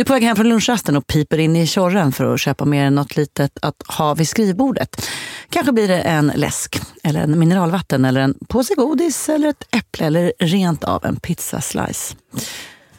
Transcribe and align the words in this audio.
Du 0.00 0.02
är 0.02 0.06
på 0.06 0.12
väg 0.12 0.22
hem 0.22 0.36
från 0.36 0.48
lunchrasten 0.48 0.96
och 0.96 1.06
piper 1.06 1.38
in 1.38 1.56
i 1.56 1.66
tjorren 1.66 2.12
för 2.12 2.34
att 2.34 2.40
köpa 2.40 2.64
mer 2.64 2.84
än 2.84 2.94
något 2.94 3.16
litet 3.16 3.58
att 3.62 3.82
ha 3.88 4.14
vid 4.14 4.28
skrivbordet. 4.28 5.08
Kanske 5.50 5.72
blir 5.72 5.88
det 5.88 6.00
en 6.00 6.32
läsk, 6.34 6.80
eller 7.02 7.20
en 7.20 7.38
mineralvatten, 7.38 8.04
eller 8.04 8.20
en 8.20 8.34
påse 8.48 8.74
godis, 8.74 9.28
eller 9.28 9.48
ett 9.48 9.74
äpple 9.76 10.06
eller 10.06 10.32
rent 10.38 10.84
av 10.84 11.04
en 11.04 11.16
pizzaslice. 11.16 12.16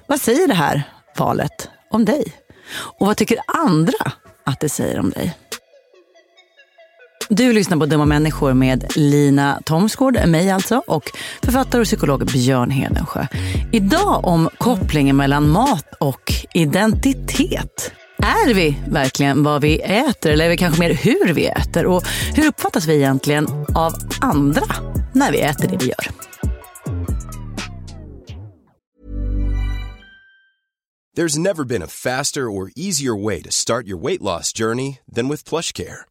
Vad 0.07 0.21
säger 0.21 0.47
det 0.47 0.53
här 0.53 0.83
valet 1.17 1.69
om 1.91 2.05
dig? 2.05 2.33
Och 2.73 3.07
vad 3.07 3.17
tycker 3.17 3.37
andra 3.47 4.11
att 4.43 4.59
det 4.59 4.69
säger 4.69 4.99
om 4.99 5.09
dig? 5.09 5.37
Du 7.33 7.53
lyssnar 7.53 7.77
på 7.77 7.85
Dumma 7.85 8.05
människor 8.05 8.53
med 8.53 8.91
Lina 8.95 9.61
Thomsgård, 9.65 10.27
mig 10.27 10.51
alltså, 10.51 10.83
och 10.87 11.11
författare 11.41 11.81
och 11.81 11.85
psykolog 11.85 12.25
Björn 12.25 12.69
Hedensjö. 12.71 13.27
Idag 13.71 14.25
om 14.25 14.49
kopplingen 14.57 15.17
mellan 15.17 15.49
mat 15.49 15.85
och 15.99 16.33
identitet. 16.53 17.91
Är 18.17 18.53
vi 18.53 18.77
verkligen 18.87 19.43
vad 19.43 19.61
vi 19.61 19.79
äter 19.79 20.31
eller 20.31 20.45
är 20.45 20.49
vi 20.49 20.57
kanske 20.57 20.79
mer 20.79 20.93
hur 20.93 21.33
vi 21.33 21.45
äter? 21.45 21.85
Och 21.85 22.03
hur 22.35 22.47
uppfattas 22.47 22.87
vi 22.87 22.95
egentligen 22.95 23.47
av 23.75 23.93
andra 24.21 24.63
när 25.13 25.31
vi 25.31 25.41
äter 25.41 25.67
det 25.67 25.77
vi 25.77 25.85
gör? 25.85 26.07
There's 31.17 31.39
never 31.39 31.63
been 31.63 31.83
a 31.83 31.87
faster 31.87 32.41
or 32.41 32.71
easier 32.75 33.23
way 33.25 33.41
to 33.43 33.51
start 33.51 33.87
your 33.87 34.01
weight 34.01 34.21
loss 34.21 34.53
journey 34.57 34.97
than 35.15 35.29
with 35.29 35.49
PlushCare. 35.49 36.10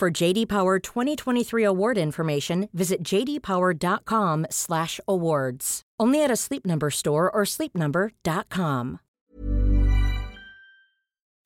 For 0.00 0.22
JD 0.22 0.48
Power 0.48 0.78
2023 0.80 1.64
award 1.64 1.98
information, 1.98 2.68
visit 2.72 2.98
jdpower.com/awards. 3.12 5.82
Only 6.02 6.24
at 6.24 6.30
a 6.30 6.36
Sleep 6.36 6.66
Number 6.66 6.90
store 6.90 7.30
or 7.30 7.44
sleepnumber.com. 7.44 8.98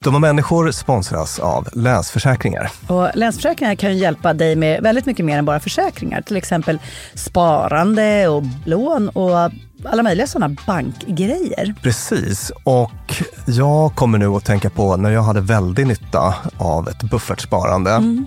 Dumma 0.05 0.19
människor 0.19 0.71
sponsras 0.71 1.39
av 1.39 1.69
Länsförsäkringar. 1.73 2.71
Och 2.89 3.11
Länsförsäkringar 3.15 3.75
kan 3.75 3.93
ju 3.93 3.99
hjälpa 3.99 4.35
dig 4.35 4.57
med 4.57 4.83
väldigt 4.83 5.07
mycket 5.07 5.25
mer 5.25 5.39
än 5.39 5.45
bara 5.45 5.61
försäkringar. 5.61 6.23
Till 6.23 6.37
exempel 6.37 6.79
sparande 7.15 8.29
och 8.29 8.43
lån 8.67 9.09
och 9.09 9.51
alla 9.85 10.03
möjliga 10.03 10.27
sådana 10.27 10.57
bankgrejer. 10.67 11.75
Precis, 11.83 12.53
och 12.65 13.23
jag 13.47 13.95
kommer 13.95 14.19
nu 14.19 14.27
att 14.27 14.45
tänka 14.45 14.71
på 14.71 14.97
när 14.97 15.11
jag 15.11 15.23
hade 15.23 15.41
väldigt 15.41 15.87
nytta 15.87 16.35
av 16.59 16.89
ett 16.89 17.03
buffertsparande. 17.03 17.91
Mm. 17.91 18.27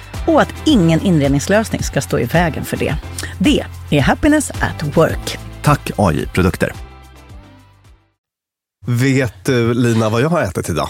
och 0.27 0.41
att 0.41 0.53
ingen 0.65 1.01
inredningslösning 1.01 1.83
ska 1.83 2.01
stå 2.01 2.19
i 2.19 2.23
vägen 2.23 2.65
för 2.65 2.77
det. 2.77 2.95
Det 3.39 3.65
är 3.89 4.01
Happiness 4.01 4.51
at 4.51 4.97
Work. 4.97 5.37
Tack 5.61 5.91
AI 5.97 6.25
Produkter. 6.25 6.73
Vet 8.87 9.45
du 9.45 9.73
Lina 9.73 10.09
vad 10.09 10.21
jag 10.21 10.29
har 10.29 10.41
ätit 10.41 10.69
idag? 10.69 10.89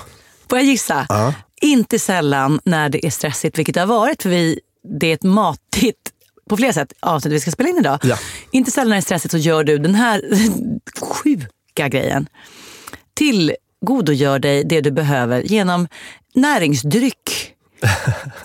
Får 0.50 0.58
jag 0.58 0.66
gissa? 0.66 1.06
Ja. 1.10 1.34
Inte 1.62 2.00
sällan 2.00 2.60
när 2.64 2.90
det 2.90 3.06
är 3.06 3.10
stressigt, 3.10 3.58
vilket 3.58 3.76
det 3.76 3.82
har 3.82 3.88
varit 3.88 4.22
för 4.22 4.30
vi, 4.30 4.60
det 5.00 5.08
är 5.08 5.14
ett 5.14 5.24
matigt 5.24 6.12
på 6.50 6.58
flera 6.58 6.74
sätt 6.74 6.94
avsnitt 7.00 7.34
vi 7.34 7.40
ska 7.40 7.52
spela 7.52 7.70
in 7.70 7.78
idag. 7.78 8.00
Ja. 8.04 8.18
Inte 8.52 8.72
sällan 8.72 8.90
när 8.90 8.96
det 8.96 9.00
är 9.00 9.02
stressigt 9.02 9.32
så 9.32 9.38
gör 9.38 9.64
du 9.64 9.78
den 9.78 9.96
här 9.96 10.22
sjuka 11.02 11.88
grejen. 11.88 12.28
Tillgodogör 13.14 14.40
dig 14.40 14.64
det 14.64 14.82
du 14.82 14.92
behöver 14.92 15.42
genom 15.42 15.88
näringsdryck. 16.36 17.54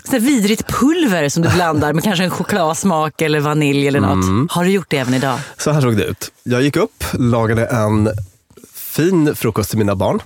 Sådär 0.04 0.20
vidrigt 0.20 0.66
pulver 0.68 1.28
som 1.28 1.42
du 1.42 1.48
blandar 1.48 1.92
med 1.92 2.04
kanske 2.04 2.24
en 2.24 2.30
chokladsmak 2.30 3.22
eller 3.22 3.40
vanilj 3.40 3.88
eller 3.88 4.00
något. 4.00 4.50
Har 4.52 4.64
du 4.64 4.70
gjort 4.70 4.86
det 4.90 4.96
även 4.98 5.14
idag? 5.14 5.38
Så 5.58 5.70
här 5.70 5.80
såg 5.80 5.96
det 5.96 6.04
ut. 6.04 6.32
Jag 6.42 6.62
gick 6.62 6.76
upp, 6.76 7.04
lagade 7.12 7.66
en 7.66 8.08
fin 8.74 9.34
frukost 9.34 9.70
till 9.70 9.78
mina 9.78 9.94
barn. 9.94 10.22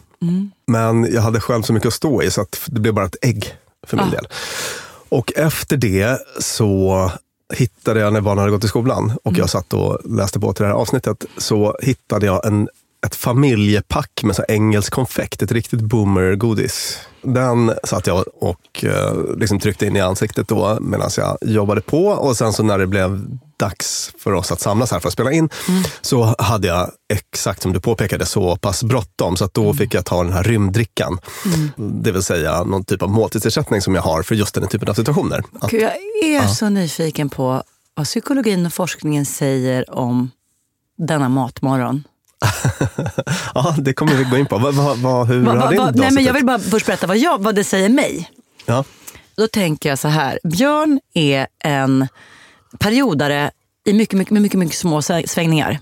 Men 0.66 1.12
jag 1.14 1.22
hade 1.22 1.40
själv 1.40 1.62
så 1.62 1.72
mycket 1.72 1.86
att 1.88 1.94
stå 1.94 2.22
i 2.22 2.30
så 2.30 2.40
att 2.40 2.60
det 2.66 2.80
blev 2.80 2.94
bara 2.94 3.04
ett 3.06 3.16
ägg 3.22 3.54
för 3.86 3.96
min 3.96 4.06
Ah. 4.06 4.10
del. 4.10 4.28
Och 5.08 5.32
efter 5.36 5.76
det 5.76 6.18
så 6.40 7.10
hittade 7.54 8.00
jag, 8.00 8.12
när 8.12 8.20
barnen 8.20 8.38
hade 8.38 8.50
gått 8.52 8.64
i 8.64 8.68
skolan 8.68 9.12
och 9.24 9.38
jag 9.38 9.50
satt 9.50 9.72
och 9.72 9.98
läste 10.04 10.40
på 10.40 10.52
till 10.52 10.62
det 10.62 10.68
här 10.68 10.74
avsnittet, 10.76 11.24
så 11.36 11.76
hittade 11.82 12.26
jag 12.26 12.46
en, 12.46 12.68
ett 13.06 13.14
familjepack 13.14 14.22
med 14.22 14.36
så 14.36 14.42
här 14.48 14.54
engelsk 14.54 14.92
konfekt, 14.92 15.42
ett 15.42 15.52
riktigt 15.52 15.80
boomer-godis. 15.80 16.98
Den 17.22 17.72
satt 17.84 18.06
jag 18.06 18.24
och 18.40 18.84
eh, 18.84 19.36
liksom 19.36 19.58
tryckte 19.58 19.86
in 19.86 19.96
i 19.96 20.00
ansiktet 20.00 20.48
då 20.48 20.78
medan 20.80 21.10
jag 21.16 21.38
jobbade 21.40 21.80
på 21.80 22.06
och 22.06 22.36
sen 22.36 22.52
så 22.52 22.62
när 22.62 22.78
det 22.78 22.86
blev 22.86 23.26
dags 23.56 24.12
för 24.18 24.32
oss 24.32 24.52
att 24.52 24.60
samlas 24.60 24.92
här 24.92 25.00
för 25.00 25.08
att 25.08 25.12
spela 25.12 25.32
in 25.32 25.48
så 26.00 26.34
hade 26.38 26.68
jag 26.68 26.90
exakt 27.12 27.62
som 27.62 27.72
du 27.72 27.80
påpekade 27.80 28.26
så 28.26 28.56
pass 28.56 28.84
bråttom 28.84 29.36
så 29.36 29.44
att 29.44 29.54
då 29.54 29.74
fick 29.74 29.94
jag 29.94 30.04
ta 30.04 30.24
den 30.24 30.32
här 30.32 30.42
rymddrickan. 30.42 31.18
Det 31.76 32.12
vill 32.12 32.22
säga 32.22 32.64
någon 32.64 32.84
typ 32.84 33.02
av 33.02 33.10
måltidsersättning 33.10 33.80
som 33.80 33.94
jag 33.94 34.02
har 34.02 34.22
för 34.22 34.34
just 34.34 34.54
den 34.54 34.68
typen 34.68 34.88
av 34.88 34.94
situationer. 34.94 35.42
Att, 35.60 35.70
Gud, 35.70 35.82
jag 35.82 36.44
är 36.44 36.46
så 36.46 36.68
nyfiken 36.68 37.28
på 37.28 37.62
vad 37.94 38.06
psykologin 38.06 38.66
och 38.66 38.72
forskningen 38.72 39.26
säger 39.26 39.94
om 39.94 40.30
denna 40.98 41.28
matmorgon. 41.28 42.04
ja, 43.54 43.74
det 43.78 43.92
kommer 43.92 44.14
vi 44.14 44.24
gå 44.24 44.36
in 44.36 44.46
på. 44.46 44.58
Vad, 44.58 44.74
vad, 44.74 44.98
vad, 44.98 45.28
hur 45.28 45.40
Va, 45.40 45.50
har 45.50 45.58
va, 45.58 45.70
din 45.70 45.78
va, 45.78 45.92
nej, 45.94 46.12
men 46.12 46.24
jag 46.24 46.32
vill 46.32 46.46
bara 46.46 46.58
först 46.58 46.86
berätta 46.86 47.06
vad, 47.06 47.18
jag, 47.18 47.42
vad 47.42 47.54
det 47.54 47.64
säger 47.64 47.88
mig. 47.88 48.30
Ja. 48.66 48.84
Då 49.36 49.48
tänker 49.48 49.88
jag 49.88 49.98
så 49.98 50.08
här. 50.08 50.38
Björn 50.44 51.00
är 51.14 51.46
en 51.64 52.08
periodare 52.78 53.50
i 53.86 53.92
mycket, 53.92 54.18
mycket, 54.18 54.32
mycket, 54.32 54.58
mycket 54.58 54.76
små 54.76 55.02
svängningar. 55.02 55.78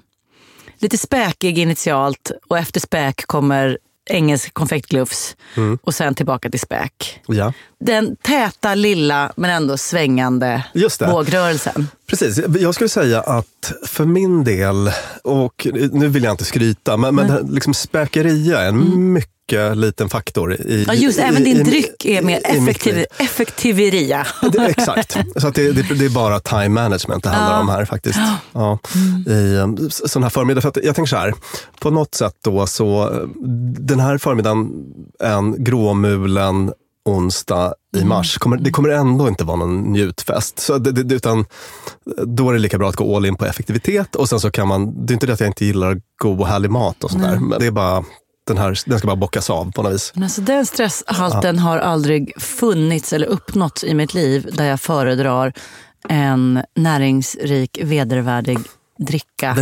Lite 0.78 0.98
späkig 0.98 1.58
initialt 1.58 2.30
och 2.48 2.58
efter 2.58 2.80
späk 2.80 3.26
kommer 3.26 3.78
engelsk 4.10 4.54
konfektglufs 4.54 5.36
och 5.82 5.94
sen 5.94 6.14
tillbaka 6.14 6.50
till 6.50 6.60
späk. 6.60 7.20
ja. 7.26 7.52
Den 7.80 8.16
täta, 8.16 8.74
lilla 8.74 9.32
men 9.36 9.50
ändå 9.50 9.76
svängande 9.76 10.64
vågrörelsen. 11.00 11.88
Precis. 12.06 12.40
Jag 12.60 12.74
skulle 12.74 12.88
säga 12.88 13.20
att 13.20 13.72
för 13.86 14.04
min 14.04 14.44
del, 14.44 14.90
och 15.24 15.66
nu 15.92 16.08
vill 16.08 16.22
jag 16.24 16.32
inte 16.32 16.44
skryta, 16.44 16.96
men, 16.96 17.14
men 17.14 17.46
liksom 17.46 17.74
späkeria 17.74 18.60
är 18.60 18.68
en 18.68 19.12
mycket 19.12 19.37
liten 19.74 20.08
faktor. 20.08 20.54
I, 20.54 20.74
Mm. 20.74 20.84
Ja, 20.86 20.94
just 20.94 21.18
i, 21.18 21.22
även 21.22 21.44
din 21.44 21.56
i- 21.56 21.62
dryck 21.62 22.04
är 22.04 22.22
mer 22.22 22.40
effektiv, 22.44 23.04
effektiveria. 23.18 24.26
Det, 24.52 24.66
exakt. 24.66 25.16
Så 25.36 25.48
att 25.48 25.54
det, 25.54 25.72
det, 25.72 25.94
det 25.94 26.04
är 26.04 26.10
bara 26.10 26.40
time 26.40 26.68
management 26.68 27.24
det 27.24 27.30
handlar 27.30 27.54
Ja. 27.56 27.60
om 27.60 27.68
här 27.68 27.84
faktiskt. 27.84 28.18
Ja. 28.52 28.78
I 29.26 29.56
um, 29.56 29.90
sån 29.90 30.22
här 30.22 30.30
förmiddag. 30.30 30.60
För 30.60 30.72
jag 30.84 30.94
tänker 30.94 31.08
så 31.08 31.16
här, 31.16 31.34
på 31.80 31.90
något 31.90 32.14
sätt 32.14 32.34
då 32.44 32.66
så, 32.66 33.10
den 33.78 34.00
här 34.00 34.18
förmiddagen, 34.18 34.70
en 35.24 35.64
gråmulen 35.64 36.72
onsdag 37.04 37.74
i 37.96 38.04
mars, 38.04 38.38
kommer, 38.38 38.56
det 38.56 38.70
kommer 38.70 38.88
ändå 38.88 39.28
inte 39.28 39.44
vara 39.44 39.56
någon 39.56 39.92
njutfest. 39.92 40.58
Så 40.58 40.78
det, 40.78 40.92
det, 40.92 41.14
utan 41.14 41.44
då 42.26 42.48
är 42.48 42.52
det 42.52 42.58
lika 42.58 42.78
bra 42.78 42.88
att 42.88 42.96
gå 42.96 43.16
all 43.16 43.26
in 43.26 43.36
på 43.36 43.46
effektivitet 43.46 44.14
och 44.16 44.28
sen 44.28 44.40
så 44.40 44.50
kan 44.50 44.68
man, 44.68 45.06
det 45.06 45.12
är 45.12 45.14
inte 45.14 45.26
det 45.26 45.32
att 45.32 45.40
jag 45.40 45.48
inte 45.48 45.64
gillar 45.64 46.00
god 46.22 46.40
och 46.40 46.46
härlig 46.48 46.70
mat 46.70 47.04
och 47.04 47.10
sådär, 47.10 47.38
men 47.40 47.60
det 47.60 47.66
är 47.66 47.70
bara, 47.70 48.04
den 48.48 48.62
här, 48.62 48.78
den 48.86 48.98
ska 48.98 49.06
bara 49.06 49.16
bockas 49.16 49.50
av 49.50 49.72
på 49.72 49.82
något 49.82 49.92
vis. 49.92 50.12
Men 50.14 50.22
alltså 50.22 50.40
den 50.40 50.66
stresshalten 50.66 51.58
har 51.58 51.78
aldrig 51.78 52.42
funnits 52.42 53.12
eller 53.12 53.26
uppnåtts 53.26 53.84
i 53.84 53.94
mitt 53.94 54.14
liv 54.14 54.48
där 54.52 54.64
jag 54.64 54.80
föredrar 54.80 55.52
en 56.08 56.62
näringsrik, 56.74 57.78
vedervärdig 57.82 58.58
dricka 58.98 59.56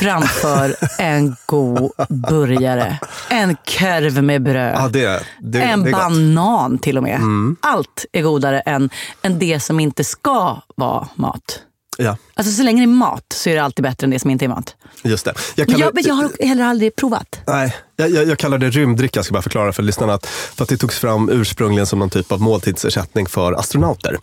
framför 0.00 0.76
en 0.98 1.36
god 1.46 1.90
burgare. 2.08 2.98
En 3.30 3.56
korv 3.56 4.22
med 4.22 4.42
bröd. 4.42 4.74
Ja, 4.76 4.88
det, 4.88 5.22
det, 5.40 5.60
en 5.60 5.84
det 5.84 5.90
banan 5.90 6.78
till 6.78 6.96
och 6.96 7.02
med. 7.02 7.20
Allt 7.60 8.04
är 8.12 8.22
godare 8.22 8.60
än, 8.60 8.90
än 9.22 9.38
det 9.38 9.60
som 9.60 9.80
inte 9.80 10.04
ska 10.04 10.62
vara 10.76 11.08
mat. 11.14 11.62
Ja, 12.00 12.16
Alltså 12.34 12.52
så 12.52 12.62
länge 12.62 12.80
det 12.80 12.84
är 12.84 12.94
mat 12.96 13.24
så 13.34 13.50
är 13.50 13.54
det 13.54 13.62
alltid 13.62 13.82
bättre 13.82 14.04
än 14.04 14.10
det 14.10 14.18
som 14.18 14.30
inte 14.30 14.44
är 14.44 14.48
mat. 14.48 14.74
just 15.02 15.24
det. 15.24 15.34
Jag 15.54 15.66
kallar- 15.66 15.80
jag, 15.80 15.94
men 15.94 16.04
jag 16.06 16.14
har 16.14 16.46
heller 16.46 16.64
aldrig 16.64 16.96
provat. 16.96 17.40
Nej, 17.46 17.76
jag, 17.96 18.10
jag, 18.10 18.28
jag 18.28 18.38
kallar 18.38 18.58
det 18.58 18.70
rymddricka, 18.70 19.18
jag 19.18 19.24
ska 19.24 19.32
bara 19.32 19.42
förklara 19.42 19.72
för 19.72 19.82
lyssnarna. 19.82 20.14
Att, 20.14 20.26
för 20.26 20.62
att 20.62 20.68
det 20.68 20.76
togs 20.76 20.98
fram 20.98 21.28
ursprungligen 21.28 21.86
som 21.86 21.98
någon 21.98 22.10
typ 22.10 22.32
av 22.32 22.40
måltidsersättning 22.40 23.26
för 23.26 23.52
astronauter. 23.52 24.18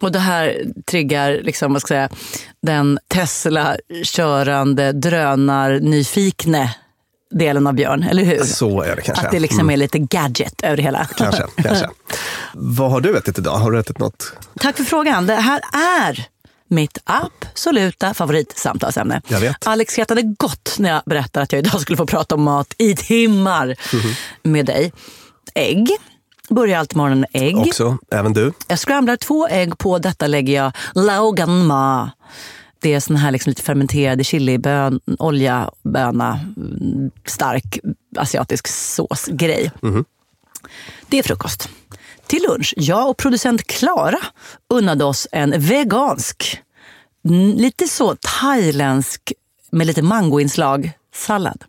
Och 0.00 0.12
det 0.12 0.18
här 0.18 0.64
triggar 0.90 1.40
liksom, 1.42 1.72
vad 1.72 1.82
ska 1.82 1.94
jag 1.94 2.10
säga, 2.10 2.18
den 2.62 2.98
Tesla-körande 3.08 4.92
drönar-nyfikne 4.92 6.74
delen 7.30 7.66
av 7.66 7.74
Björn, 7.74 8.02
eller 8.02 8.24
hur? 8.24 8.44
Så 8.44 8.82
är 8.82 8.96
det 8.96 9.02
kanske. 9.02 9.26
Att 9.26 9.32
det 9.32 9.38
liksom 9.40 9.60
Mm, 9.60 9.70
är 9.72 9.76
lite 9.76 9.98
gadget 9.98 10.60
över 10.62 10.76
det 10.76 10.82
hela. 10.82 11.08
kanske, 11.16 11.42
kanske. 11.62 11.88
Vad 12.54 12.90
har 12.90 13.00
du 13.00 13.16
ätit 13.18 13.38
idag? 13.38 13.56
Har 13.56 13.70
du 13.70 13.78
ätit 13.78 13.98
något? 13.98 14.32
Tack 14.60 14.76
för 14.76 14.84
frågan. 14.84 15.26
Det 15.26 15.34
här 15.34 15.60
är 16.08 16.26
mitt 16.68 16.98
absoluta 17.04 18.14
favoritsamtalsämne. 18.14 19.22
Jag 19.28 19.40
vet. 19.40 19.66
Alex 19.66 19.92
skrattade 19.92 20.22
gott 20.22 20.74
när 20.78 20.90
jag 20.90 21.02
berättade 21.06 21.42
att 21.44 21.52
jag 21.52 21.58
idag 21.58 21.80
skulle 21.80 21.96
få 21.96 22.06
prata 22.06 22.34
om 22.34 22.42
mat 22.42 22.74
i 22.78 22.96
timmar 22.96 23.66
Mhm. 23.92 24.12
med 24.42 24.66
dig. 24.66 24.92
Ägg. 25.54 25.88
Börjar 26.50 26.78
alltid 26.78 26.96
morgonen 26.96 27.20
med 27.20 27.42
ägg. 27.42 27.56
Också, 27.58 27.98
även 28.10 28.32
du? 28.32 28.52
Jag 28.68 28.78
scramblar 28.78 29.16
två 29.16 29.48
ägg, 29.48 29.78
på 29.78 29.98
detta 29.98 30.26
lägger 30.26 30.54
jag 30.54 30.72
lauganma. 30.94 32.10
Det 32.80 32.94
är 32.94 33.00
sån 33.00 33.16
här 33.16 33.30
liksom 33.30 33.50
lite 33.50 33.62
fermenterade 33.62 34.24
chilibön, 34.24 35.00
olja, 35.18 35.70
böna, 35.82 36.40
mm, 36.56 37.10
stark 37.26 37.78
asiatisk 38.16 38.68
såsgrej. 38.68 39.70
Det 41.08 41.18
är 41.18 41.22
frukost. 41.22 41.68
Till 42.28 42.42
lunch, 42.48 42.74
jag 42.76 43.10
och 43.10 43.16
producent 43.16 43.66
Klara 43.66 44.18
unnade 44.70 45.04
oss 45.04 45.26
en 45.32 45.60
vegansk, 45.60 46.62
mm, 47.28 47.56
lite 47.56 47.88
så 47.88 48.16
thailändsk 48.40 49.32
med 49.70 49.86
lite 49.86 50.02
mangoinslag 50.02 50.92
sallad. 51.14 51.64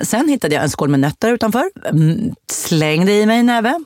Sen 0.00 0.28
hittade 0.28 0.54
jag 0.54 0.64
en 0.64 0.70
skål 0.70 0.88
med 0.88 1.00
nötter 1.00 1.32
utanför, 1.32 1.70
mm, 1.84 2.34
slängde 2.50 3.12
i 3.12 3.26
mig 3.26 3.38
en 3.38 3.46
näve 3.46 3.80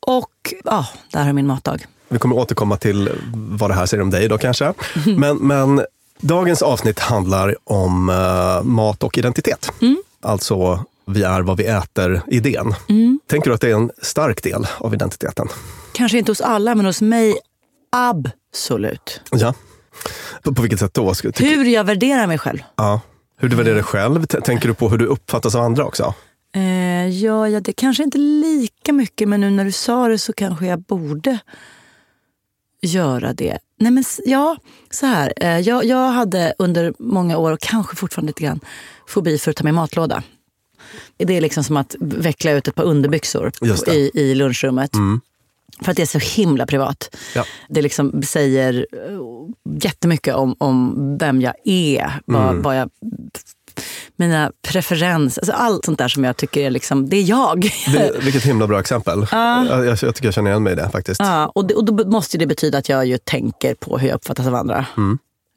och 0.00 0.54
ja, 0.64 0.86
där 1.12 1.24
har 1.24 1.32
min 1.32 1.46
matdag. 1.46 1.86
Vi 2.08 2.18
kommer 2.18 2.36
återkomma 2.36 2.76
till 2.76 3.10
vad 3.34 3.70
det 3.70 3.74
här 3.74 3.86
säger 3.86 4.02
om 4.02 4.10
dig 4.10 4.28
då 4.28 4.38
kanske. 4.38 4.72
Men, 5.16 5.36
men 5.36 5.84
dagens 6.20 6.62
avsnitt 6.62 6.98
handlar 6.98 7.56
om 7.64 8.08
eh, 8.08 8.62
mat 8.62 9.02
och 9.02 9.18
identitet. 9.18 9.72
Alltså, 10.22 10.84
vi 11.12 11.22
är 11.22 11.40
vad 11.40 11.56
vi 11.56 11.66
äter-idén. 11.66 12.74
Tänker 13.26 13.50
du 13.50 13.54
att 13.54 13.60
det 13.60 13.70
är 13.70 13.74
en 13.74 13.90
stark 14.02 14.42
del 14.42 14.66
av 14.78 14.94
identiteten? 14.94 15.48
Kanske 15.92 16.18
inte 16.18 16.30
hos 16.30 16.40
alla, 16.40 16.74
men 16.74 16.86
hos 16.86 17.02
mig 17.02 17.38
absolut. 17.92 19.20
Ja. 19.30 19.54
På, 20.42 20.54
på 20.54 20.62
vilket 20.62 20.80
sätt 20.80 20.94
då? 20.94 21.12
Hur 21.38 21.64
jag 21.64 21.84
värderar 21.84 22.26
mig 22.26 22.38
själv. 22.38 22.58
Ja. 22.76 23.00
Hur 23.36 23.48
du 23.48 23.56
värderar 23.56 23.74
dig 23.74 23.84
själv? 23.84 24.26
Tänker 24.26 24.68
du 24.68 24.74
på 24.74 24.88
hur 24.88 24.98
du 24.98 25.06
uppfattas 25.06 25.54
av 25.54 25.64
andra 25.64 25.84
också? 25.84 26.14
Eh, 26.54 27.08
ja, 27.08 27.48
ja, 27.48 27.60
det 27.60 27.72
kanske 27.72 28.02
inte 28.02 28.18
lika 28.18 28.92
mycket, 28.92 29.28
men 29.28 29.40
nu 29.40 29.50
när 29.50 29.64
du 29.64 29.72
sa 29.72 30.08
det 30.08 30.18
så 30.18 30.32
kanske 30.32 30.66
jag 30.66 30.80
borde 30.80 31.38
göra 32.82 33.32
det. 33.32 33.58
Nej, 33.78 33.92
men 33.92 34.04
ja, 34.24 34.56
så 34.90 35.06
här. 35.06 35.32
Eh, 35.36 35.58
jag, 35.58 35.84
jag 35.84 36.10
hade 36.10 36.54
under 36.58 36.94
många 36.98 37.38
år, 37.38 37.52
och 37.52 37.60
kanske 37.60 37.96
fortfarande 37.96 38.30
lite 38.30 38.42
grann, 38.42 38.60
fobi 39.06 39.38
för 39.38 39.50
att 39.50 39.56
ta 39.56 39.64
med 39.64 39.74
matlåda. 39.74 40.22
Det 41.16 41.36
är 41.36 41.40
liksom 41.40 41.64
som 41.64 41.76
att 41.76 41.96
veckla 42.00 42.50
ut 42.50 42.68
ett 42.68 42.74
par 42.74 42.84
underbyxor 42.84 43.52
i, 43.88 44.10
i 44.14 44.34
lunchrummet. 44.34 44.90
För 45.82 45.90
att 45.90 45.96
det 45.96 46.02
är 46.02 46.20
så 46.20 46.40
himla 46.40 46.66
privat. 46.66 47.16
Ja. 47.34 47.44
Det 47.68 47.82
liksom 47.82 48.22
säger 48.22 48.86
eh, 48.92 49.80
jättemycket 49.82 50.34
om, 50.34 50.56
om 50.58 50.94
vem 51.20 51.40
jag 51.40 51.54
är. 51.64 52.20
Vad, 52.26 52.56
vad 52.56 52.78
jag, 52.78 52.90
mina 54.16 54.52
preferenser, 54.62 55.42
alltså 55.42 55.52
allt 55.52 55.84
sånt 55.84 55.98
där 55.98 56.08
som 56.08 56.24
jag 56.24 56.36
tycker 56.36 56.60
är 56.60 56.70
liksom, 56.70 57.08
det 57.08 57.16
är 57.16 57.22
jag. 57.22 57.72
Det, 57.92 58.24
vilket 58.24 58.42
himla 58.42 58.66
bra 58.66 58.80
exempel. 58.80 59.26
Jag, 59.32 59.66
jag, 59.66 59.86
jag 59.86 59.98
tycker 59.98 60.24
jag 60.24 60.34
känner 60.34 60.50
igen 60.50 60.62
mig 60.62 60.72
i 60.72 60.76
det 60.76 60.90
faktiskt. 60.90 61.20
Ja, 61.20 61.46
och, 61.54 61.66
det, 61.66 61.74
och 61.74 61.84
då 61.84 62.10
måste 62.10 62.38
det 62.38 62.46
betyda 62.46 62.78
att 62.78 62.88
jag 62.88 63.06
ju 63.06 63.18
tänker 63.18 63.74
på 63.74 63.98
hur 63.98 64.08
jag 64.08 64.14
uppfattas 64.14 64.46
av 64.46 64.54
andra. 64.54 64.86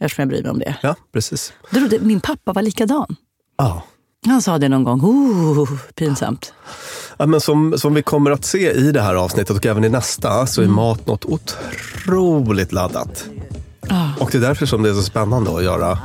Eftersom 0.01 0.21
jag 0.21 0.29
bryr 0.29 0.41
mig 0.41 0.51
om 0.51 0.59
det. 0.59 0.75
Ja, 0.81 0.95
precis. 1.13 1.53
Min 1.99 2.19
pappa 2.19 2.53
var 2.53 2.61
likadan. 2.61 3.15
Ja. 3.57 3.83
Han 4.25 4.41
sa 4.41 4.57
det 4.57 4.69
någon 4.69 4.83
gång. 4.83 5.01
Oh, 5.01 5.69
pinsamt. 5.95 6.53
Ja, 7.17 7.25
men 7.25 7.41
som, 7.41 7.73
som 7.77 7.93
vi 7.93 8.01
kommer 8.01 8.31
att 8.31 8.45
se 8.45 8.71
i 8.71 8.91
det 8.91 9.01
här 9.01 9.15
avsnittet 9.15 9.55
och 9.57 9.65
även 9.65 9.83
i 9.83 9.89
nästa 9.89 10.45
så 10.47 10.61
är 10.61 10.65
Mm. 10.65 10.75
mat 10.75 11.07
något 11.07 11.25
otroligt 11.25 12.71
laddat. 12.71 13.25
Ah. 13.89 14.07
Och 14.19 14.29
det 14.31 14.37
är 14.37 14.41
därför 14.41 14.65
som 14.65 14.83
det 14.83 14.89
är 14.89 14.93
så 14.93 15.01
spännande 15.03 15.57
att 15.57 15.63
göra 15.63 15.99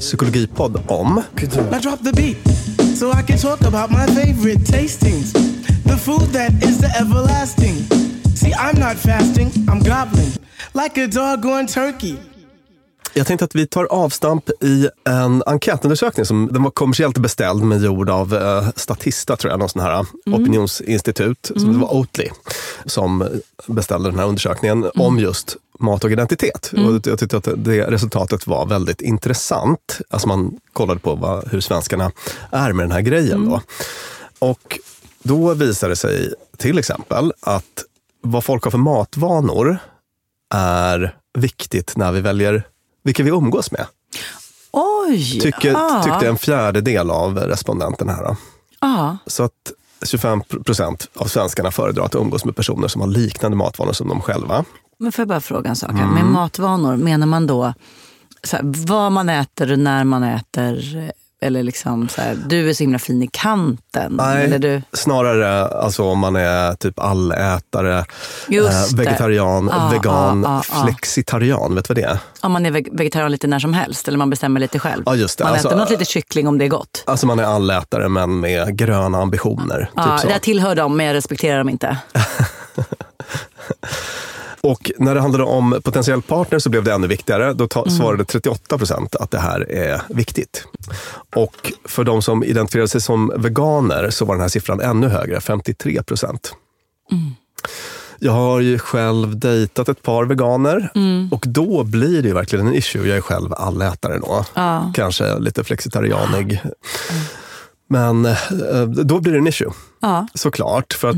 psykologipodd 0.00 0.80
om. 0.86 1.22
Now 1.42 1.80
drop 1.80 1.98
the 2.04 2.12
beat 2.12 2.36
so 2.98 3.10
I 3.10 3.22
can 3.26 3.38
talk 3.38 3.62
about 3.62 3.90
my 3.90 4.06
favorite 4.14 4.72
tastings. 4.72 5.32
The 5.84 5.96
food 5.96 6.32
that 6.32 6.52
is 6.68 6.78
the 6.78 6.86
everlasting. 7.00 7.74
See, 8.36 8.52
I'm 8.52 8.78
not 8.78 8.96
fasting, 8.96 9.50
I'm 9.68 9.78
gobbling 9.78 10.32
like 10.74 11.04
a 11.04 11.06
doggone 11.06 11.66
turkey. 11.66 12.16
Jag 13.16 13.26
tänkte 13.26 13.44
att 13.44 13.54
vi 13.54 13.66
tar 13.66 13.84
avstamp 13.84 14.50
i 14.62 14.88
en 15.04 15.42
enkätundersökning 15.46 16.26
som 16.26 16.48
den 16.52 16.62
var 16.62 16.70
kommersiellt 16.70 17.18
beställd 17.18 17.62
men 17.62 17.82
gjord 17.82 18.10
av 18.10 18.34
eh, 18.34 18.68
Statista, 18.76 19.36
tror 19.36 19.50
jag, 19.50 19.60
någon 19.60 19.68
sån 19.68 19.82
här 19.82 20.06
opinionsinstitut. 20.26 21.50
Som 21.56 21.72
det 21.72 21.78
var 21.78 21.94
Oatly 21.94 22.28
som 22.84 23.28
beställde 23.66 24.10
den 24.10 24.18
här 24.18 24.26
undersökningen 24.26 24.90
om 24.94 25.18
just 25.18 25.56
mat 25.78 26.04
och 26.04 26.10
identitet. 26.10 26.72
Och 26.72 27.06
jag 27.06 27.18
tyckte 27.18 27.36
att 27.36 27.48
det 27.56 27.90
resultatet 27.90 28.46
var 28.46 28.66
väldigt 28.66 29.00
intressant. 29.00 30.00
Alltså 30.10 30.28
man 30.28 30.60
kollade 30.72 31.00
på 31.00 31.14
vad, 31.14 31.48
hur 31.48 31.60
svenskarna 31.60 32.12
är 32.50 32.72
med 32.72 32.84
den 32.84 32.92
här 32.92 33.00
grejen. 33.00 33.48
Då. 33.48 33.60
Och 34.38 34.78
då 35.22 35.54
visade 35.54 35.92
det 35.92 35.96
sig 35.96 36.34
till 36.56 36.78
exempel 36.78 37.32
att 37.40 37.84
vad 38.20 38.44
folk 38.44 38.64
har 38.64 38.70
för 38.70 38.78
matvanor 38.78 39.78
är 40.54 41.16
viktigt 41.38 41.96
när 41.96 42.12
vi 42.12 42.20
väljer 42.20 42.64
vilka 43.04 43.22
vi 43.22 43.30
umgås 43.30 43.70
med. 43.72 43.86
Oj! 44.72 45.40
Tycker, 45.40 45.74
ah, 45.76 46.02
Tyckte 46.02 46.28
en 46.28 46.38
fjärdedel 46.38 47.10
av 47.10 47.38
respondenterna 47.38 48.12
här. 48.12 48.36
Ah. 48.78 49.16
Så 49.26 49.42
att 49.42 49.72
25 50.04 50.42
procent 50.64 51.08
av 51.14 51.26
svenskarna 51.26 51.70
föredrar 51.70 52.04
att 52.04 52.14
umgås 52.14 52.44
med 52.44 52.56
personer 52.56 52.88
som 52.88 53.00
har 53.00 53.08
liknande 53.08 53.56
matvanor 53.56 53.92
som 53.92 54.08
de 54.08 54.20
själva. 54.20 54.64
Men 54.98 55.12
får 55.12 55.22
jag 55.22 55.28
bara 55.28 55.40
fråga 55.40 55.70
en 55.70 55.76
sak? 55.76 55.90
här? 55.92 56.02
Mm. 56.02 56.14
Med 56.14 56.24
matvanor, 56.24 56.96
menar 56.96 57.26
man 57.26 57.46
då 57.46 57.74
så 58.42 58.56
här, 58.56 58.64
vad 58.64 59.12
man 59.12 59.28
äter, 59.28 59.76
när 59.76 60.04
man 60.04 60.22
äter? 60.22 61.12
Eller 61.44 61.62
liksom 61.62 62.08
så 62.08 62.20
här, 62.20 62.36
du 62.48 62.68
är 62.70 62.74
så 62.74 62.82
himla 62.82 62.98
fin 62.98 63.22
i 63.22 63.28
kanten. 63.32 64.20
Eller 64.20 64.58
du, 64.58 64.82
snarare 64.92 65.66
alltså 65.68 66.02
om 66.04 66.18
man 66.18 66.36
är 66.36 66.74
typ 66.74 66.98
allätare, 66.98 68.04
det. 68.48 68.96
vegetarian, 68.96 69.70
Ja, 69.72 69.88
vegan, 69.92 70.42
ja, 70.42 70.62
ja, 70.68 70.74
ja. 70.78 70.84
flexitarian. 70.84 71.74
Vet 71.74 71.88
du 71.88 71.94
vad 71.94 72.02
det 72.04 72.08
är? 72.10 72.18
om 72.40 72.52
man 72.52 72.66
är 72.66 72.70
veg- 72.70 72.88
vegetarian 72.98 73.30
lite 73.32 73.46
när 73.46 73.58
som 73.58 73.74
helst, 73.74 74.08
eller 74.08 74.18
man 74.18 74.30
bestämmer 74.30 74.60
lite 74.60 74.78
själv. 74.78 75.02
Ja, 75.06 75.14
just 75.14 75.38
det. 75.38 75.44
Man 75.44 75.52
Alltså, 75.52 75.68
äter 75.68 75.78
något 75.78 75.90
lite 75.90 76.04
kyckling 76.04 76.48
om 76.48 76.58
det 76.58 76.64
är 76.64 76.68
gott. 76.68 77.02
Alltså 77.06 77.26
man 77.26 77.38
är 77.38 77.44
allätare 77.44 78.08
men 78.08 78.40
med 78.40 78.76
gröna 78.78 79.18
ambitioner. 79.18 79.90
Ja, 79.96 80.02
typ 80.18 80.20
så. 80.28 80.34
jag 80.34 80.42
tillhör 80.42 80.74
dem, 80.74 80.96
men 80.96 81.06
jag 81.06 81.14
respekterar 81.14 81.58
dem 81.58 81.68
inte. 81.68 81.96
Och 84.64 84.90
när 84.98 85.14
det 85.14 85.20
handlade 85.20 85.44
om 85.44 85.80
potentiell 85.84 86.22
partner 86.22 86.58
så 86.58 86.70
blev 86.70 86.84
det 86.84 86.92
ännu 86.92 87.06
viktigare. 87.06 87.52
Då 87.52 87.68
ta, 87.68 87.82
Mm. 87.82 87.96
svarade 87.98 88.24
38 88.24 88.78
procent 88.78 89.16
att 89.16 89.30
det 89.30 89.38
här 89.38 89.70
är 89.72 90.02
viktigt. 90.08 90.64
Och 91.36 91.72
för 91.84 92.04
de 92.04 92.22
som 92.22 92.44
identifierade 92.44 92.88
sig 92.88 93.00
som 93.00 93.32
veganer 93.36 94.10
så 94.10 94.24
var 94.24 94.34
den 94.34 94.42
här 94.42 94.48
siffran 94.48 94.80
ännu 94.80 95.08
högre, 95.08 95.40
53 95.40 96.02
procent. 96.02 96.54
Mm. 97.12 97.30
Jag 98.18 98.32
har 98.32 98.60
ju 98.60 98.78
själv 98.78 99.38
dejtat 99.38 99.88
ett 99.88 100.02
par 100.02 100.24
veganer 100.24 100.90
Mm. 100.94 101.28
och 101.32 101.44
då 101.48 101.84
blir 101.84 102.22
det 102.22 102.32
verkligen 102.32 102.66
en 102.66 102.74
issue. 102.74 103.08
Jag 103.08 103.16
är 103.16 103.20
själv 103.20 103.54
allätare 103.54 104.18
då. 104.18 104.44
Ja. 104.54 104.92
Kanske 104.94 105.38
lite 105.38 105.64
flexitarianig. 105.64 106.60
Men 107.88 108.24
eh, 108.26 108.82
då 109.04 109.20
blir 109.20 109.32
det 109.32 109.38
en 109.38 109.46
issue. 109.46 109.70
Ja. 110.00 110.26
Såklart, 110.34 110.92
för 110.92 111.08
att 111.08 111.16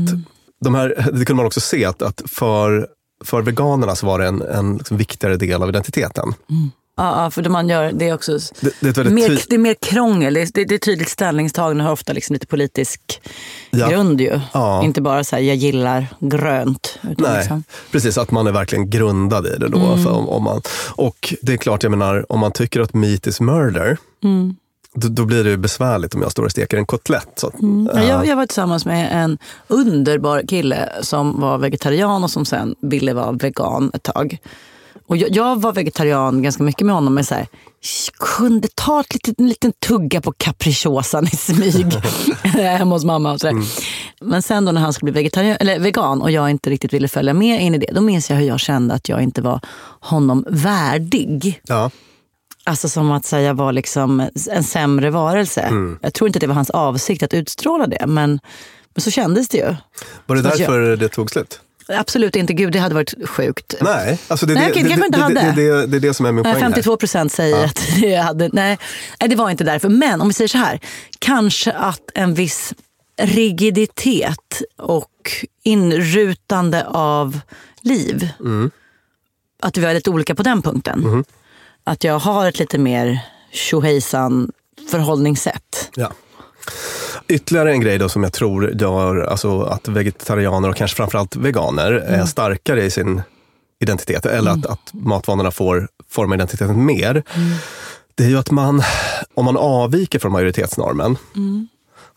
de 0.65 0.75
här, 0.75 1.09
det 1.13 1.25
kunde 1.25 1.33
man 1.33 1.45
också 1.45 1.59
se 1.61 1.85
att, 1.85 2.01
att 2.01 2.21
för, 2.25 2.87
för 3.25 3.41
veganerna 3.41 3.95
så 3.95 4.05
var 4.05 4.19
det 4.19 4.27
en, 4.27 4.41
en 4.41 4.77
liksom 4.77 4.97
viktigare 4.97 5.37
del 5.37 5.63
av 5.63 5.69
identiteten. 5.69 6.33
Ja, 6.99 7.23
ja, 7.23 7.31
för 7.31 7.41
det 7.41 7.49
man 7.49 7.69
gör, 7.69 7.91
det 7.91 8.13
också 8.13 8.39
Det, 8.59 8.73
det 8.79 8.97
är 8.97 9.09
mer, 9.09 9.41
det 9.49 9.55
är 9.55 9.59
mer 9.59 9.73
krångel. 9.73 10.33
Det 10.33 10.41
är, 10.41 10.65
det 10.65 10.75
är 10.75 10.77
tydligt 10.77 11.09
ställningstagande 11.09 11.83
har 11.83 11.91
ofta 11.91 12.13
liksom 12.13 12.33
lite 12.33 12.47
politisk 12.47 13.21
Ja. 13.71 13.89
grund 13.89 14.21
ju. 14.21 14.39
Ja. 14.53 14.83
Inte 14.83 15.01
bara 15.01 15.23
så 15.23 15.35
här, 15.35 15.43
jag 15.43 15.55
gillar 15.55 16.07
grönt. 16.19 16.99
Nej, 17.01 17.37
liksom, 17.37 17.63
precis. 17.91 18.17
Att 18.17 18.31
man 18.31 18.47
är 18.47 18.51
verkligen 18.51 18.89
grundad 18.89 19.47
i 19.47 19.57
det 19.57 19.67
då. 19.67 19.97
För 19.97 20.11
om, 20.11 20.29
om 20.29 20.43
man, 20.43 20.61
och 20.95 21.33
det 21.41 21.53
är 21.53 21.57
klart, 21.57 21.83
jag 21.83 21.89
menar, 21.89 22.31
om 22.31 22.39
man 22.39 22.51
tycker 22.51 22.81
att 22.81 22.93
meat 22.93 23.27
is 23.27 23.39
murder, 23.39 23.97
då, 25.01 25.07
då 25.07 25.25
blir 25.25 25.43
det 25.43 25.57
besvärligt 25.57 26.15
om 26.15 26.21
jag 26.21 26.31
står 26.31 26.43
och 26.43 26.51
steker 26.51 26.77
en 26.77 26.85
kotlett. 26.85 27.29
Så, 27.35 27.47
att- 27.47 27.53
ja, 27.95 28.03
jag, 28.03 28.25
jag 28.25 28.35
var 28.35 28.45
tillsammans 28.45 28.85
med 28.85 29.23
en 29.23 29.37
underbar 29.67 30.41
kille 30.47 30.89
som 31.01 31.39
var 31.41 31.57
vegetarian 31.57 32.23
och 32.23 32.31
som 32.31 32.45
sen 32.45 32.75
ville 32.81 33.13
vara 33.13 33.31
vegan 33.31 33.91
ett 33.93 34.03
tag. 34.03 34.37
Och 35.07 35.17
jag, 35.17 35.35
jag 35.35 35.61
var 35.61 35.73
vegetarian 35.73 36.41
ganska 36.43 36.63
mycket 36.63 36.85
med 36.85 36.95
honom, 36.95 37.13
men 37.13 37.23
så 37.25 37.35
här, 37.35 37.47
kunde 38.37 38.67
ta 38.75 38.99
ett 38.99 39.13
litet, 39.13 39.39
en 39.39 39.47
liten 39.47 39.71
tugga 39.87 40.21
på 40.21 40.31
capricciosan 40.37 41.25
i 41.25 41.29
smyg 41.29 41.85
hemma 42.43 42.95
hos 42.95 43.03
mamma. 43.05 43.31
Och 43.33 43.39
så 43.41 43.47
där. 43.47 43.55
Men 44.21 44.41
sen 44.41 44.65
då 44.65 44.71
när 44.71 44.81
han 44.81 44.93
skulle 44.93 45.11
bli 45.11 45.21
vegetarian, 45.21 45.57
eller 45.59 45.79
vegan 45.79 46.21
och 46.21 46.31
jag 46.31 46.49
inte 46.49 46.69
riktigt 46.69 46.93
ville 46.93 47.07
följa 47.07 47.33
med 47.33 47.61
in 47.61 47.75
i 47.75 47.77
det, 47.77 47.87
då 47.93 48.01
minns 48.01 48.29
jag 48.29 48.37
hur 48.37 48.47
jag 48.47 48.59
kände 48.59 48.93
att 48.93 49.09
jag 49.09 49.21
inte 49.23 49.41
var 49.41 49.59
honom 49.99 50.45
värdig. 50.49 51.61
ja. 51.67 51.91
Alltså 52.67 52.89
som 52.89 53.11
att 53.11 53.25
säga 53.25 53.53
var 53.53 53.71
liksom 53.73 54.29
en 54.51 54.63
sämre 54.63 55.09
varelse. 55.09 55.69
Jag 56.01 56.13
tror 56.13 56.27
inte 56.27 56.37
att 56.37 56.41
det 56.41 56.47
var 56.47 56.55
hans 56.55 56.69
avsikt 56.69 57.23
att 57.23 57.33
utstråla 57.33 57.87
det, 57.87 58.07
men, 58.07 58.39
men 58.93 59.01
så 59.01 59.11
kändes 59.11 59.49
det 59.49 59.57
ju. 59.57 59.75
Var 60.25 60.35
det 60.35 60.43
Fast 60.43 60.59
jag- 60.59 60.69
därför 60.69 60.95
det 60.95 61.09
tog 61.09 61.31
slut? 61.31 61.59
Absolut 61.87 62.35
inte, 62.35 62.53
gud 62.53 62.73
det 62.73 62.79
hade 62.79 62.95
varit 62.95 63.29
sjukt. 63.29 63.75
Nej, 63.81 64.19
alltså 64.27 64.45
det, 64.45 64.53
Nej, 64.53 64.71
det, 64.73 64.83
det 64.83 64.89
det, 64.89 64.95
det, 64.95 65.27
det, 65.27 65.51
det, 65.51 65.87
det, 65.87 65.97
är 65.97 65.99
det 65.99 66.13
som 66.13 66.25
är 66.25 66.31
min 66.31 66.43
poäng 66.43 66.53
här. 66.53 66.61
52 66.61 66.97
procent 66.97 67.31
säger 67.31 67.65
att 67.65 67.87
det 68.01 68.15
hade... 68.15 68.49
Nej, 68.53 68.77
nej, 69.19 69.29
det 69.29 69.35
var 69.35 69.49
inte 69.49 69.63
därför. 69.63 69.89
Men 69.89 70.21
om 70.21 70.27
vi 70.27 70.33
säger 70.33 70.47
så 70.47 70.57
här. 70.57 70.79
Kanske 71.19 71.71
att 71.71 72.11
en 72.13 72.33
viss 72.33 72.73
rigiditet 73.21 74.61
och 74.75 75.31
inrutande 75.63 76.85
av 76.87 77.39
liv. 77.81 78.29
Mm. 78.39 78.71
Att 79.61 79.77
vi 79.77 79.85
är 79.85 79.93
lite 79.93 80.09
olika 80.09 80.35
på 80.35 80.43
den 80.43 80.61
punkten. 80.61 81.03
Mm-hmm. 81.03 81.23
Att 81.87 82.03
jag 82.03 82.19
har 82.19 82.47
ett 82.47 82.59
lite 82.59 82.77
mer 82.77 83.19
tjohejsan 83.51 84.51
förhållningssätt. 84.91 85.91
Ja. 85.95 86.11
Ytterligare 87.27 87.71
en 87.71 87.81
grej 87.81 87.97
då 87.97 88.09
som 88.09 88.23
jag 88.23 88.33
tror 88.33 88.81
gör 88.81 89.21
alltså 89.21 89.61
att 89.61 89.87
vegetarianer 89.87 90.69
och 90.69 90.75
kanske 90.75 90.97
framförallt 90.97 91.35
veganer 91.35 91.91
är 91.91 92.25
starkare 92.25 92.83
i 92.83 92.91
sin 92.91 93.21
identitet, 93.79 94.25
eller 94.25 94.51
att, 94.51 94.65
att 94.65 94.89
matvanorna 94.93 95.51
får 95.51 95.87
forma 96.09 96.35
identiteten 96.35 96.85
mer. 96.85 97.23
Det 98.15 98.23
är 98.23 98.29
ju 98.29 98.37
att 98.37 98.51
man, 98.51 98.83
om 99.33 99.45
man 99.45 99.57
avviker 99.57 100.19
från 100.19 100.31
majoritetsnormen, 100.31 101.17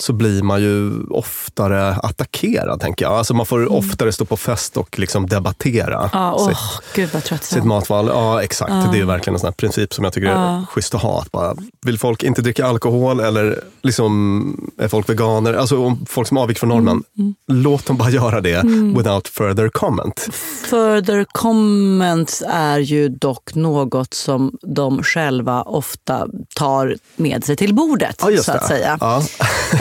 så 0.02 0.12
blir 0.12 0.42
man 0.42 0.62
ju 0.62 1.02
oftare 1.11 1.90
attackerad, 1.95 2.80
tänker 2.80 3.04
jag. 3.04 3.12
Alltså 3.14 3.35
man 3.35 3.47
får 3.47 3.73
oftare 3.73 4.12
stå 4.12 4.25
på 4.25 4.37
fest 4.37 4.76
och 4.76 4.99
liksom 4.99 5.26
debattera 5.26 6.11
Ja, 6.12 6.35
åh, 6.38 6.49
sitt, 6.49 6.95
gud 6.95 7.09
vad 7.12 7.23
sitt 7.23 7.28
tröttsamt. 7.28 7.64
matval. 7.64 8.07
Ja, 8.07 8.42
exakt. 8.42 8.92
Det 8.92 8.99
är 8.99 9.04
verkligen 9.04 9.35
en 9.35 9.40
sån 9.40 9.52
princip 9.52 9.95
som 9.95 10.04
jag 10.04 10.12
tycker 10.12 10.28
är 10.28 10.66
schysst 10.66 10.95
att 10.95 11.02
ha. 11.02 11.21
Att 11.21 11.33
bara, 11.33 11.54
vill 11.87 11.99
folk 11.99 12.23
inte 12.23 12.42
dricka 12.42 12.66
alkohol 12.66 13.21
eller 13.21 13.64
liksom 13.83 14.71
är 14.78 14.88
folk 14.88 15.09
veganer, 15.09 15.54
alltså 15.54 15.97
folk 16.07 16.28
som 16.28 16.37
avviker 16.37 16.59
från 16.59 16.69
normen, 16.69 17.02
låt 17.47 17.87
dem 17.87 17.97
bara 17.97 18.11
göra 18.11 18.40
det 18.40 18.62
without 18.97 19.28
further 19.28 19.69
comment. 19.69 20.28
Further 20.64 21.26
comments 21.33 22.42
är 22.49 22.78
ju 22.78 23.09
dock 23.09 23.54
något 23.54 24.14
som 24.14 24.57
de 24.62 25.02
själva 25.02 25.62
ofta 25.62 26.26
tar 26.54 26.97
med 27.16 27.45
sig 27.45 27.57
till 27.57 27.75
bordet. 27.75 28.21
Så 28.42 28.52
att 28.52 28.66
säga. 28.66 28.99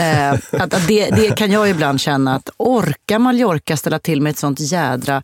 Eh, 0.10 0.32
att, 0.32 0.74
att 0.74 0.88
det, 0.88 1.10
det 1.10 1.36
kan 1.36 1.50
jag 1.50 1.70
ibland 1.70 2.00
känna 2.00 2.34
att 2.34 2.50
orkar 2.56 3.18
Mallorca 3.18 3.76
ställa 3.76 3.98
till 3.98 4.22
med 4.22 4.30
ett 4.30 4.38
sånt 4.38 4.60
jädra 4.60 5.22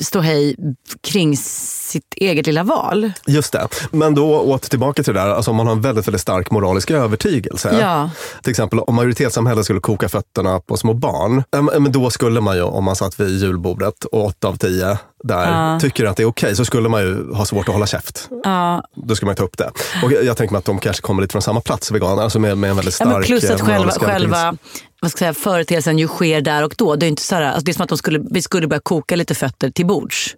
ståhej 0.00 0.56
kring 1.02 1.36
sitt 1.36 2.14
eget 2.16 2.46
lilla 2.46 2.62
val? 2.62 3.12
Just 3.26 3.52
det. 3.52 3.68
Men 3.90 4.14
då 4.14 4.38
åter 4.40 4.68
tillbaka 4.68 5.02
till 5.02 5.14
det 5.14 5.20
där, 5.20 5.28
alltså 5.30 5.50
om 5.50 5.56
man 5.56 5.66
har 5.66 5.74
en 5.74 5.80
väldigt, 5.80 6.08
väldigt 6.08 6.20
stark 6.20 6.50
moralisk 6.50 6.90
övertygelse. 6.90 7.78
Ja. 7.80 8.10
Till 8.42 8.50
exempel 8.50 8.78
om 8.78 8.94
majoritetssamhället 8.94 9.64
skulle 9.64 9.80
koka 9.80 10.08
fötterna 10.08 10.60
på 10.60 10.76
små 10.76 10.94
barn, 10.94 11.42
men 11.82 11.92
då 11.92 12.10
skulle 12.10 12.40
man 12.40 12.56
ju, 12.56 12.62
om 12.62 12.84
man 12.84 12.96
satt 12.96 13.20
vid 13.20 13.28
julbordet 13.42 14.04
och 14.04 14.24
åtta 14.24 14.48
av 14.48 14.56
tio 14.56 14.98
där 15.24 15.80
tycker 15.80 16.04
att 16.04 16.16
det 16.16 16.22
är 16.22 16.26
okej, 16.28 16.56
så 16.56 16.64
skulle 16.64 16.88
man 16.88 17.00
ju 17.02 17.32
ha 17.32 17.44
svårt 17.44 17.68
att 17.68 17.74
hålla 17.74 17.86
käft. 17.86 18.28
Ja, 18.44 18.82
Då 18.94 19.14
ska 19.16 19.26
man 19.26 19.34
ta 19.34 19.44
upp 19.44 19.58
det. 19.58 19.70
Och 20.04 20.12
jag 20.12 20.36
tänker 20.36 20.52
mig 20.52 20.58
att 20.58 20.64
de 20.64 20.78
kanske 20.78 21.02
kommer 21.02 21.22
lite 21.22 21.32
från 21.32 21.42
samma 21.42 21.60
plats, 21.60 21.90
veganer, 21.90 22.22
alltså 22.22 22.38
med, 22.38 22.58
med 22.58 22.70
en 22.70 22.76
väldigt 22.76 23.00
Ja, 23.00 23.06
stark 23.06 23.12
men 23.18 23.22
plus 23.22 23.50
att 23.50 23.60
eh, 23.60 23.66
själva, 23.66 23.90
själva 23.90 24.56
vad 25.00 25.10
ska 25.10 25.24
jag 25.26 25.34
säga, 25.36 25.44
företeelsen 25.44 25.98
ju 25.98 26.08
sker 26.08 26.40
där 26.40 26.64
och 26.64 26.74
då. 26.78 26.96
Det 26.96 27.06
är, 27.06 27.08
inte 27.08 27.22
så 27.22 27.34
här, 27.34 27.42
alltså 27.42 27.64
det 27.64 27.70
är 27.70 27.74
som 27.74 27.82
att 27.82 27.88
de 27.88 27.98
skulle, 27.98 28.18
vi 28.30 28.42
skulle 28.42 28.66
börja 28.66 28.80
koka 28.80 29.16
lite 29.16 29.34
fötter 29.34 29.70
till 29.70 29.86
bords. 29.86 30.34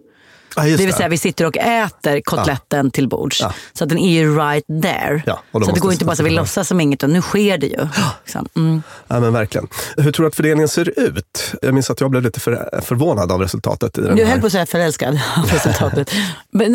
Just 0.57 0.65
det 0.77 0.83
vill 0.83 0.91
det. 0.91 0.97
säga 0.97 1.09
vi 1.09 1.17
sitter 1.17 1.45
och 1.45 1.57
äter 1.57 2.21
kotletten 2.21 2.91
till 2.91 3.07
bords. 3.07 3.41
Ja. 3.41 3.53
Så 3.73 3.83
att 3.83 3.89
den 3.89 3.97
är 3.99 4.11
ju 4.11 4.37
right 4.37 4.65
there. 4.81 5.23
Ja, 5.25 5.41
så 5.51 5.59
det 5.59 5.79
går 5.79 5.91
inte 5.91 6.05
bara 6.05 6.15
så 6.15 6.21
att 6.23 6.27
vi 6.27 6.31
låtsas 6.31 6.67
som 6.67 6.81
inget, 6.81 6.99
utan 6.99 7.13
nu 7.13 7.21
sker 7.21 7.57
det 7.57 7.67
ju. 7.67 7.87
Liksom. 8.25 8.47
Mm. 8.55 8.83
Ja, 9.07 9.19
men 9.19 9.33
verkligen. 9.33 9.67
Hur 9.97 10.11
tror 10.11 10.23
du 10.23 10.27
att 10.27 10.35
fördelningen 10.35 10.67
ser 10.67 10.99
ut? 10.99 11.53
Jag 11.61 11.73
minns 11.73 11.89
att 11.89 12.01
jag 12.01 12.11
blev 12.11 12.23
lite 12.23 12.39
för, 12.39 12.81
förvånad 12.83 13.31
av 13.31 13.41
resultatet. 13.41 13.97
I 13.97 14.01
den 14.01 14.15
Du 14.15 14.23
här. 14.23 14.31
höll 14.31 14.39
på 14.41 14.45
att 14.45 14.51
säga 14.51 14.65
förälskad 14.65 15.19
av 15.37 15.45
resultatet. 15.45 16.11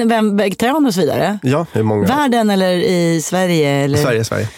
Vem, 0.07 0.37
vegetarianer 0.37 0.89
och 0.89 0.95
så 0.95 1.01
vidare? 1.01 1.39
Ja, 1.43 1.67
hur 1.73 1.83
många? 1.83 2.07
Världen 2.07 2.51
eller 2.51 2.73
i 2.73 3.23
Sverige? 3.23 3.71
Eller? 3.71 3.99
Sverige, 3.99 4.25
Sverige. 4.25 4.49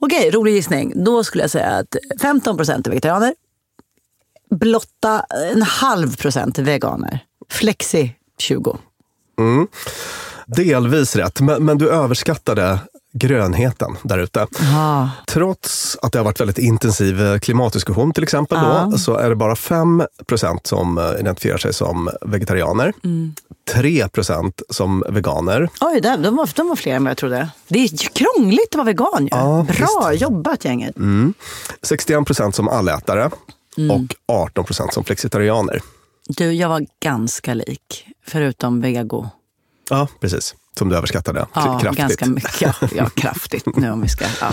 Okej, 0.00 0.30
rolig 0.30 0.52
gissning. 0.54 1.04
Då 1.04 1.24
skulle 1.24 1.44
jag 1.44 1.50
säga 1.50 1.68
att 1.68 1.96
15 2.20 2.56
procent 2.56 2.86
är 2.86 2.90
vegetarianer. 2.90 3.34
Blotta 4.50 5.14
eh, 5.14 5.52
en 5.52 5.62
halv 5.62 6.16
procent 6.16 6.58
är 6.58 6.62
veganer. 6.62 7.24
Flexi 7.50 8.14
20. 8.38 8.78
Mm. 9.38 9.68
Delvis 10.46 11.16
rätt, 11.16 11.40
men, 11.40 11.64
men 11.64 11.78
du 11.78 11.90
överskattade 11.90 12.78
grönheten 13.12 13.96
där 14.02 14.18
ute. 14.18 14.46
Ah. 14.76 15.08
Trots 15.26 15.96
att 16.02 16.12
det 16.12 16.18
har 16.18 16.24
varit 16.24 16.40
väldigt 16.40 16.58
intensiv 16.58 17.22
eh, 17.22 17.38
klimatdiskussion 17.38 18.12
till 18.12 18.22
exempel, 18.22 18.58
då, 18.58 18.98
så 18.98 19.16
är 19.16 19.28
det 19.28 19.36
bara 19.36 19.54
5% 19.54 20.58
som 20.64 20.98
eh, 20.98 21.20
identifierar 21.20 21.58
sig 21.58 21.74
som 21.74 22.10
vegetarianer. 22.20 22.92
3% 23.72 24.62
som 24.70 25.04
veganer. 25.08 25.68
Oj, 25.80 26.00
där, 26.00 26.18
de, 26.18 26.36
var, 26.36 26.50
de 26.54 26.68
var 26.68 26.76
fler 26.76 26.94
än 26.94 27.04
vad 27.04 27.10
jag 27.10 27.18
trodde. 27.18 27.48
Det 27.68 27.78
är 27.78 27.88
krångligt 27.96 28.68
att 28.70 28.74
vara 28.74 28.84
vegan 28.84 29.22
ju. 29.22 29.28
Ja, 29.30 29.66
Bra 29.78 30.12
jobbat 30.14 30.64
gänget. 30.64 30.96
61% 30.96 32.50
som 32.50 32.68
allätare 32.68 33.30
och 33.90 34.36
18% 34.54 34.90
som 34.90 35.04
flexitarianer. 35.04 35.80
Du, 36.28 36.52
jag 36.52 36.68
var 36.68 36.86
ganska 37.00 37.54
lik. 37.54 38.06
Förutom 38.26 38.80
vego. 38.80 39.30
Ja, 39.90 40.08
precis. 40.20 40.54
Som 40.78 40.88
du 40.88 40.96
överskattade 40.96 41.46
Ja, 41.54 41.78
kraftigt. 41.82 41.98
ganska 41.98 42.26
mycket. 42.26 42.60
Ja, 42.60 42.72
ja, 42.94 43.06
kraftigt 43.14 43.76
nu 43.76 43.90
om 43.90 44.02
vi 44.02 44.08
ska... 44.08 44.24
Ja. 44.40 44.48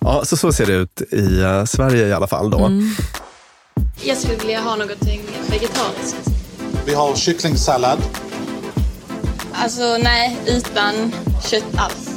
Ja, 0.00 0.24
så, 0.24 0.36
så 0.36 0.52
ser 0.52 0.66
det 0.66 0.72
ut 0.72 1.02
i 1.12 1.40
eh, 1.40 1.64
Sverige 1.64 2.06
i 2.08 2.12
alla 2.12 2.26
fall. 2.26 2.50
Då. 2.50 2.70
Jag 4.02 4.18
skulle 4.18 4.36
vilja 4.36 4.60
ha 4.60 4.76
någonting 4.76 5.20
vegetariskt. 5.50 6.28
Vi 6.86 6.94
har 6.94 7.14
kycklingsallad. 7.16 7.98
Alltså 9.52 9.96
nej, 10.02 10.38
utan 10.46 11.12
kött 11.50 11.64
alls. 11.76 12.10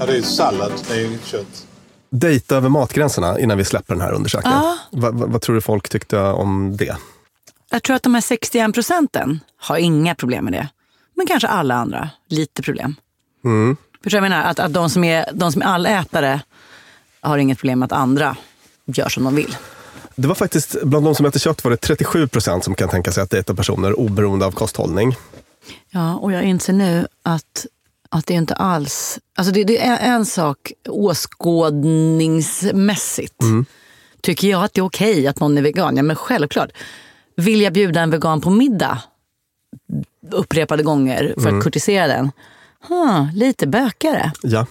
Ja, 0.00 0.06
det 0.06 0.12
är 0.12 0.16
ju 0.16 0.22
sallad, 0.22 0.72
det 0.88 0.94
är 0.94 0.98
ju 0.98 1.06
inget 1.06 1.26
kött. 1.26 1.66
Dejta 2.10 2.56
över 2.56 2.68
matgränserna 2.68 3.40
innan 3.40 3.58
vi 3.58 3.64
släpper 3.64 3.94
den 3.94 4.00
här 4.02 4.12
undersökningen. 4.12 4.60
Va, 4.60 5.10
va, 5.10 5.26
vad 5.26 5.42
tror 5.42 5.54
du 5.54 5.60
folk 5.60 5.88
tyckte 5.88 6.18
om 6.18 6.76
det? 6.76 6.96
Jag 7.70 7.82
tror 7.82 7.96
att 7.96 8.02
de 8.02 8.14
här 8.14 8.20
61 8.20 8.74
procenten 8.74 9.40
har 9.60 9.76
inga 9.76 10.14
problem 10.14 10.44
med 10.44 10.52
det. 10.52 10.68
Men 11.18 11.26
kanske 11.26 11.48
alla 11.48 11.74
andra, 11.74 12.10
lite 12.28 12.62
problem. 12.62 12.94
Förstår 13.42 13.76
du 14.02 14.02
vad 14.02 14.12
jag 14.12 14.22
menar? 14.22 14.44
Att, 14.44 14.58
att 14.58 14.72
de, 14.72 14.90
som 14.90 15.04
är, 15.04 15.30
de 15.34 15.52
som 15.52 15.62
är 15.62 15.66
allätare 15.66 16.40
har 17.20 17.38
inget 17.38 17.58
problem 17.58 17.78
med 17.78 17.86
att 17.86 17.92
andra 17.98 18.36
gör 18.84 19.08
som 19.08 19.24
de 19.24 19.34
vill. 19.34 19.56
Det 20.14 20.28
var 20.28 20.34
faktiskt, 20.34 20.82
bland 20.82 21.04
de 21.04 21.14
som 21.14 21.26
äter 21.26 21.40
kött 21.40 21.64
var 21.64 21.70
det 21.70 21.76
37 21.76 22.28
procent 22.28 22.64
som 22.64 22.74
kan 22.74 22.88
tänka 22.88 23.12
sig 23.12 23.22
att 23.22 23.30
dejta 23.30 23.54
personer 23.54 24.00
oberoende 24.00 24.46
av 24.46 24.52
kosthållning. 24.52 25.16
Ja, 25.90 26.14
och 26.14 26.32
jag 26.32 26.44
inser 26.44 26.72
nu 26.72 27.06
att, 27.22 27.66
att 28.08 28.26
det 28.26 28.34
är 28.34 28.38
inte 28.38 28.54
alls... 28.54 29.18
Alltså 29.36 29.52
det, 29.52 29.64
det 29.64 29.78
är 29.78 30.14
en 30.14 30.26
sak 30.26 30.72
åskådningsmässigt. 30.88 33.42
Tycker 34.22 34.48
jag 34.48 34.64
att 34.64 34.74
det 34.74 34.80
är 34.80 34.84
okej 34.84 35.26
att 35.26 35.40
någon 35.40 35.58
är 35.58 35.62
vegan? 35.62 35.96
Ja, 35.96 36.02
men 36.02 36.16
självklart. 36.16 36.70
Vill 37.36 37.60
jag 37.60 37.72
bjuda 37.72 38.00
en 38.00 38.10
vegan 38.10 38.40
på 38.40 38.50
middag 38.50 39.02
upprepade 40.30 40.82
gånger 40.82 41.34
för 41.40 41.56
att 41.56 41.64
kurtisera 41.64 42.06
den? 42.06 42.32
Hmm, 42.88 43.28
lite 43.34 43.66
bökare. 43.66 44.32
Ja. 44.42 44.66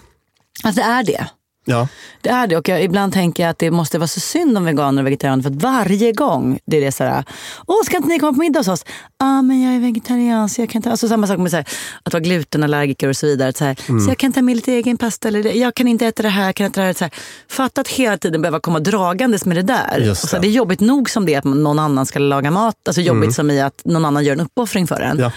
Alltså 0.64 0.80
det 0.80 0.86
är 0.86 1.02
det. 1.02 1.26
Ja. 1.68 1.88
Det 2.20 2.30
är 2.30 2.46
det 2.46 2.56
och 2.56 2.68
jag, 2.68 2.82
ibland 2.84 3.12
tänker 3.12 3.42
jag 3.42 3.50
att 3.50 3.58
det 3.58 3.70
måste 3.70 3.98
vara 3.98 4.08
så 4.08 4.20
synd 4.20 4.58
om 4.58 4.64
veganer 4.64 5.02
och 5.02 5.06
vegetarianer 5.06 5.42
för 5.42 5.50
att 5.50 5.62
varje 5.62 6.12
gång 6.12 6.58
det 6.64 6.76
är 6.76 6.80
det 6.80 6.92
så 6.92 7.04
här, 7.04 7.24
åh 7.66 7.84
ska 7.84 7.96
inte 7.96 8.08
ni 8.08 8.18
komma 8.18 8.32
på 8.32 8.38
middag 8.38 8.60
hos 8.60 8.68
oss? 8.68 8.84
Ah, 9.18 9.42
men 9.42 9.62
jag 9.62 9.74
är 9.74 9.80
vegetarian 9.80 10.48
så 10.48 10.62
jag 10.62 10.70
kan 10.70 10.82
ta, 10.82 10.90
alltså 10.90 11.08
samma 11.08 11.26
sak 11.26 11.38
med 11.38 11.50
så 11.50 11.56
här, 11.56 11.66
att 12.02 12.12
vara 12.12 12.20
glutenallergiker 12.20 13.08
och 13.08 13.16
så 13.16 13.26
vidare. 13.26 13.52
Så, 13.52 13.64
här, 13.64 13.74
så 14.04 14.10
jag 14.10 14.18
kan 14.18 14.32
ta 14.32 14.42
med 14.42 14.56
lite 14.56 14.72
egen 14.72 14.96
pasta 14.96 15.28
eller 15.28 15.56
jag 15.56 15.74
kan 15.74 15.88
inte 15.88 16.06
äta 16.06 16.22
det 16.22 16.28
här, 16.28 16.52
kan 16.52 16.66
inte 16.66 16.80
det 16.80 16.86
här. 16.86 16.92
Så 16.92 17.04
här. 17.04 17.12
Fatta 17.48 17.80
att 17.80 17.88
hela 17.88 18.18
tiden 18.18 18.42
behöva 18.42 18.60
komma 18.60 18.80
dragandes 18.80 19.44
med 19.44 19.56
det 19.56 19.62
där. 19.62 19.98
Just 19.98 20.24
Och 20.24 20.30
så 20.30 20.36
här, 20.36 20.42
det. 20.42 20.48
är 20.48 20.50
jobbigt 20.50 20.80
nog 20.80 21.10
som 21.10 21.26
det 21.26 21.34
att 21.34 21.44
någon 21.44 21.78
annan 21.78 22.06
ska 22.06 22.18
laga 22.18 22.50
mat. 22.50 22.76
Alltså 22.86 23.00
jobbigt 23.00 23.34
som 23.34 23.50
i 23.50 23.60
att 23.60 23.82
någon 23.84 24.04
annan 24.04 24.24
gör 24.24 24.32
en 24.32 24.40
uppoffring 24.40 24.86
för 24.86 25.00
en. 25.00 25.18
Ja. 25.18 25.32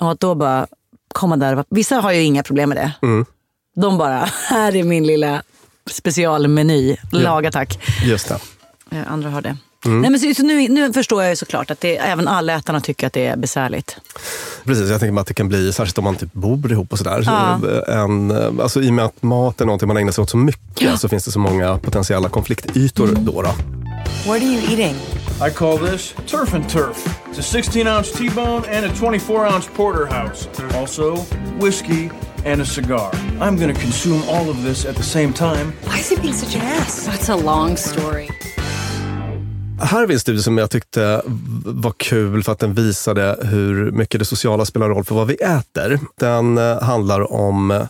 Och 0.00 0.10
att 0.12 0.20
då 0.20 0.34
bara 0.34 0.66
komma 1.14 1.36
där. 1.36 1.64
Vissa 1.70 1.96
har 1.96 2.12
ju 2.12 2.22
inga 2.22 2.42
problem 2.42 2.68
med 2.68 2.78
det. 2.78 2.92
De 3.80 3.98
bara, 3.98 4.28
här 4.48 4.76
är 4.76 4.84
min 4.84 5.06
lilla 5.06 5.42
specialmeny. 5.90 6.96
Laga 7.12 7.50
tack. 7.50 7.78
Just 8.04 8.28
det. 8.28 8.38
Eh, 8.90 9.12
Andra 9.12 9.30
har 9.30 9.40
det. 9.42 9.56
Nej, 9.84 10.10
men 10.10 10.20
så, 10.20 10.34
så 10.34 10.42
nu, 10.42 10.68
nu 10.68 10.92
förstår 10.92 11.22
jag 11.22 11.30
ju 11.30 11.36
såklart 11.36 11.70
att 11.70 11.80
det, 11.80 11.96
även 11.96 12.28
allätarna 12.28 12.80
tycker 12.80 13.06
att 13.06 13.12
det 13.12 13.26
är 13.26 13.36
besvärligt. 13.36 13.96
Precis, 14.64 14.90
jag 14.90 15.00
tänker 15.00 15.12
mig 15.12 15.20
att 15.20 15.26
det 15.26 15.34
kan 15.34 15.48
bli, 15.48 15.72
särskilt 15.72 15.98
om 15.98 16.04
man 16.04 16.16
typ 16.16 16.32
bor 16.32 16.72
ihop 16.72 16.92
och 16.92 16.98
sådär. 16.98 17.22
Så, 17.22 17.92
en, 17.92 18.30
eh, 18.30 18.62
alltså, 18.62 18.82
I 18.82 18.90
och 18.90 18.94
med 18.94 19.04
att 19.04 19.22
mat 19.22 19.60
är 19.60 19.64
någonting 19.66 19.88
man 19.88 19.96
ägnar 19.96 20.12
sig 20.12 20.22
åt 20.22 20.30
så 20.30 20.36
mycket 20.36 21.00
så 21.00 21.08
finns 21.08 21.24
det 21.24 21.30
så 21.30 21.38
många 21.38 21.78
potentiella 21.78 22.28
konfliktytor 22.28 23.08
då. 23.18 23.42
då. 23.42 23.54
What 24.26 24.42
are 24.42 24.46
you 24.46 24.60
eating? 24.68 24.96
I 25.40 25.50
call 25.50 25.78
this 25.78 26.14
Turf 26.26 26.54
and 26.54 26.68
Turf. 26.68 26.98
It's 27.28 27.38
a 27.38 27.42
16 27.42 27.86
ounce 27.86 28.12
T 28.12 28.28
bone 28.28 28.64
and 28.66 28.84
a 28.86 28.94
24 28.94 29.46
ounce 29.46 29.68
porterhouse. 29.68 30.48
Also, 30.74 31.16
whiskey 31.60 32.10
and 32.44 32.60
a 32.60 32.64
cigar. 32.64 33.10
I'm 33.40 33.56
going 33.56 33.74
to 33.74 33.80
consume 33.80 34.22
all 34.28 34.50
of 34.50 34.62
this 34.62 34.84
at 34.84 34.96
the 34.96 35.02
same 35.02 35.32
time. 35.32 35.72
Why 35.84 35.98
is 35.98 36.08
he 36.08 36.16
being 36.16 36.34
such 36.34 36.54
an 36.56 36.62
ass? 36.62 37.06
That's 37.06 37.28
a 37.28 37.36
long 37.36 37.76
story. 37.76 38.28
Här 39.80 40.02
är 40.02 40.06
vi 40.06 40.14
en 40.14 40.20
studie 40.20 40.42
som 40.42 40.58
jag 40.58 40.70
tyckte 40.70 41.22
var 41.64 41.92
kul 41.96 42.42
för 42.42 42.52
att 42.52 42.58
den 42.58 42.74
visade 42.74 43.36
hur 43.42 43.90
mycket 43.90 44.20
det 44.20 44.24
sociala 44.24 44.64
spelar 44.64 44.88
roll 44.88 45.04
för 45.04 45.14
vad 45.14 45.26
vi 45.26 45.34
äter. 45.34 46.00
Den 46.18 46.58
eh, 46.58 46.82
handlar 46.82 47.32
om 47.32 47.70
eh, 47.70 47.82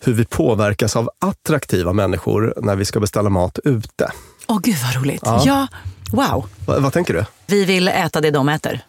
hur 0.00 0.12
vi 0.12 0.24
påverkas 0.24 0.96
av 0.96 1.10
attraktiva 1.18 1.92
människor 1.92 2.54
när 2.56 2.76
vi 2.76 2.84
ska 2.84 3.00
beställa 3.00 3.30
mat 3.30 3.58
ute. 3.64 4.12
Åh 4.46 4.58
gud 4.62 4.76
vad 4.84 4.94
roligt. 5.02 5.22
Ja. 5.24 5.66
wow. 6.12 6.48
Va, 6.66 6.80
vad 6.80 6.92
tänker 6.92 7.14
du? 7.14 7.24
Vi 7.46 7.64
vill 7.64 7.88
äta 7.88 8.20
det 8.20 8.30
de 8.30 8.48
äter. 8.48 8.80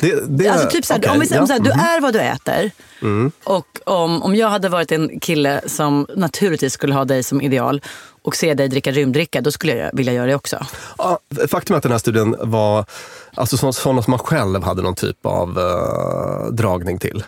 Det, 0.00 0.38
det, 0.38 0.48
Alltså 0.48 0.70
typ 0.70 0.84
såhär, 0.84 1.00
okej, 1.00 1.10
om 1.10 1.20
vi 1.20 1.26
säger 1.26 1.40
ja, 1.40 1.46
såhär, 1.46 1.60
du 1.60 1.70
mhm. 1.70 1.80
är 1.80 2.00
vad 2.00 2.12
du 2.12 2.20
äter. 2.20 2.70
Och 3.44 3.66
om, 3.84 4.22
om 4.22 4.34
jag 4.34 4.48
hade 4.48 4.68
varit 4.68 4.92
en 4.92 5.20
kille 5.20 5.60
som 5.66 6.06
naturligtvis 6.16 6.72
skulle 6.72 6.94
ha 6.94 7.04
dig 7.04 7.22
som 7.22 7.40
ideal 7.40 7.82
och 8.28 8.36
se 8.36 8.54
dig 8.54 8.68
dricka 8.68 8.90
rymddricka, 8.92 9.40
då 9.40 9.52
skulle 9.52 9.74
jag 9.76 9.90
vilja 9.92 10.12
göra 10.12 10.26
det 10.26 10.34
också. 10.34 10.66
Ja, 10.98 11.18
faktum 11.50 11.74
är 11.74 11.76
att 11.76 11.82
den 11.82 11.92
här 11.92 11.98
studien 11.98 12.36
var 12.40 12.84
alltså 13.34 13.56
så- 13.56 13.72
sådana 13.72 14.02
som 14.02 14.10
man 14.10 14.18
själv 14.18 14.62
hade 14.62 14.82
någon 14.82 14.94
typ 14.94 15.26
av 15.26 15.58
eh, 15.58 16.52
dragning 16.52 16.98
till. 16.98 17.24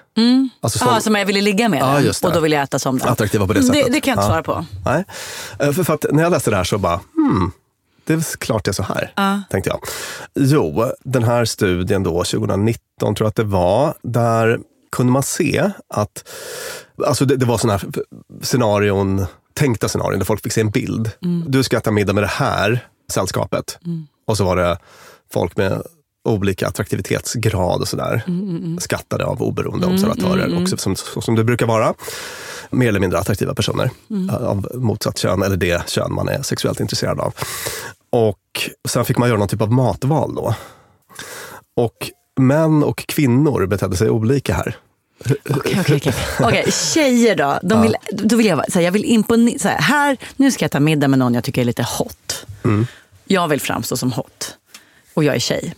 Alltså 0.60 0.78
Ja, 0.84 0.92
sån- 0.92 1.02
som 1.02 1.14
jag 1.14 1.26
ville 1.26 1.40
ligga 1.40 1.68
med 1.68 1.80
Ja, 1.80 1.86
den, 1.94 2.04
just 2.04 2.22
det. 2.22 2.28
och 2.28 2.34
då 2.34 2.40
vill 2.40 2.52
jag 2.52 2.62
äta 2.62 2.78
som 2.78 2.98
den. 2.98 3.08
attraktiva 3.08 3.46
på 3.46 3.52
det 3.52 3.58
Mm, 3.60 3.68
sättet. 3.68 3.86
Det, 3.86 3.92
det 3.92 4.00
kan 4.00 4.10
jag 4.10 4.16
inte 4.16 4.26
svara 4.28 4.42
på. 4.42 4.64
Nej. 4.84 5.04
Eh, 5.58 5.72
För, 5.72 5.84
för 5.84 5.94
att 5.94 6.04
när 6.12 6.22
jag 6.22 6.30
läste 6.32 6.50
det 6.50 6.56
här 6.56 6.64
så 6.64 6.78
bara, 6.78 7.00
hmm, 7.14 7.52
det 8.04 8.12
är 8.12 8.36
klart 8.36 8.64
det 8.64 8.70
är 8.70 8.72
så 8.72 8.82
här, 8.82 9.12
tänkte 9.50 9.70
jag. 9.70 9.80
Jo, 10.34 10.86
den 11.04 11.24
här 11.24 11.44
studien 11.44 12.02
då, 12.02 12.24
2019 12.24 13.14
tror 13.14 13.24
jag 13.24 13.28
att 13.28 13.36
det 13.36 13.44
var, 13.44 13.94
där 14.02 14.58
kunde 14.96 15.12
man 15.12 15.22
se 15.22 15.70
att, 15.94 16.28
alltså 17.06 17.24
det, 17.24 17.36
det 17.36 17.46
var 17.46 17.58
sådana 17.58 17.78
här 17.78 17.90
scenarion, 18.42 19.26
tänkta 19.54 19.88
scenarion 19.88 20.18
där 20.18 20.26
folk 20.26 20.42
fick 20.42 20.52
se 20.52 20.60
en 20.60 20.70
bild. 20.70 21.10
Du 21.46 21.62
ska 21.62 21.76
äta 21.76 21.90
middag 21.90 22.12
med 22.12 22.22
det 22.22 22.28
här 22.28 22.88
sällskapet. 23.12 23.78
Och 24.26 24.36
så 24.36 24.44
var 24.44 24.56
det 24.56 24.78
folk 25.32 25.56
med 25.56 25.82
olika 26.24 26.68
attraktivitetsgrad 26.68 27.80
och 27.80 27.88
sådär. 27.88 28.22
Skattade 28.78 29.24
av 29.24 29.42
oberoende 29.42 29.86
observatörer, 29.86 30.62
också 30.62 30.76
som, 30.76 30.96
som 30.96 31.34
det 31.34 31.44
brukar 31.44 31.66
vara. 31.66 31.94
Mer 32.70 32.88
eller 32.88 33.00
mindre 33.00 33.18
attraktiva 33.18 33.54
personer 33.54 33.90
av 34.30 34.68
motsatt 34.74 35.18
kön, 35.18 35.42
eller 35.42 35.56
det 35.56 35.88
kön 35.88 36.14
man 36.14 36.28
är 36.28 36.42
sexuellt 36.42 36.80
intresserad 36.80 37.20
av. 37.20 37.34
Och 38.10 38.70
sen 38.88 39.04
fick 39.04 39.18
man 39.18 39.28
göra 39.28 39.38
någon 39.38 39.48
typ 39.48 39.62
av 39.62 39.72
matval 39.72 40.34
då. 40.34 40.54
Och 41.76 42.10
män 42.40 42.84
och 42.84 43.04
kvinnor 43.08 43.66
betedde 43.66 43.96
sig 43.96 44.10
olika 44.10 44.54
här. 44.54 44.76
Okej, 45.24 45.80
okej, 45.80 45.96
okej. 45.96 46.14
Okej, 46.40 46.72
tjejer 46.72 47.36
då? 47.36 47.58
De 47.62 47.82
vill, 47.82 47.96
då 48.12 48.36
vill 48.36 48.46
jag, 48.46 48.72
så 48.72 48.78
här, 48.78 48.84
jag 48.84 48.92
vill 48.92 49.04
imponera. 49.04 49.58
Så 49.58 49.68
här, 49.68 49.80
här, 49.80 50.16
nu 50.36 50.50
ska 50.50 50.64
jag 50.64 50.70
ta 50.72 50.80
middag 50.80 51.08
med 51.08 51.18
någon 51.18 51.34
jag 51.34 51.44
tycker 51.44 51.60
är 51.60 51.64
lite 51.64 51.82
hot. 51.98 52.46
Jag 53.24 53.48
vill 53.48 53.60
framstå 53.60 53.96
som 53.96 54.12
hot. 54.12 54.56
Och 55.14 55.24
jag 55.24 55.34
är 55.34 55.38
tjej. 55.38 55.74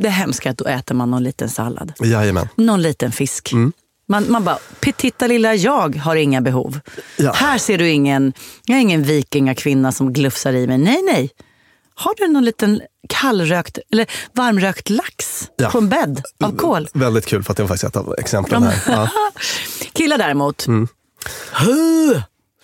Det 0.00 0.10
hemska 0.10 0.48
är 0.48 0.50
att 0.50 0.58
då 0.58 0.64
äter 0.64 0.94
man 0.94 1.10
någon 1.10 1.22
liten 1.22 1.48
sallad. 1.48 1.92
Jajamän. 2.00 2.48
Någon 2.56 2.82
liten 2.82 3.12
fisk. 3.12 3.52
Man, 4.08 4.30
man 4.30 4.44
bara, 4.44 4.58
titta 4.96 5.26
lilla 5.26 5.54
jag 5.54 5.96
har 5.96 6.16
inga 6.16 6.40
behov. 6.40 6.80
Ja. 7.16 7.32
Här 7.32 7.58
ser 7.58 7.78
du 7.78 7.88
ingen, 7.88 8.32
jag 8.66 8.76
är 8.76 8.80
ingen 8.80 9.02
vikingakvinna 9.02 9.92
som 9.92 10.12
glufsar 10.12 10.52
i 10.52 10.66
mig. 10.66 10.78
Nej, 10.78 11.02
nej. 11.02 11.30
Har 11.98 12.14
du 12.16 12.28
någon 12.28 12.44
liten 12.44 12.82
kallrökt 13.08 13.78
eller 13.92 14.06
varmrökt 14.32 14.90
lax 14.90 15.48
Ja. 15.56 15.70
på 15.70 15.78
en 15.78 15.88
bädd 15.88 16.22
av 16.44 16.56
kol? 16.56 16.88
Väldigt 16.94 17.26
kul 17.26 17.42
för 17.42 17.50
att 17.52 17.56
var 17.62 17.68
faktiskt 17.68 17.84
ett 17.84 17.96
av 17.96 18.14
exemplen 18.18 18.62
här. 18.62 18.82
Ja. 18.86 19.08
Killar 19.92 20.18
däremot. 20.18 20.66
Mm. 20.66 20.88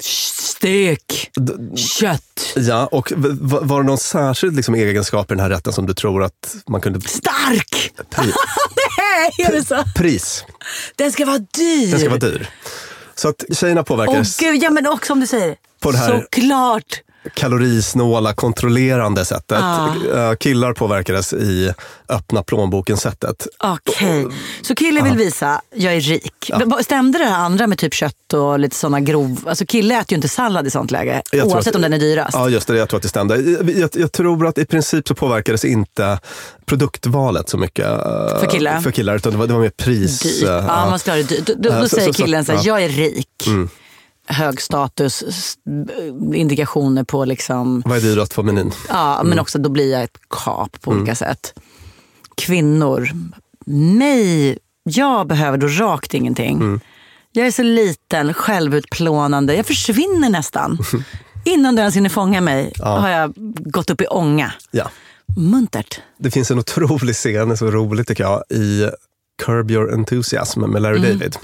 Stek, 0.01 1.31
kött, 1.77 2.53
Ja, 2.57 2.87
och 2.87 3.12
var 3.40 3.81
det 3.81 3.87
någon 3.87 3.99
särskild 3.99 4.57
liksom, 4.57 4.75
egenskap 4.75 5.31
i 5.31 5.35
den 5.35 5.40
här 5.40 5.51
rätten 5.51 5.73
som 5.73 5.87
du 5.87 5.95
tror 5.95 6.23
att 6.25 6.57
man 6.68 6.81
kunde... 6.81 7.01
stark! 7.09 7.92
Pri, 8.11 8.25
Nej, 8.99 9.47
är 9.49 9.53
det 9.53 9.64
så? 9.64 9.85
pris. 9.97 10.45
Den 10.97 11.12
ska 11.12 11.25
vara 11.25 11.38
dyr. 11.38 11.90
Den 11.90 12.01
ska 12.01 12.09
vara 12.09 12.18
dyr. 12.18 12.51
Så 13.14 13.29
att 13.29 13.45
tjejerna 13.53 13.81
Åh 13.81 13.85
påverkades 13.85 14.37
gud, 14.37 14.62
ja 14.62 14.71
men 14.71 14.87
också 14.87 15.12
om 15.12 15.21
du 15.21 15.27
säger. 15.27 15.57
På 15.81 15.90
det 15.92 15.99
här- 15.99 16.21
Såklart. 16.21 17.01
Kalorisnåla, 17.35 18.35
kontrollerande 18.35 19.25
sättet. 19.25 19.59
Ah. 19.63 19.89
Eh, 20.15 20.35
Killar 20.35 20.73
påverkades 20.73 21.33
i 21.33 21.73
öppna 22.09 22.43
plånboken-sättet. 22.43 23.47
Okej, 23.59 24.27
så 24.63 24.75
kille 24.75 25.03
vill 25.03 25.17
visa, 25.17 25.61
jag 25.75 25.95
är 25.95 26.01
rik. 26.01 26.51
Men 26.59 26.85
Stämde 26.85 27.19
det 27.19 27.25
här 27.25 27.39
andra 27.45 27.67
med 27.67 27.79
typ 27.79 27.95
kött 27.95 28.33
och 28.35 28.59
lite 28.59 28.77
såna 28.77 29.01
grov... 29.01 29.45
Alltså 29.47 29.67
kille 29.67 29.95
äter 30.01 30.13
ju 30.13 30.17
inte 30.17 30.29
sallad 30.29 30.67
i 30.67 30.71
sånt 30.71 30.91
läge. 30.91 31.23
Jag 31.33 31.47
Oavsett 31.47 31.69
att- 31.69 31.77
om 31.77 31.83
den 31.83 31.93
är 31.93 31.99
dyrast. 31.99 32.31
Ja, 32.35 32.49
just 32.49 32.67
det. 32.69 32.77
Jag 32.77 32.89
tror 32.89 32.97
att 32.99 33.03
det 33.03 33.09
stämde. 33.09 33.37
Jag, 33.37 33.71
jag, 33.71 33.91
jag 33.95 34.13
tror 34.13 34.47
att 34.47 34.59
i 34.59 34.65
princip 34.65 35.09
så 35.09 35.15
påverkades 35.15 35.65
inte 35.65 36.19
produktvalet 36.67 37.49
så 37.49 37.59
mycket 37.59 37.87
eh, 37.87 38.41
För 38.41 38.51
killar? 38.51 38.81
för 38.81 38.91
killar 38.91 39.17
utan 39.17 39.33
det 39.33 39.39
var, 39.39 39.47
det 39.47 39.53
var 39.55 39.61
mer 39.61 39.71
pris. 39.71 40.21
Dyrt. 40.21 40.43
eh, 40.49 40.55
Ja, 40.55 40.87
man 40.91 40.99
ska 40.99 41.11
ha 41.11 41.17
det 41.17 41.23
dyrt. 41.23 41.47
Då, 41.47 41.55
då, 41.59 41.71
då 41.71 41.83
så- 41.83 41.89
säger 41.89 42.07
så- 42.07 42.13
så- 42.15 42.23
killen 42.23 42.45
så 42.45 42.53
här, 42.53 42.59
ja. 42.59 42.81
jag 42.81 42.85
är 42.85 42.89
rik. 42.89 43.29
Hög 44.33 44.61
status, 44.61 45.23
s- 45.29 45.55
indikationer 46.35 47.05
på 47.05 47.25
liksom... 47.25 47.83
Vad 47.87 47.97
är 47.97 48.01
dyrast 48.01 48.35
på 48.35 48.42
menyn? 48.42 48.73
Ja, 48.88 49.23
men 49.25 49.38
också 49.38 49.59
då 49.59 49.68
blir 49.71 49.92
jag 49.92 50.03
ett 50.03 50.18
kap 50.31 50.81
på 50.81 50.90
olika 50.90 51.14
sätt. 51.14 51.55
Kvinnor, 52.37 53.09
mig, 53.99 54.59
jag 54.83 55.27
behöver 55.27 55.59
då 55.59 55.66
rakt 55.66 56.14
ingenting. 56.14 56.81
Jag 57.33 57.47
är 57.47 57.51
så 57.51 57.62
liten, 57.62 58.35
självutplånande, 58.35 59.55
jag 59.55 59.66
försvinner 59.66 60.31
nästan. 60.31 60.79
Innan 61.45 61.75
du 61.75 61.81
ens 61.81 61.97
hinner 61.97 62.09
fånga 62.11 62.40
mig 62.40 62.73
har 62.81 63.09
jag 63.09 63.33
gått 63.73 63.90
upp 63.90 64.01
i 64.01 64.07
ånga. 64.07 64.53
Ja. 64.71 64.90
Muntert. 65.37 66.01
Det 66.18 66.31
finns 66.31 66.51
en 66.51 66.59
otrolig 66.59 67.14
scen, 67.16 67.57
så 67.57 67.71
roligt 67.71 68.09
tycker 68.09 68.25
jag, 68.25 68.42
i 68.51 68.88
Curb 69.42 69.71
Your 69.71 69.92
Enthusiasm 69.95 70.61
med 70.61 70.83
Larry 70.83 70.97
Mm. 70.99 71.11
David. 71.12 71.37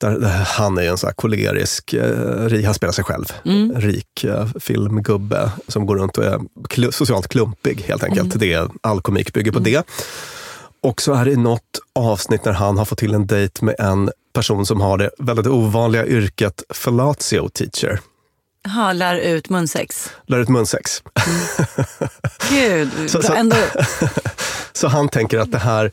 Där, 0.00 0.18
där 0.18 0.28
han 0.46 0.78
är 0.78 0.82
en 0.82 0.98
så 0.98 1.06
här 1.06 1.14
kolerisk, 1.14 1.92
eh, 1.92 2.64
han 2.64 2.74
spelar 2.74 2.92
sig 2.92 3.04
själv, 3.04 3.24
Mm. 3.44 3.80
rik 3.80 4.24
eh, 4.24 4.46
filmgubbe 4.60 5.50
som 5.68 5.86
går 5.86 5.96
runt 5.96 6.18
och 6.18 6.24
är 6.24 6.40
klu, 6.68 6.92
socialt 6.92 7.28
klumpig 7.28 7.80
helt 7.88 8.02
enkelt. 8.04 8.34
Mm. 8.34 8.38
Det, 8.38 8.68
all 8.82 9.00
komik 9.00 9.32
bygger 9.32 9.52
på 9.52 9.58
det. 9.58 9.86
Och 10.82 11.02
så 11.02 11.12
är 11.14 11.24
det 11.24 11.36
något 11.36 11.80
avsnitt 11.94 12.44
när 12.44 12.52
han 12.52 12.78
har 12.78 12.84
fått 12.84 12.98
till 12.98 13.14
en 13.14 13.26
dejt 13.26 13.64
med 13.64 13.74
en 13.78 14.10
person 14.32 14.66
som 14.66 14.80
har 14.80 14.98
det 14.98 15.10
väldigt 15.18 15.46
ovanliga 15.46 16.06
yrket 16.06 16.62
fellatio 16.74 17.48
teacher. 17.48 18.00
Ha, 18.74 18.92
lär 18.92 19.16
ut 19.16 19.48
munsex. 19.50 20.10
Lär 20.26 20.38
ut 20.38 20.48
munsex. 20.48 21.02
Gud, 22.50 22.90
Så- 23.10 23.22
så- 23.22 23.32
ändå... 23.34 23.56
Så 24.72 24.88
han 24.88 25.08
tänker 25.08 25.38
att 25.38 25.52
det 25.52 25.58
här, 25.58 25.92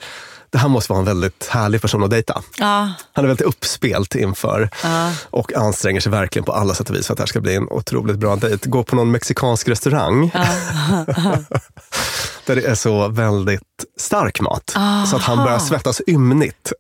det 0.52 0.58
här 0.58 0.68
måste 0.68 0.92
vara 0.92 1.00
en 1.00 1.06
väldigt 1.06 1.48
härlig 1.48 1.82
person 1.82 2.04
att 2.04 2.10
dejta. 2.10 2.42
Ja, 2.58 2.92
Han 3.14 3.26
är 3.26 3.28
väldigt 3.28 3.48
uppspelt 3.48 4.16
inför 4.16 4.70
ja. 4.84 5.12
och 5.30 5.54
anstränger 5.54 6.02
sig 6.02 6.12
verkligen 6.12 6.46
på 6.46 6.52
alla 6.52 6.74
sätt 6.74 6.90
och 6.90 6.96
vis 6.96 7.08
för 7.08 7.14
att 7.14 7.18
det 7.18 7.22
här 7.22 7.28
ska 7.28 7.42
bli 7.42 7.56
en 7.56 7.68
otroligt 7.70 8.18
bra 8.18 8.36
dejt. 8.36 8.70
Gå 8.70 8.84
på 8.84 8.96
någon 8.96 9.12
mexikansk 9.12 9.68
restaurang 9.68 10.32
där 12.46 12.56
det 12.56 12.66
är 12.66 12.76
så 12.76 13.08
väldigt 13.08 13.62
stark 14.00 14.42
mat. 14.42 14.76
Så 15.10 15.16
att 15.16 15.24
han 15.24 15.38
börjar 15.38 15.60
svettas 15.60 16.02
ymnigt. 16.08 16.72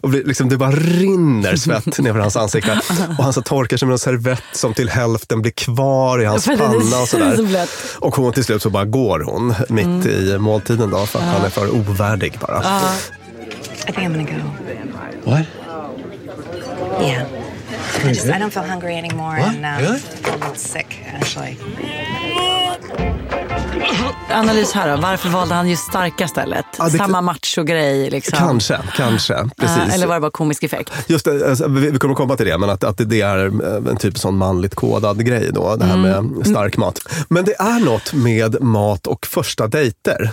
Och 0.00 0.08
blir, 0.08 0.24
liksom, 0.24 0.48
det 0.48 0.56
bara 0.56 0.70
rinner 0.70 1.56
svett 1.56 1.98
ner 1.98 2.14
hans 2.14 2.36
ansikte. 2.36 2.80
Och 3.18 3.24
han 3.24 3.32
så 3.32 3.42
torkar 3.42 3.76
sig 3.76 3.86
med 3.88 3.92
en 3.92 3.98
servett 3.98 4.42
som 4.52 4.74
till 4.74 4.88
hälften 4.88 5.42
blir 5.42 5.52
kvar 5.52 6.22
i 6.22 6.24
hans 6.24 6.44
För 6.44 6.56
panna. 6.56 6.76
Och, 6.76 6.82
så 7.08 7.36
sådär. 7.36 7.68
och 7.98 8.16
hon 8.16 8.32
till 8.32 8.44
slut 8.44 8.62
så 8.62 8.70
bara 8.70 8.84
går 8.84 9.20
hon 9.20 9.54
mitt 9.68 10.06
i 10.06 10.38
måltiden 10.38 10.90
då, 10.90 11.06
för 11.06 11.18
att 11.18 11.24
han 11.24 11.44
är 11.44 11.50
för 11.50 11.74
ovärdig 11.74 12.38
bara. 12.40 12.62
I 13.88 13.92
think 13.92 13.98
I'm 13.98 14.12
gonna 14.12 14.22
go. 14.30 15.30
What? 15.30 15.46
Yeah. 17.00 17.26
I 18.04 18.08
just 18.08 18.26
I 18.26 18.30
don't 18.38 18.50
feel 18.50 18.64
hungry 18.64 18.94
anymore 18.98 19.38
What? 19.38 19.48
and 19.48 19.64
um, 19.64 19.82
Really? 19.84 19.96
I 19.96 20.00
feel 20.00 20.34
a 20.34 20.36
little 20.36 20.54
sick 20.56 21.02
actually. 21.14 21.56
Analys 24.30 24.72
här 24.72 24.96
då. 24.96 25.02
Varför 25.02 25.28
valde 25.28 25.54
han 25.54 25.68
just 25.68 25.82
starka 25.82 26.28
stället? 26.28 26.64
Ja, 26.78 26.84
det- 26.88 26.98
Samma 26.98 27.20
macho-grej 27.20 28.10
liksom? 28.10 28.38
Kanske, 28.38 28.78
kanske. 28.96 29.34
Precis. 29.56 29.76
Ja, 29.88 29.94
eller 29.94 30.06
var 30.06 30.14
det 30.14 30.20
bara 30.20 30.30
komisk 30.30 30.62
effekt? 30.62 30.92
Just 31.06 31.24
det, 31.24 31.48
alltså, 31.48 31.68
vi, 31.68 31.90
vi 31.90 31.98
kommer 31.98 32.14
komma 32.14 32.36
till 32.36 32.46
det, 32.46 32.58
men 32.58 32.70
att, 32.70 32.84
att 32.84 33.00
det 33.10 33.20
är 33.20 33.46
eh, 33.46 33.90
en 33.90 33.96
typ 33.96 34.18
sån 34.18 34.36
manligt 34.36 34.74
kodad 34.74 35.26
grej 35.26 35.50
då, 35.52 35.76
det 35.76 35.84
här 35.84 35.96
med 35.96 36.46
stark 36.46 36.76
mat. 36.76 36.98
Men 37.28 37.44
det 37.44 37.54
är 37.60 37.80
något 37.84 38.12
med 38.12 38.62
mat 38.62 39.06
och 39.06 39.26
första 39.26 39.66
dejter. 39.66 40.30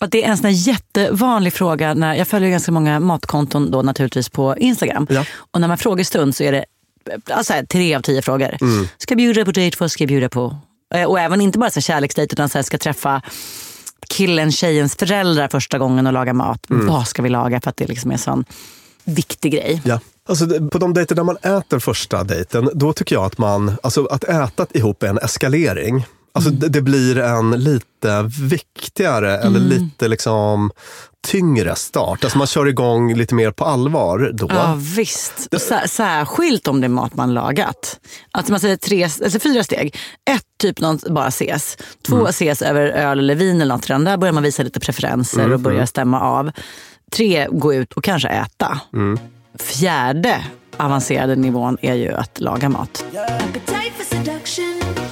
Och 0.00 0.08
det 0.10 0.24
är 0.24 0.28
en 0.30 0.36
sån 0.38 0.52
jättevanlig 0.52 1.52
fråga. 1.52 1.94
När, 1.94 2.14
jag 2.14 2.28
följer 2.28 2.50
ganska 2.50 2.72
många 2.72 3.00
matkonton 3.00 3.70
då 3.70 3.82
naturligtvis 3.82 4.28
på 4.28 4.56
Instagram. 4.56 5.06
Ja. 5.10 5.24
Och 5.50 5.60
när 5.60 5.68
man 5.68 5.78
frågestund 5.78 6.36
så 6.36 6.42
är 6.44 6.52
det 6.52 6.64
alltså, 7.30 7.52
här, 7.52 7.62
tre 7.64 7.94
av 7.94 8.00
tio 8.00 8.22
frågor. 8.22 8.56
Ska 8.98 9.12
jag 9.12 9.16
bjuda 9.16 9.44
på 9.44 9.50
dejt? 9.52 9.76
Vad 9.80 9.90
ska 9.90 10.04
jag 10.04 10.08
bjuda 10.08 10.28
på? 10.28 10.56
Eh, 10.94 11.04
Och 11.04 11.20
även 11.20 11.40
inte 11.40 11.58
bara 11.58 11.70
så 11.70 11.80
kärleksdejt 11.80 12.32
utan 12.32 12.48
så 12.48 12.58
här, 12.58 12.62
ska 12.62 12.78
träffa 12.78 13.22
killen, 14.08 14.52
tjejens 14.52 14.96
föräldrar 14.96 15.48
första 15.48 15.78
gången 15.78 16.06
och 16.06 16.12
laga 16.12 16.32
mat. 16.32 16.60
Vad 16.68 17.08
ska 17.08 17.22
vi 17.22 17.28
laga? 17.28 17.60
För 17.60 17.70
att 17.70 17.76
det 17.76 17.86
liksom 17.86 18.10
är 18.10 18.14
en 18.14 18.18
sån 18.18 18.44
viktig 19.04 19.52
grej. 19.52 19.82
Ja. 19.84 20.00
Alltså, 20.28 20.68
på 20.68 20.78
de 20.78 20.94
dejter 20.94 21.14
där 21.14 21.22
man 21.24 21.36
äter 21.36 21.78
första 21.78 22.24
dejten, 22.24 22.70
då 22.74 22.92
tycker 22.92 23.16
jag 23.16 23.24
att 23.24 23.38
man, 23.38 23.76
alltså 23.82 24.06
att 24.06 24.24
äta 24.24 24.66
ihop 24.74 25.02
är 25.02 25.06
en 25.06 25.18
eskalering. 25.18 26.04
Alltså 26.36 26.50
det, 26.50 26.68
det 26.68 26.82
blir 26.82 27.18
en 27.18 27.50
lite 27.50 28.30
viktigare 28.40 29.38
eller 29.38 29.60
lite 29.60 30.08
liksom 30.08 30.70
tyngre 31.26 31.74
start. 31.74 32.24
Alltså 32.24 32.38
man 32.38 32.46
kör 32.46 32.66
igång 32.68 33.14
lite 33.14 33.34
mer 33.34 33.50
på 33.50 33.64
allvar 33.64 34.30
då. 34.34 34.46
Ja 34.50 34.74
visst. 34.96 35.48
Och 35.54 35.60
sär, 35.60 35.86
särskilt 35.86 36.68
om 36.68 36.80
det 36.80 36.86
är 36.86 36.88
mat 36.88 37.14
man 37.14 37.34
lagat. 37.34 38.00
Alltså 38.30 38.52
man 38.52 38.60
säger 38.60 38.76
tre, 38.76 39.04
alltså 39.04 39.38
fyra 39.38 39.64
steg. 39.64 39.96
Ett, 40.30 40.42
typ 40.60 40.80
någon 40.80 40.98
bara 41.10 41.28
ses. 41.28 41.76
Två, 42.06 42.26
ses 42.26 42.62
över 42.62 42.86
öl 42.86 43.18
eller 43.18 43.34
vin 43.34 43.60
eller 43.60 43.74
något. 43.74 43.86
redan. 43.86 44.04
Där 44.04 44.16
börjar 44.16 44.32
man 44.32 44.42
visa 44.42 44.62
lite 44.62 44.80
preferenser 44.80 45.52
och 45.52 45.60
börja 45.60 45.86
stämma 45.86 46.20
av. 46.20 46.50
Tre, 47.12 47.48
gå 47.50 47.74
ut 47.74 47.92
och 47.92 48.04
kanske 48.04 48.28
äta. 48.28 48.80
Fjärde 49.58 50.44
avancerade 50.76 51.36
nivån 51.36 51.76
är 51.82 51.94
ju 51.94 52.12
att 52.12 52.40
laga 52.40 52.68
mat. 52.68 53.04
Appetite 53.48 55.05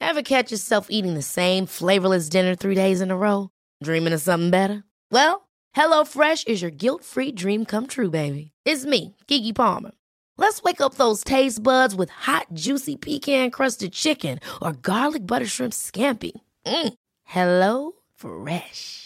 Ever 0.00 0.22
catch 0.22 0.52
yourself 0.52 0.86
eating 0.88 1.14
the 1.14 1.22
same 1.22 1.66
flavorless 1.66 2.28
dinner 2.28 2.54
three 2.54 2.76
days 2.76 3.00
in 3.00 3.10
a 3.10 3.16
row? 3.16 3.50
Dreaming 3.82 4.12
of 4.12 4.20
something 4.20 4.50
better? 4.50 4.84
Well, 5.10 5.48
HelloFresh 5.76 6.46
is 6.46 6.62
your 6.62 6.70
guilt-free 6.70 7.32
dream 7.32 7.64
come 7.64 7.88
true, 7.88 8.10
baby. 8.10 8.52
It's 8.64 8.84
me, 8.84 9.16
Kiki 9.26 9.52
Palmer. 9.52 9.90
Let's 10.38 10.62
wake 10.62 10.80
up 10.80 10.94
those 10.94 11.24
taste 11.24 11.60
buds 11.60 11.92
with 11.96 12.10
hot, 12.10 12.46
juicy 12.52 12.94
pecan-crusted 12.94 13.92
chicken 13.92 14.38
or 14.62 14.74
garlic 14.74 15.26
butter 15.26 15.46
shrimp 15.46 15.72
scampi. 15.72 16.40
Mm. 16.64 16.94
Hello 17.24 17.92
Fresh. 18.14 19.05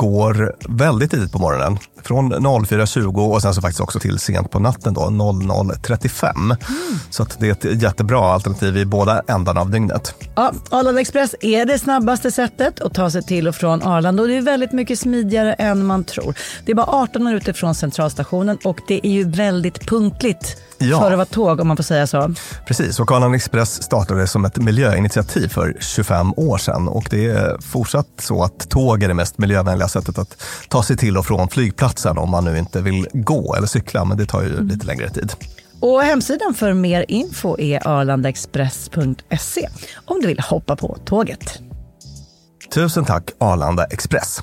går 0.00 0.56
väldigt 0.68 1.10
tidigt 1.10 1.32
på 1.32 1.38
morgonen. 1.38 1.78
Från 2.02 2.32
04.20 2.34 3.32
och 3.34 3.42
sen 3.42 3.54
så 3.54 3.60
faktiskt 3.60 3.80
också 3.80 3.98
till 4.00 4.18
sent 4.18 4.50
på 4.50 4.58
natten 4.58 4.94
då, 4.94 5.00
00.35. 5.00 6.34
Mm. 6.36 6.56
Så 7.10 7.26
det 7.38 7.48
är 7.48 7.52
ett 7.52 7.82
jättebra 7.82 8.32
alternativ 8.32 8.76
i 8.76 8.84
båda 8.84 9.22
ändarna 9.28 9.60
av 9.60 9.70
dygnet. 9.70 10.14
Ja, 10.36 10.52
Arlanda 10.70 11.00
Express 11.00 11.34
är 11.40 11.66
det 11.66 11.78
snabbaste 11.78 12.30
sättet 12.30 12.80
att 12.80 12.94
ta 12.94 13.10
sig 13.10 13.22
till 13.22 13.48
och 13.48 13.54
från 13.54 13.82
Arlanda 13.82 14.22
och 14.22 14.28
det 14.28 14.36
är 14.36 14.42
väldigt 14.42 14.72
mycket 14.72 14.98
smidigare 14.98 15.52
än 15.52 15.86
man 15.86 16.04
tror. 16.04 16.34
Det 16.64 16.72
är 16.72 16.76
bara 16.76 16.86
18 16.86 17.24
minuter 17.24 17.52
från 17.52 17.74
centralstationen 17.74 18.58
och 18.64 18.78
det 18.88 19.06
är 19.06 19.10
ju 19.10 19.30
väldigt 19.30 19.88
punktligt 19.88 20.56
Ja. 20.82 21.00
för 21.00 21.10
att 21.10 21.16
vara 21.16 21.26
tåg 21.26 21.60
om 21.60 21.68
man 21.68 21.76
får 21.76 21.84
säga 21.84 22.06
så. 22.06 22.34
Precis, 22.66 23.00
och 23.00 23.12
Arlanda 23.12 23.36
Express 23.36 23.82
startade 23.82 24.26
som 24.26 24.44
ett 24.44 24.56
miljöinitiativ 24.56 25.48
för 25.48 25.76
25 25.80 26.32
år 26.36 26.58
sedan 26.58 26.88
och 26.88 27.06
det 27.10 27.26
är 27.26 27.58
fortsatt 27.60 28.06
så 28.18 28.42
att 28.42 28.70
tåg 28.70 29.02
är 29.02 29.08
det 29.08 29.14
mest 29.14 29.38
miljövänliga 29.38 29.88
sättet 29.90 30.18
att 30.18 30.42
ta 30.68 30.82
sig 30.82 30.96
till 30.96 31.16
och 31.16 31.26
från 31.26 31.48
flygplatsen 31.48 32.18
om 32.18 32.30
man 32.30 32.44
nu 32.44 32.58
inte 32.58 32.82
vill 32.82 33.06
gå 33.12 33.54
eller 33.54 33.66
cykla, 33.66 34.04
men 34.04 34.18
det 34.18 34.26
tar 34.26 34.42
ju 34.42 34.62
lite 34.62 34.86
längre 34.86 35.10
tid. 35.10 35.32
Och 35.80 36.02
hemsidan 36.02 36.54
för 36.54 36.72
mer 36.72 37.04
info 37.08 37.58
är 37.58 37.88
arlandaexpress.se 37.88 39.68
om 40.04 40.20
du 40.20 40.26
vill 40.26 40.40
hoppa 40.40 40.76
på 40.76 40.96
tåget. 41.04 41.58
Tusen 42.74 43.04
tack 43.04 43.30
Arlanda 43.38 43.84
Express. 43.84 44.42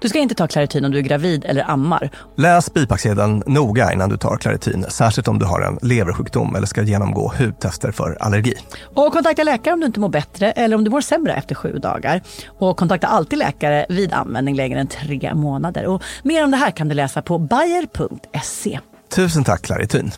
Du 0.00 0.08
ska 0.08 0.18
inte 0.18 0.34
ta 0.34 0.46
Clarityn 0.46 0.84
om 0.84 0.90
du 0.90 0.98
är 0.98 1.02
gravid 1.02 1.44
eller 1.44 1.70
ammar. 1.70 2.10
Läs 2.36 2.74
bipacksedeln 2.74 3.42
noga 3.46 3.92
innan 3.92 4.08
du 4.08 4.16
tar 4.16 4.36
Claritin, 4.36 4.86
särskilt 4.88 5.28
om 5.28 5.38
du 5.38 5.46
har 5.46 5.60
en 5.60 5.78
leversjukdom 5.82 6.56
eller 6.56 6.66
ska 6.66 6.82
genomgå 6.82 7.32
hudtester 7.38 7.92
för 7.92 8.16
allergi. 8.20 8.54
Och 8.94 9.12
kontakta 9.12 9.44
läkare 9.44 9.74
om 9.74 9.80
du 9.80 9.86
inte 9.86 10.00
mår 10.00 10.08
bättre 10.08 10.52
eller 10.52 10.76
om 10.76 10.84
du 10.84 10.90
mår 10.90 11.00
sämre 11.00 11.34
efter 11.34 11.54
sju 11.54 11.78
dagar. 11.78 12.22
Och 12.58 12.76
kontakta 12.76 13.06
alltid 13.06 13.38
läkare 13.38 13.86
vid 13.88 14.12
användning 14.12 14.54
längre 14.54 14.80
än 14.80 14.86
tre 14.86 15.34
månader. 15.34 15.86
Och 15.86 16.02
mer 16.22 16.44
om 16.44 16.50
det 16.50 16.56
här 16.56 16.70
kan 16.70 16.88
du 16.88 16.94
läsa 16.94 17.22
på 17.22 17.38
bayer.se. 17.38 18.80
Tusen 19.14 19.44
tack 19.44 19.62
Claritin. 19.62 20.12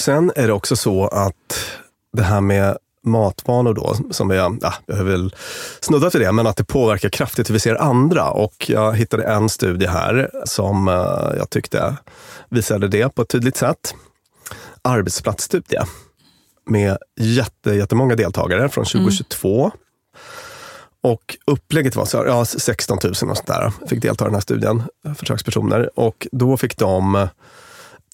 Sen 0.00 0.32
är 0.36 0.46
det 0.46 0.52
också 0.52 0.76
så 0.76 1.06
att 1.06 1.34
det 2.16 2.22
här 2.22 2.40
med 2.40 2.76
matvanor 3.06 3.74
då, 3.74 3.96
som 4.10 4.30
jag, 4.30 4.58
ja, 4.62 4.74
jag 4.86 4.96
har 4.96 5.04
väl 5.04 5.34
snuddat 5.80 6.14
vid 6.14 6.22
det, 6.22 6.32
men 6.32 6.46
att 6.46 6.56
det 6.56 6.64
påverkar 6.64 7.08
kraftigt 7.08 7.48
hur 7.48 7.52
vi 7.52 7.60
ser 7.60 7.82
andra. 7.82 8.30
Och 8.30 8.70
jag 8.70 8.96
hittade 8.96 9.24
en 9.24 9.48
studie 9.48 9.86
här 9.86 10.30
som 10.44 10.88
eh, 10.88 11.38
jag 11.38 11.50
tyckte 11.50 11.96
visade 12.48 12.88
det 12.88 13.14
på 13.14 13.22
ett 13.22 13.28
tydligt 13.28 13.56
sätt. 13.56 13.94
Arbetsplatsstudie 14.82 15.80
med 16.66 16.98
jätte, 17.20 17.70
jättemånga 17.70 18.14
deltagare 18.14 18.68
från 18.68 18.84
2022. 18.84 19.70
Och 21.02 21.36
upplägget 21.46 21.96
var 21.96 22.04
så 22.04 22.18
här, 22.18 22.26
ja, 22.26 22.44
16 22.44 22.98
000 23.02 23.10
och 23.10 23.16
sånt 23.16 23.46
där 23.46 23.72
fick 23.86 24.02
delta 24.02 24.24
i 24.24 24.26
den 24.26 24.34
här 24.34 24.40
studien, 24.40 24.82
försökspersoner. 25.16 25.90
Och 25.98 26.26
då 26.32 26.56
fick 26.56 26.76
de 26.76 27.28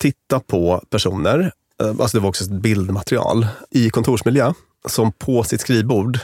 titta 0.00 0.40
på 0.40 0.84
personer, 0.90 1.52
eh, 1.82 1.88
alltså 1.88 2.16
det 2.16 2.22
var 2.22 2.28
också 2.28 2.44
ett 2.44 2.50
bildmaterial, 2.50 3.46
i 3.70 3.90
kontorsmiljö 3.90 4.52
som 4.86 5.12
på 5.12 5.44
sitt 5.44 5.60
skrivbord 5.60 6.18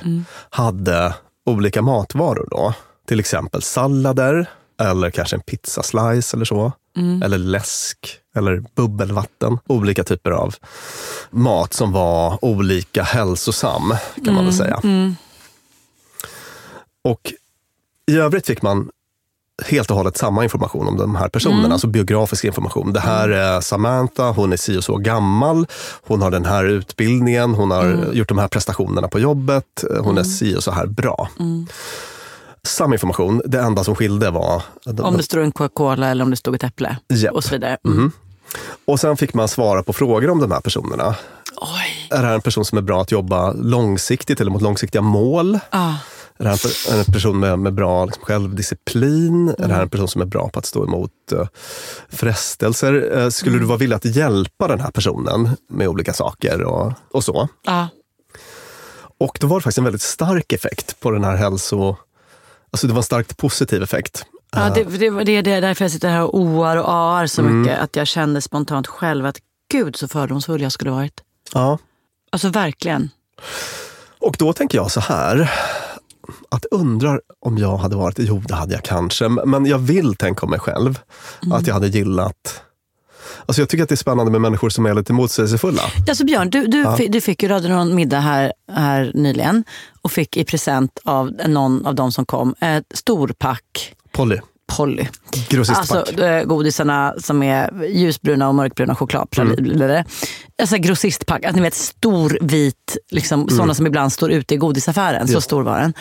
hade 0.51 1.15
olika 1.47 1.83
matvaror. 1.83 2.49
då. 2.51 2.75
Till 3.07 3.21
exempel 3.21 3.63
sallader, 3.63 4.47
eller 4.81 5.11
kanske 5.11 5.37
en 5.37 5.43
pizzaslice 5.43 6.37
eller 6.37 6.45
så. 6.45 6.73
Mm. 6.97 7.23
Eller 7.23 7.39
läsk, 7.39 8.19
eller 8.37 8.65
bubbelvatten. 8.75 9.59
Olika 9.67 10.05
typer 10.05 10.31
av 10.31 10.55
mat 11.31 11.73
som 11.73 11.93
var 11.93 12.45
olika 12.45 13.03
hälsosam, 13.03 13.95
kan 14.25 14.35
man 14.35 14.45
väl 14.45 14.55
säga. 14.55 14.81
Mm. 14.85 15.17
Och 17.05 17.33
i 18.07 18.17
övrigt 18.17 18.47
fick 18.47 18.63
man 18.63 18.91
helt 19.67 19.91
och 19.91 19.97
hållet 19.97 20.17
samma 20.17 20.43
information 20.43 20.89
om 20.89 20.97
de 20.97 21.17
här 21.17 21.29
personerna, 21.29 21.59
Mm. 21.61 21.73
alltså 21.73 21.87
biografisk 21.87 22.45
information. 22.45 22.93
Det 22.93 23.01
här 23.01 23.29
är 23.29 23.61
Samantha, 23.61 24.31
hon 24.31 24.53
är 24.53 24.57
si 24.57 24.79
och 24.79 24.85
så 24.85 24.97
gammal, 24.97 25.67
hon 26.07 26.23
har 26.23 26.31
den 26.31 26.45
här 26.45 26.65
utbildningen, 26.65 27.55
hon 27.55 27.71
har 27.71 27.83
Mm. 27.85 28.17
gjort 28.17 28.29
de 28.29 28.39
här 28.39 28.49
prestationerna 28.49 29.09
på 29.09 29.19
jobbet, 29.21 29.85
hon 30.01 30.19
är 30.19 30.23
si 30.23 30.57
och 30.57 30.63
så 30.65 30.71
här 30.71 30.87
bra. 30.87 31.29
Mm. 31.41 31.67
Samma 32.67 32.95
information, 32.95 33.43
det 33.45 33.61
enda 33.61 33.85
som 33.85 33.95
skilde 33.97 34.31
var... 34.31 34.63
Om 34.99 35.17
det 35.17 35.23
står 35.23 35.41
en 35.41 35.53
Coca-Cola 35.53 36.09
eller 36.09 36.25
om 36.25 36.31
det 36.31 36.37
stod 36.37 36.55
ett 36.55 36.65
äpple 36.65 36.97
Japp. 37.09 37.35
och 37.35 37.45
så 37.45 37.51
vidare. 37.51 37.77
Mm. 37.85 38.13
Och 38.85 39.01
sen 39.01 39.17
fick 39.17 39.35
man 39.35 39.49
svara 39.49 39.83
på 39.83 39.93
frågor 39.93 40.31
om 40.31 40.41
de 40.41 40.51
här 40.53 40.61
personerna. 40.61 41.15
Är 42.11 42.21
det 42.23 42.27
här 42.27 42.35
en 42.35 42.41
person 42.41 42.65
som 42.65 42.79
är 42.79 42.83
bra 42.83 43.01
att 43.03 43.13
jobba 43.13 43.53
långsiktigt 43.53 44.41
eller 44.41 44.51
mot 44.51 44.63
långsiktiga 44.63 45.03
mål? 45.03 45.59
Ah. 45.71 45.93
Är 46.43 46.45
det 46.45 46.51
här 46.51 46.55
en 46.67 46.93
per- 46.93 46.99
en 47.09 47.13
person 47.13 47.41
med, 47.41 47.59
med 47.59 47.75
bra 47.75 48.05
liksom, 48.05 48.25
självdisciplin? 48.25 49.49
Är 49.49 49.53
det 49.57 49.65
Mm. 49.65 49.75
här 49.77 49.83
en 49.83 49.91
person 49.91 50.09
som 50.09 50.21
är 50.23 50.27
bra 50.27 50.49
på 50.49 50.59
att 50.59 50.67
stå 50.67 50.85
emot 50.85 51.11
uh, 51.33 51.47
frestelser? 52.09 53.19
Eh, 53.19 53.29
skulle 53.29 53.59
du 53.59 53.65
vara 53.65 53.79
villig 53.79 53.97
att 53.97 54.05
hjälpa 54.05 54.69
den 54.69 54.81
här 54.81 54.91
personen 54.91 55.57
med 55.69 55.89
olika 55.89 56.13
saker 56.13 56.63
och, 56.63 56.93
och 57.11 57.25
så? 57.25 57.49
Ja. 57.65 57.89
Och 59.19 59.39
då 59.41 59.47
var 59.47 59.57
det 59.59 59.63
faktiskt 59.63 59.79
en 59.79 59.85
väldigt 59.85 60.03
stark 60.03 60.53
effekt 60.53 61.01
på 61.01 61.11
den 61.11 61.25
här 61.25 61.37
hälso... 61.37 61.97
Alltså 62.71 62.87
det 62.87 62.93
var 62.93 62.99
en 63.01 63.05
starkt 63.05 63.37
positiv 63.37 63.83
effekt. 63.83 64.25
Ja, 64.53 64.71
det, 64.75 64.85
det, 64.85 65.11
det 65.43 65.51
är 65.53 65.61
därför 65.61 65.85
jag 65.85 65.93
sitter 65.93 66.09
här 66.09 66.23
och 66.23 66.39
oar 66.39 66.77
och 66.77 66.89
aar 66.93 67.27
så 67.27 67.43
Mm. 67.43 67.61
mycket. 67.63 67.79
Att 67.79 67.97
jag 67.97 68.07
kände 68.07 68.41
spontant 68.41 68.87
själv 68.87 69.27
att 69.27 69.39
gud 69.73 69.97
så 69.97 70.09
fördomsfull 70.09 70.63
jag 70.63 70.73
skulle 70.73 70.91
varit. 70.91 71.21
Ja. 71.55 71.79
Alltså 72.33 72.49
verkligen. 72.49 73.11
Och 74.21 74.37
då 74.39 74.53
tänker 74.53 74.79
jag 74.79 74.91
så 74.91 75.01
här, 75.01 75.53
att 76.49 76.65
undrar 76.71 77.21
om 77.41 77.59
jag 77.59 77.77
hade 77.77 77.97
varit, 77.97 78.19
jo 78.19 78.43
det 78.49 78.55
hade 78.55 78.75
jag 78.75 78.83
kanske, 78.83 79.29
men 79.29 79.67
jag 79.67 79.79
vill 79.79 80.15
tänka 80.17 80.47
om 80.47 80.51
mig 80.51 80.61
själv 80.61 80.99
Mm. 81.43 81.53
att 81.53 81.67
jag 81.67 81.75
hade 81.75 81.89
gillat 81.89 82.63
Alltså 83.47 83.63
jag 83.63 83.69
tycker 83.69 83.83
att 83.83 83.89
det 83.89 83.95
är 83.95 83.97
spännande 83.97 84.33
med 84.33 84.41
människor 84.41 84.69
som 84.71 84.87
är 84.87 84.95
lite 84.95 85.13
motsägelsefulla. 85.13 85.83
Alltså 86.09 86.25
Björn, 86.25 86.51
du, 86.51 86.67
du, 86.67 86.79
Ja. 86.79 86.99
du 87.09 87.21
fick 87.21 87.43
ju 87.43 87.49
hade 87.49 87.69
någon 87.69 87.95
middag 87.95 88.21
här, 88.21 88.53
här 88.73 89.13
nyligen 89.15 89.65
och 90.03 90.13
fick 90.13 90.37
i 90.37 90.45
present 90.45 90.99
av 91.05 91.31
någon 91.49 91.87
av 91.87 91.95
de 91.95 92.13
som 92.13 92.27
kom 92.27 92.55
ett 92.61 92.85
storpack 92.95 93.95
Polly, 94.13 94.39
Polly. 94.77 95.07
Alltså 95.69 96.05
godisarna 96.45 97.15
som 97.19 97.43
är 97.43 97.85
ljusbruna 97.85 98.49
och 98.49 98.55
mörkbruna 98.55 98.95
chokladpraliner. 98.95 99.89
Mm. 99.89 100.05
Alltså 100.63 100.77
grossistpack, 100.77 101.45
att 101.45 101.55
ni 101.57 101.63
vet 101.63 101.75
stor 101.75 102.39
vit, 102.41 102.97
liksom, 103.11 103.41
Mm. 103.41 103.57
sådana 103.57 103.75
som 103.75 103.87
ibland 103.87 104.13
står 104.13 104.31
ute 104.31 104.55
i 104.55 104.57
godisaffären. 104.57 105.29
Så 105.29 105.41
stor 105.41 105.63
var 105.63 105.81
den. 105.81 105.93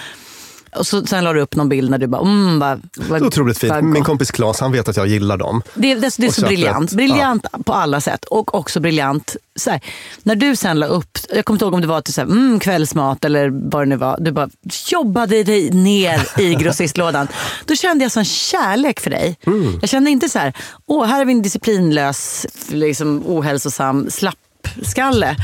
Och 0.75 0.87
så, 0.87 1.05
sen 1.05 1.23
la 1.23 1.33
du 1.33 1.41
upp 1.41 1.55
någon 1.55 1.69
bild 1.69 1.91
när 1.91 1.97
du 1.97 2.07
bara, 2.07 2.21
mm, 2.21 2.59
vad, 2.59 2.81
vad, 2.95 3.21
Otroligt 3.21 3.57
fint. 3.57 3.83
Min 3.83 4.03
kompis 4.03 4.31
Claes, 4.31 4.59
han 4.59 4.71
vet 4.71 4.89
att 4.89 4.97
jag 4.97 5.07
gillar 5.07 5.37
dem. 5.37 5.61
Det, 5.73 5.95
det, 5.95 6.15
det 6.17 6.27
är 6.27 6.31
så 6.31 6.45
briljant. 6.45 6.91
Briljant 6.91 7.45
på 7.65 7.73
alla 7.73 8.01
sätt. 8.01 8.25
Och 8.25 8.55
också 8.55 8.79
briljant, 8.79 9.35
så 9.55 9.69
här, 9.71 9.81
när 10.23 10.35
du 10.35 10.55
sen 10.55 10.79
la 10.79 10.85
upp, 10.85 11.17
jag 11.29 11.45
kommer 11.45 11.55
inte 11.55 11.65
ihåg 11.65 11.73
om 11.73 11.81
det 11.81 11.87
var 11.87 12.01
till 12.01 12.13
så 12.13 12.21
här, 12.21 12.27
mm, 12.27 12.59
kvällsmat 12.59 13.25
eller 13.25 13.49
vad 13.71 13.81
det 13.81 13.85
nu 13.85 13.95
var. 13.95 14.17
Du 14.19 14.31
bara 14.31 14.49
jobbade 14.87 15.43
dig 15.43 15.69
ner 15.69 16.41
i 16.41 16.55
grossistlådan. 16.59 17.27
Då 17.65 17.75
kände 17.75 18.05
jag 18.05 18.11
sån 18.11 18.25
kärlek 18.25 18.99
för 18.99 19.09
dig. 19.09 19.37
Mm. 19.47 19.79
Jag 19.81 19.89
kände 19.89 20.09
inte 20.09 20.29
så 20.29 20.39
här, 20.39 20.53
åh 20.85 21.05
här 21.05 21.21
är 21.21 21.25
vi 21.25 21.31
en 21.31 21.41
disciplinlös, 21.41 22.45
liksom, 22.67 23.23
ohälsosam 23.25 24.09
slappskalle. 24.09 25.35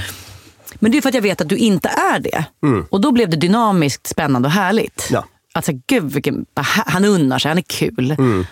Men 0.79 0.91
det 0.91 0.97
är 0.97 1.01
för 1.01 1.09
att 1.09 1.15
jag 1.15 1.21
vet 1.21 1.41
att 1.41 1.49
du 1.49 1.57
inte 1.57 1.89
är 1.89 2.19
det. 2.19 2.45
Mm. 2.63 2.85
Och 2.89 3.01
då 3.01 3.11
blev 3.11 3.29
det 3.29 3.37
dynamiskt, 3.37 4.07
spännande 4.07 4.47
och 4.47 4.51
härligt. 4.53 5.07
Ja. 5.11 5.25
Alltså, 5.53 5.71
gud, 5.87 6.11
vilken, 6.11 6.45
han 6.85 7.05
unnar 7.05 7.39
sig, 7.39 7.49
han 7.49 7.57
är 7.57 7.61
kul. 7.61 8.11
Mm. 8.11 8.45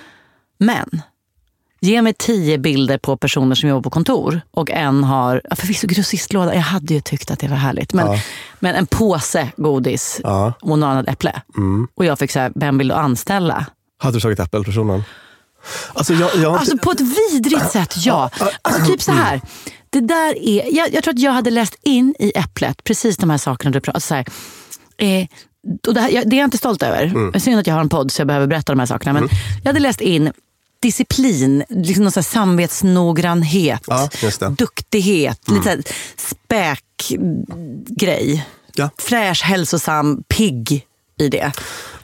Men 0.57 1.01
ge 1.79 2.01
mig 2.01 2.13
tio 2.13 2.57
bilder 2.57 2.97
på 2.97 3.17
personer 3.17 3.55
som 3.55 3.69
jobbar 3.69 3.81
på 3.81 3.89
kontor 3.89 4.41
och 4.51 4.71
en 4.71 5.03
har, 5.03 5.41
förvisso 5.55 5.87
grossistlåda, 5.87 6.53
jag 6.55 6.61
hade 6.61 6.93
ju 6.93 7.01
tyckt 7.01 7.31
att 7.31 7.39
det 7.39 7.47
var 7.47 7.57
härligt. 7.57 7.93
Men, 7.93 8.11
Ja. 8.11 8.19
men 8.59 8.75
en 8.75 8.85
påse 8.85 9.51
godis 9.57 10.19
Ja. 10.23 10.53
och 10.61 10.73
annat 10.73 11.07
äpple. 11.07 11.41
Mm. 11.57 11.87
Och 11.95 12.05
jag 12.05 12.19
fick 12.19 12.31
så 12.31 12.39
här, 12.39 12.51
vem 12.55 12.77
vill 12.77 12.87
du 12.87 12.93
anställa? 12.93 13.65
Hade 13.97 14.17
du 14.17 14.21
tagit 14.21 14.39
äppelpersonen? 14.39 15.03
Alltså 15.93 16.13
jag, 16.13 16.35
jag 16.35 16.55
Alltså 16.55 16.77
på 16.77 16.91
ett 16.91 17.01
vidrigt 17.01 17.71
sätt, 17.71 17.93
ja. 17.97 18.29
Alltså 18.61 18.85
typ 18.85 19.01
så 19.01 19.11
här. 19.11 19.41
Det 19.95 20.01
där 20.01 20.47
är, 20.47 20.75
jag, 20.75 20.93
jag 20.93 21.03
tror 21.03 21.13
att 21.13 21.19
jag 21.19 21.31
hade 21.31 21.49
läst 21.49 21.75
in 21.81 22.15
i 22.19 22.31
äpplet 22.35 22.83
precis 22.83 23.17
de 23.17 23.29
här 23.29 23.37
sakerna 23.37 23.71
du 23.71 23.81
pratar 23.81 23.97
alltså 23.97 24.13
här, 24.13 24.25
eh, 24.97 25.27
och 25.87 25.93
det, 25.93 26.01
här, 26.01 26.09
jag, 26.09 26.29
det 26.29 26.35
är 26.35 26.37
jag 26.37 26.47
inte 26.47 26.57
stolt 26.57 26.83
över. 26.83 27.03
Mm. 27.03 27.39
Synd 27.39 27.59
att 27.59 27.67
jag 27.67 27.73
har 27.73 27.81
en 27.81 27.89
podd 27.89 28.11
så 28.11 28.21
jag 28.21 28.27
behöver 28.27 28.47
berätta 28.47 28.71
de 28.71 28.79
här 28.79 28.85
sakerna. 28.85 29.13
Men 29.13 29.29
jag 29.63 29.69
hade 29.69 29.79
läst 29.79 30.01
in 30.01 30.31
disciplin, 30.79 31.63
liksom 31.69 32.03
någon 32.03 32.11
så 32.11 32.19
här 32.19 32.25
samvetsnoggrannhet, 32.25 33.83
Ja, 33.87 34.09
duktighet, 34.57 35.39
lite 35.47 35.63
så 35.63 35.69
här 35.69 35.83
späkgrej. 37.05 38.45
Ja. 38.75 38.89
Fräsch, 38.97 39.43
hälsosam, 39.43 40.23
pigg 40.27 40.85
i 41.19 41.29
det. 41.29 41.51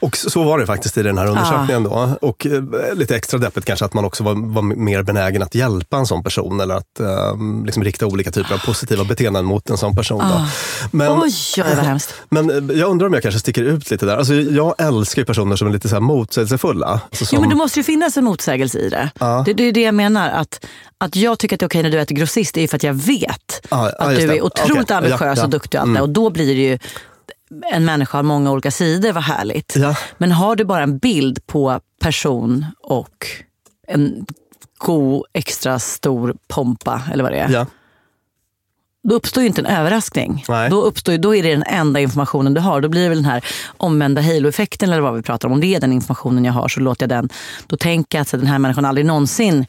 Och 0.02 0.16
så 0.16 0.42
var 0.42 0.58
det 0.58 0.66
faktiskt 0.66 0.96
i 0.96 1.02
den 1.02 1.18
här 1.18 1.26
undersökningen. 1.26 1.82
Då. 1.82 2.16
Och 2.20 2.46
eh, 2.46 2.94
lite 2.94 3.16
extra 3.16 3.38
deppigt 3.38 3.66
kanske 3.66 3.84
att 3.84 3.94
man 3.94 4.04
också 4.04 4.24
var, 4.24 4.34
var 4.34 4.62
mer 4.62 5.02
benägen 5.02 5.42
att 5.42 5.54
hjälpa 5.54 5.96
en 5.96 6.06
sån 6.06 6.22
person 6.22 6.60
eller 6.60 6.74
att 6.74 7.00
eh, 7.00 7.36
liksom 7.64 7.84
rikta 7.84 8.06
olika 8.06 8.30
typer 8.30 8.54
av 8.54 8.58
positiva 8.58 9.04
beteenden 9.04 9.44
mot 9.44 9.70
en 9.70 9.76
sån 9.76 9.96
person. 9.96 10.18
Då. 10.18 10.34
Ah. 10.34 10.46
Men, 10.90 11.12
Oj, 11.12 11.32
vad 11.56 11.66
hemskt. 11.66 12.14
men 12.28 12.70
eh, 12.70 12.76
jag 12.78 12.90
undrar 12.90 13.06
om 13.06 13.12
jag 13.12 13.22
kanske 13.22 13.38
sticker 13.40 13.62
ut 13.62 13.90
lite 13.90 14.06
där. 14.06 14.16
Alltså, 14.16 14.34
jag 14.34 14.74
älskar 14.78 15.22
ju 15.22 15.26
personer 15.26 15.56
som 15.56 15.68
är 15.68 15.72
lite 15.72 15.88
så 15.88 15.94
här 15.94 16.00
motsägelsefulla. 16.00 16.86
Alltså, 16.86 17.26
som, 17.26 17.36
Jo, 17.36 17.40
men 17.40 17.50
det 17.50 17.56
måste 17.56 17.78
ju 17.78 17.84
finnas 17.84 18.16
en 18.16 18.24
motsägelse 18.24 18.78
i 18.78 18.88
det. 18.88 19.10
Det, 19.46 19.52
det 19.52 19.64
är 19.64 19.72
det 19.72 19.82
jag 19.82 19.94
menar. 19.94 20.30
Att, 20.30 20.66
att 20.98 21.16
jag 21.16 21.38
tycker 21.38 21.56
att 21.56 21.60
det 21.60 21.64
är 21.64 21.68
okej 21.68 21.82
när 21.82 21.90
du 21.90 22.00
äter 22.00 22.14
grossist, 22.14 22.56
är 22.56 22.60
ju 22.60 22.68
för 22.68 22.76
att 22.76 22.82
jag 22.82 22.94
vet 22.94 23.66
ja, 23.70 23.92
att 23.98 24.12
just 24.12 24.26
du 24.26 24.36
är 24.36 24.42
otroligt 24.42 24.82
Okej. 24.82 24.96
ambitiös 24.96 25.20
Ja, 25.20 25.34
ja. 25.36 25.44
och 25.44 25.50
duktig. 25.50 25.80
Och, 25.80 25.82
allt. 25.82 25.90
Mm. 25.90 26.02
och 26.02 26.08
då 26.08 26.30
blir 26.30 26.46
det 26.46 26.62
ju, 26.62 26.78
en 27.72 27.84
människa 27.84 28.18
har 28.18 28.22
många 28.22 28.50
olika 28.50 28.70
sidor, 28.70 29.12
vad 29.12 29.22
härligt. 29.22 29.76
Ja. 29.76 29.96
Men 30.18 30.32
har 30.32 30.56
du 30.56 30.64
bara 30.64 30.82
en 30.82 30.98
bild 30.98 31.46
på 31.46 31.80
person 32.00 32.66
och 32.82 33.26
en 33.88 34.26
god 34.78 35.24
extra 35.32 35.78
stor 35.78 36.36
pompa, 36.48 37.02
eller 37.12 37.24
vad 37.24 37.32
det 37.32 37.38
är. 37.38 37.50
Ja. 37.50 37.66
Då 39.08 39.14
uppstår 39.14 39.42
ju 39.42 39.46
inte 39.46 39.60
en 39.60 39.66
överraskning. 39.66 40.44
Nej. 40.48 40.70
Då, 40.70 40.82
uppstår, 40.82 41.18
då 41.18 41.34
är 41.34 41.42
det 41.42 41.50
den 41.50 41.62
enda 41.62 42.00
informationen 42.00 42.54
du 42.54 42.60
har. 42.60 42.80
Då 42.80 42.88
blir 42.88 43.02
det 43.02 43.08
väl 43.08 43.18
den 43.18 43.30
här 43.30 43.44
omvända 43.76 44.20
halo-effekten 44.22 44.92
eller 44.92 45.02
vad 45.02 45.14
vi 45.14 45.22
pratar 45.22 45.48
om. 45.48 45.52
Om 45.52 45.60
det 45.60 45.74
är 45.74 45.80
den 45.80 45.92
informationen 45.92 46.44
jag 46.44 46.52
har 46.52 46.68
så 46.68 46.80
låter 46.80 47.02
jag 47.02 47.08
den. 47.08 47.28
Då 47.66 47.76
tänker 47.76 48.18
jag 48.18 48.22
att 48.22 48.30
den 48.30 48.46
här 48.46 48.58
människan 48.58 48.84
aldrig 48.84 49.06
någonsin 49.06 49.66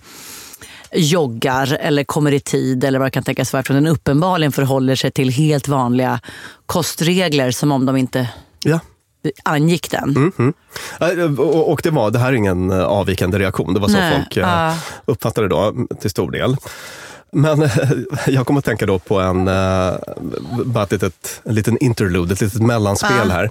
joggar 0.95 1.77
eller 1.81 2.03
kommer 2.03 2.31
i 2.31 2.39
tid 2.39 2.83
eller 2.83 2.99
vad 2.99 3.05
det 3.07 3.11
kan 3.11 3.23
tänkas 3.23 3.53
vara. 3.53 3.59
Eftersom 3.59 3.83
den 3.83 3.93
uppenbarligen 3.93 4.51
förhåller 4.51 4.95
sig 4.95 5.11
till 5.11 5.29
helt 5.29 5.67
vanliga 5.67 6.19
kostregler 6.65 7.51
som 7.51 7.71
om 7.71 7.85
de 7.85 7.97
inte 7.97 8.29
Ja. 8.63 8.79
angick 9.43 9.91
den. 9.91 10.09
Mm, 10.09 10.31
mm. 10.39 10.53
Eh, 10.99 11.39
Och, 11.39 11.79
det 11.83 11.89
var, 11.91 12.11
det 12.11 12.19
här 12.19 12.27
är 12.29 12.33
ingen 12.33 12.71
eh, 12.71 12.83
avvikande 12.83 13.39
reaktion. 13.39 13.73
Det 13.73 13.79
var 13.79 13.87
så 13.87 13.93
Nej, 13.97 14.15
folk 14.17 14.37
ja. 14.37 14.75
uppfattade 15.05 15.47
det 15.47 15.55
då, 15.55 15.61
mm, 15.61 15.87
till 16.01 16.09
stor 16.09 16.31
del. 16.31 16.55
Men 17.31 17.69
jag 18.27 18.47
kommer 18.47 18.59
att 18.59 18.65
tänka 18.65 18.85
då 18.85 18.99
på 18.99 19.19
en, 19.19 19.45
bara 20.65 20.83
ett 20.83 20.91
litet, 20.91 21.41
en 21.43 21.55
liten 21.55 21.77
interlude, 21.77 22.33
ett 22.33 22.41
litet 22.41 22.61
mellanspel 22.61 23.31
här. 23.31 23.49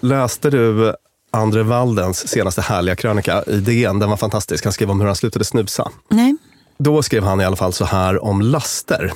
Läste 0.00 0.50
du 0.50 0.94
Andre 1.30 1.62
Waldens 1.62 2.28
senaste 2.28 2.60
härliga 2.60 2.96
krönika 2.96 3.42
i 3.46 3.56
DN? 3.56 3.98
Den 3.98 4.10
var 4.10 4.16
fantastisk. 4.16 4.64
Han 4.64 4.72
skrev 4.72 4.90
om 4.90 5.00
hur 5.00 5.06
han 5.06 5.16
slutade 5.16 5.44
snusa. 5.44 5.90
Nej. 6.10 6.36
Då 6.84 7.02
skrev 7.02 7.24
han 7.24 7.40
i 7.40 7.44
alla 7.44 7.56
fall 7.56 7.72
så 7.72 7.84
här 7.84 8.24
om 8.24 8.40
laster. 8.40 9.12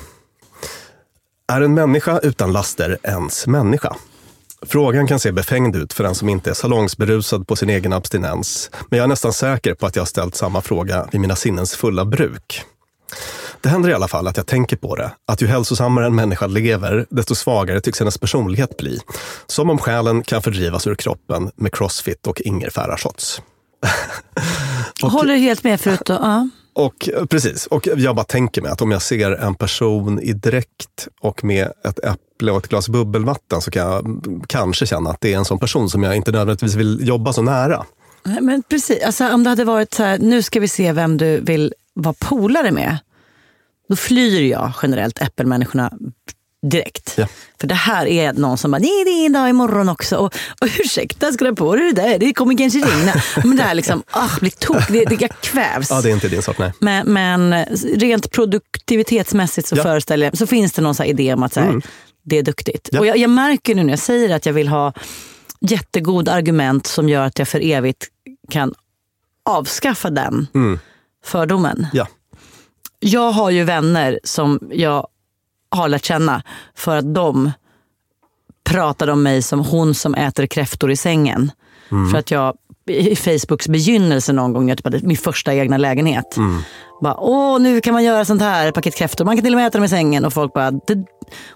Är 1.47 1.61
en 1.61 1.73
människa 1.73 2.19
utan 2.19 2.51
laster 2.51 2.97
ens 3.03 3.47
människa? 3.47 3.95
Frågan 4.65 5.07
kan 5.07 5.19
se 5.19 5.31
befängd 5.31 5.75
ut 5.75 5.93
för 5.93 6.03
den 6.03 6.15
som 6.15 6.29
inte 6.29 6.49
är 6.49 6.53
salongsberusad 6.53 7.47
på 7.47 7.55
sin 7.55 7.69
egen 7.69 7.93
abstinens. 7.93 8.69
Men 8.89 8.97
jag 8.97 9.03
är 9.03 9.07
nästan 9.07 9.33
säker 9.33 9.73
på 9.73 9.85
att 9.85 9.95
jag 9.95 10.01
har 10.01 10.07
ställt 10.07 10.35
samma 10.35 10.61
fråga 10.61 11.07
vid 11.11 11.21
mina 11.21 11.35
sinnens 11.35 11.75
fulla 11.75 12.05
bruk. 12.05 12.63
Det 13.61 13.69
händer 13.69 13.89
i 13.89 13.93
alla 13.93 14.07
fall 14.07 14.27
att 14.27 14.37
jag 14.37 14.47
tänker 14.47 14.77
på 14.77 14.95
det, 14.95 15.11
att 15.25 15.41
ju 15.41 15.47
hälsosammare 15.47 16.05
en 16.05 16.15
människa 16.15 16.47
lever, 16.47 17.05
desto 17.09 17.35
svagare 17.35 17.81
tycks 17.81 17.99
hennes 17.99 18.17
personlighet 18.17 18.77
bli. 18.77 18.99
Som 19.47 19.69
om 19.69 19.77
själen 19.77 20.23
kan 20.23 20.41
fördrivas 20.41 20.87
ur 20.87 20.95
kroppen 20.95 21.51
med 21.55 21.73
crossfit 21.73 22.27
och 22.27 22.41
ingefärashots. 22.41 23.41
Håller 25.01 25.35
helt 25.35 25.63
med 25.63 25.81
förutom... 25.81 26.15
Ja. 26.21 26.49
Och 26.77 27.09
precis, 27.29 27.67
och 27.67 27.87
jag 27.95 28.15
bara 28.15 28.25
tänker 28.25 28.61
mig 28.61 28.71
att 28.71 28.81
om 28.81 28.91
jag 28.91 29.01
ser 29.01 29.31
en 29.31 29.55
person 29.55 30.19
i 30.19 30.33
dräkt 30.33 31.07
och 31.21 31.43
med 31.43 31.71
ett 31.83 31.99
äpple 31.99 32.51
och 32.51 32.57
ett 32.57 32.67
glas 32.67 32.89
bubbelvatten 32.89 33.61
så 33.61 33.71
kan 33.71 33.91
jag 33.91 34.21
kanske 34.47 34.85
känna 34.85 35.09
att 35.09 35.21
det 35.21 35.33
är 35.33 35.37
en 35.37 35.45
sån 35.45 35.59
person 35.59 35.89
som 35.89 36.03
jag 36.03 36.15
inte 36.15 36.31
nödvändigtvis 36.31 36.75
vill 36.75 37.07
jobba 37.07 37.33
så 37.33 37.41
nära. 37.41 37.85
Men 38.41 38.63
precis, 38.63 39.03
alltså, 39.03 39.33
om 39.33 39.43
det 39.43 39.49
hade 39.49 39.63
varit 39.63 39.93
så 39.93 40.03
här, 40.03 40.17
nu 40.17 40.41
ska 40.41 40.59
vi 40.59 40.67
se 40.67 40.91
vem 40.91 41.17
du 41.17 41.39
vill 41.41 41.73
vara 41.93 42.15
polare 42.19 42.71
med. 42.71 42.97
Då 43.89 43.95
flyr 43.95 44.41
jag 44.41 44.71
generellt 44.81 45.21
äppelmänniskorna 45.21 45.93
direkt. 46.69 47.13
Ja. 47.17 47.27
För 47.59 47.67
det 47.67 47.75
här 47.75 48.05
är 48.05 48.33
någon 48.33 48.57
som 48.57 48.71
bara, 48.71 48.79
nej 48.79 49.03
det 49.05 49.09
är 49.09 49.25
en 49.25 49.33
dag 49.33 49.49
imorgon 49.49 49.89
också. 49.89 50.17
Och, 50.17 50.33
och 50.61 50.67
ursäkta, 50.79 51.31
ska 51.31 51.45
du 51.45 51.55
på 51.55 51.75
dig 51.75 51.93
det 51.93 52.01
där? 52.01 52.19
Det 52.19 52.33
kommer 52.33 52.57
kanske 52.57 52.79
regna. 52.79 53.13
Men 53.43 53.57
det 53.57 53.63
här 53.63 53.73
liksom, 53.75 54.03
ah, 54.11 54.29
blir 54.39 54.51
tok, 54.51 54.87
det, 54.89 55.05
det, 55.05 55.21
jag 55.21 55.29
kvävs. 55.41 55.89
Ja, 55.89 56.01
det 56.01 56.09
är 56.09 56.13
inte 56.13 56.27
din 56.27 56.41
sort, 56.41 56.57
nej. 56.59 56.71
Men, 56.79 57.13
men 57.13 57.65
rent 57.95 58.31
produktivitetsmässigt 58.31 59.67
så 59.67 59.75
Ja. 59.77 59.83
föreställer 59.83 60.25
jag 60.25 60.37
så 60.37 60.47
finns 60.47 60.71
det 60.73 60.81
någon 60.81 61.03
idé 61.05 61.33
om 61.33 61.43
att 61.43 61.53
så 61.53 61.59
här, 61.59 61.67
Mm. 61.67 61.81
det 62.23 62.37
är 62.37 62.43
duktigt. 62.43 62.89
Ja. 62.91 62.99
Och 62.99 63.05
jag, 63.07 63.17
jag 63.17 63.29
märker 63.29 63.75
nu 63.75 63.83
när 63.83 63.89
jag 63.93 63.99
säger 63.99 64.35
att 64.35 64.45
jag 64.45 64.53
vill 64.53 64.67
ha 64.67 64.93
jättegoda 65.61 66.31
argument 66.31 66.87
som 66.87 67.09
gör 67.09 67.25
att 67.25 67.39
jag 67.39 67.47
för 67.47 67.59
evigt 67.63 68.07
kan 68.51 68.73
avskaffa 69.45 70.09
den 70.09 70.47
Mm. 70.55 70.79
fördomen. 71.25 71.87
Ja. 71.93 72.07
Jag 72.99 73.31
har 73.31 73.49
ju 73.49 73.63
vänner 73.63 74.19
som 74.23 74.59
jag 74.71 75.07
har 75.69 75.89
lärt 75.89 76.05
känna 76.05 76.43
för 76.75 76.97
att 76.97 77.13
de 77.13 77.51
pratade 78.69 79.11
om 79.11 79.23
mig 79.23 79.41
som 79.41 79.59
hon 79.59 79.93
som 79.93 80.15
äter 80.15 80.45
kräftor 80.45 80.91
i 80.91 80.95
sängen. 80.95 81.51
Mm. 81.91 82.11
För 82.11 82.17
att 82.17 82.31
jag 82.31 82.57
i 82.89 83.15
Facebooks 83.15 83.67
begynnelse 83.67 84.33
någon 84.33 84.53
gång, 84.53 84.69
jag 84.69 84.77
typ 84.77 85.03
min 85.03 85.17
första 85.17 85.53
egna 85.53 85.77
lägenhet. 85.77 86.37
Mm. 86.37 86.61
Bara, 87.01 87.15
Åh, 87.17 87.59
nu 87.59 87.81
kan 87.81 87.93
man 87.93 88.03
göra 88.03 88.25
sånt 88.25 88.41
här, 88.41 88.71
paket 88.71 88.95
kräftor. 88.95 89.25
Man 89.25 89.35
kan 89.35 89.43
till 89.43 89.53
och 89.53 89.57
med 89.57 89.67
äta 89.67 89.77
dem 89.77 89.85
i 89.85 89.89
sängen. 89.89 90.25
Och 90.25 90.33
folk 90.33 90.53
bara, 90.53 90.71
det, 90.71 91.05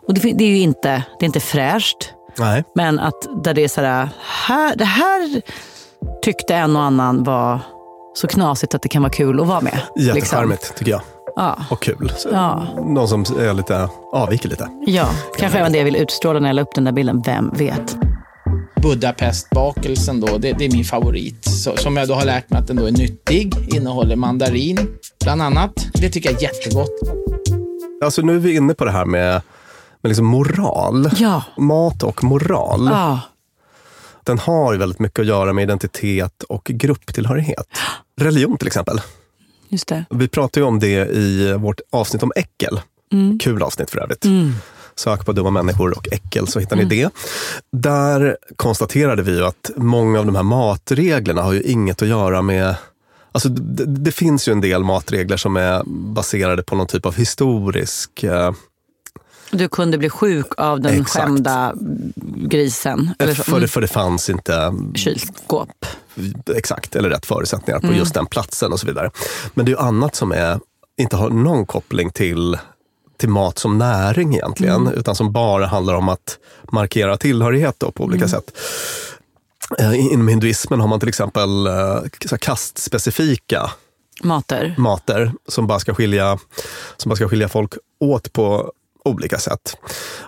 och 0.07 0.13
det, 0.13 0.33
det 0.33 0.43
är 0.43 0.49
ju 0.49 0.59
inte, 0.59 1.03
det 1.19 1.23
är 1.23 1.27
inte 1.27 1.39
fräscht. 1.39 2.13
Nej. 2.37 2.63
Men 2.75 2.99
att 2.99 3.43
där 3.43 3.53
det 3.53 3.63
är 3.63 3.67
så 3.67 3.81
här, 3.81 4.75
det 4.75 4.85
här 4.85 5.41
tyckte 6.23 6.55
en 6.55 6.75
och 6.75 6.81
annan 6.81 7.23
var 7.23 7.59
så 8.13 8.27
knasigt 8.27 8.75
att 8.75 8.81
det 8.81 8.89
kan 8.89 9.01
vara 9.01 9.13
kul 9.13 9.39
att 9.39 9.47
vara 9.47 9.61
med. 9.61 9.81
liksom. 9.95 10.15
Jättecharmigt 10.15 10.75
tycker 10.77 10.91
jag. 10.91 11.01
Ja. 11.35 11.57
Och 11.69 11.81
kul. 11.81 12.13
Så, 12.17 12.29
Ja. 12.31 12.67
Någon 12.85 13.07
som 13.07 13.21
är 13.39 13.53
lite, 13.53 13.89
avviker 14.13 14.49
lite. 14.49 14.67
ja, 14.85 15.09
kanske 15.37 15.59
även 15.59 15.71
det 15.71 15.77
jag 15.77 15.85
vill 15.85 15.95
utstråla 15.95 16.39
när 16.39 16.49
jag 16.49 16.55
la 16.55 16.61
upp 16.61 16.75
den 16.75 16.83
där 16.83 16.91
bilden, 16.91 17.21
vem 17.25 17.49
vet? 17.53 17.97
Budapestbakelsen 18.81 20.19
då, 20.21 20.37
det, 20.37 20.51
det 20.51 20.65
är 20.65 20.71
min 20.71 20.83
favorit. 20.85 21.45
Så, 21.45 21.77
som 21.77 21.97
jag 21.97 22.07
då 22.07 22.13
har 22.13 22.25
lärt 22.25 22.49
mig 22.49 22.59
att 22.59 22.67
den 22.67 22.75
då 22.75 22.85
är 22.85 22.91
nyttig, 22.91 23.53
innehåller 23.75 24.15
mandarin 24.15 24.87
bland 25.23 25.41
annat. 25.41 25.71
Det 25.93 26.09
tycker 26.09 26.31
jag 26.31 26.37
är 26.37 26.43
jättegott. 26.43 26.99
Alltså 28.03 28.21
nu 28.21 28.35
är 28.35 28.39
vi 28.39 28.55
inne 28.55 28.73
på 28.73 28.85
det 28.85 28.91
här 28.91 29.05
med, 29.05 29.41
med 30.01 30.09
liksom 30.09 30.25
moral. 30.25 31.09
Ja. 31.17 31.43
Mat 31.57 32.03
och 32.03 32.23
moral. 32.23 32.89
Ja. 32.91 33.19
Den 34.23 34.39
har 34.39 34.73
ju 34.73 34.79
väldigt 34.79 34.99
mycket 34.99 35.19
att 35.19 35.25
göra 35.25 35.53
med 35.53 35.63
identitet 35.63 36.43
och 36.43 36.63
grupptillhörighet. 36.63 37.67
Religion 38.21 38.57
till 38.57 38.67
exempel. 38.67 39.01
Just 39.71 39.87
det. 39.87 40.05
Vi 40.09 40.27
pratade 40.27 40.59
ju 40.59 40.67
om 40.67 40.79
det 40.79 41.09
i 41.11 41.53
vårt 41.53 41.79
avsnitt 41.89 42.23
om 42.23 42.31
äckel. 42.35 42.79
Mm. 43.13 43.39
Kul 43.39 43.63
avsnitt 43.63 43.89
för 43.89 43.99
övrigt. 43.99 44.25
Mm. 44.25 44.53
Sök 44.95 45.25
på 45.25 45.31
dumma 45.31 45.49
människor 45.49 45.97
och 45.97 46.07
äckel 46.11 46.47
så 46.47 46.59
hittar 46.59 46.75
ni 46.75 46.81
Mm. 46.81 46.97
det. 46.97 47.09
Där 47.71 48.37
konstaterade 48.55 49.21
vi 49.23 49.41
att 49.41 49.71
många 49.75 50.19
av 50.19 50.25
de 50.25 50.35
här 50.35 50.43
matreglerna 50.43 51.41
har 51.41 51.53
ju 51.53 51.61
inget 51.61 52.01
att 52.01 52.07
göra 52.07 52.41
med 52.41 52.75
Alltså, 53.33 53.49
det, 53.49 53.85
det 53.85 54.11
finns 54.11 54.47
ju 54.47 54.51
en 54.51 54.61
del 54.61 54.83
matregler 54.83 55.37
som 55.37 55.57
är 55.57 55.83
baserade 56.13 56.63
på 56.63 56.75
någon 56.75 56.87
typ 56.87 57.05
av 57.05 57.15
historisk... 57.15 58.23
Eh, 58.23 58.51
Du 59.51 59.69
kunde 59.69 59.97
bli 59.97 60.09
sjuk 60.09 60.47
av 60.57 60.81
den 60.81 61.01
Exakt. 61.01 61.25
skämda 61.25 61.73
grisen. 62.35 63.09
Eller 63.19 63.33
för, 63.33 63.59
det, 63.59 63.67
för 63.67 63.81
det 63.81 63.87
fanns 63.87 64.29
inte 64.29 64.73
Kylskåp. 64.95 65.85
exakt 66.55 66.95
eller 66.95 67.09
rätt 67.09 67.25
förutsättningar 67.25 67.79
på 67.79 67.85
Mm. 67.87 67.99
just 67.99 68.13
den 68.13 68.25
platsen 68.25 68.71
och 68.71 68.79
så 68.79 68.87
vidare. 68.87 69.11
Men 69.53 69.65
det 69.65 69.71
är 69.71 69.77
annat 69.77 70.15
som 70.15 70.31
är, 70.31 70.59
inte 70.97 71.15
har 71.15 71.29
någon 71.29 71.65
koppling 71.65 72.09
till, 72.11 72.57
till 73.17 73.29
mat 73.29 73.59
som 73.59 73.77
näring 73.77 74.33
egentligen, 74.35 74.81
Mm. 74.81 74.93
utan 74.93 75.15
som 75.15 75.31
bara 75.31 75.65
handlar 75.65 75.93
om 75.93 76.09
att 76.09 76.37
markera 76.71 77.17
tillhörighet 77.17 77.75
då, 77.77 77.91
på 77.91 78.03
olika 78.03 78.25
Mm. 78.25 78.29
sätt. 78.29 78.57
Eh, 79.79 79.99
Inom 80.13 80.27
hinduismen 80.27 80.79
har 80.81 80.87
man 80.87 80.99
till 80.99 81.09
exempel 81.09 81.67
eh, 81.67 81.99
kastspecifika 82.39 83.71
Mater. 84.23 84.75
mater 84.77 85.31
som 85.47 85.67
bara 85.67 85.79
ska 85.79 85.93
skilja, 85.93 86.37
som 86.97 87.09
bara 87.09 87.15
ska 87.15 87.27
skilja 87.29 87.49
folk 87.49 87.73
åt 87.99 88.33
på 88.33 88.71
olika 89.05 89.37
sätt. 89.39 89.77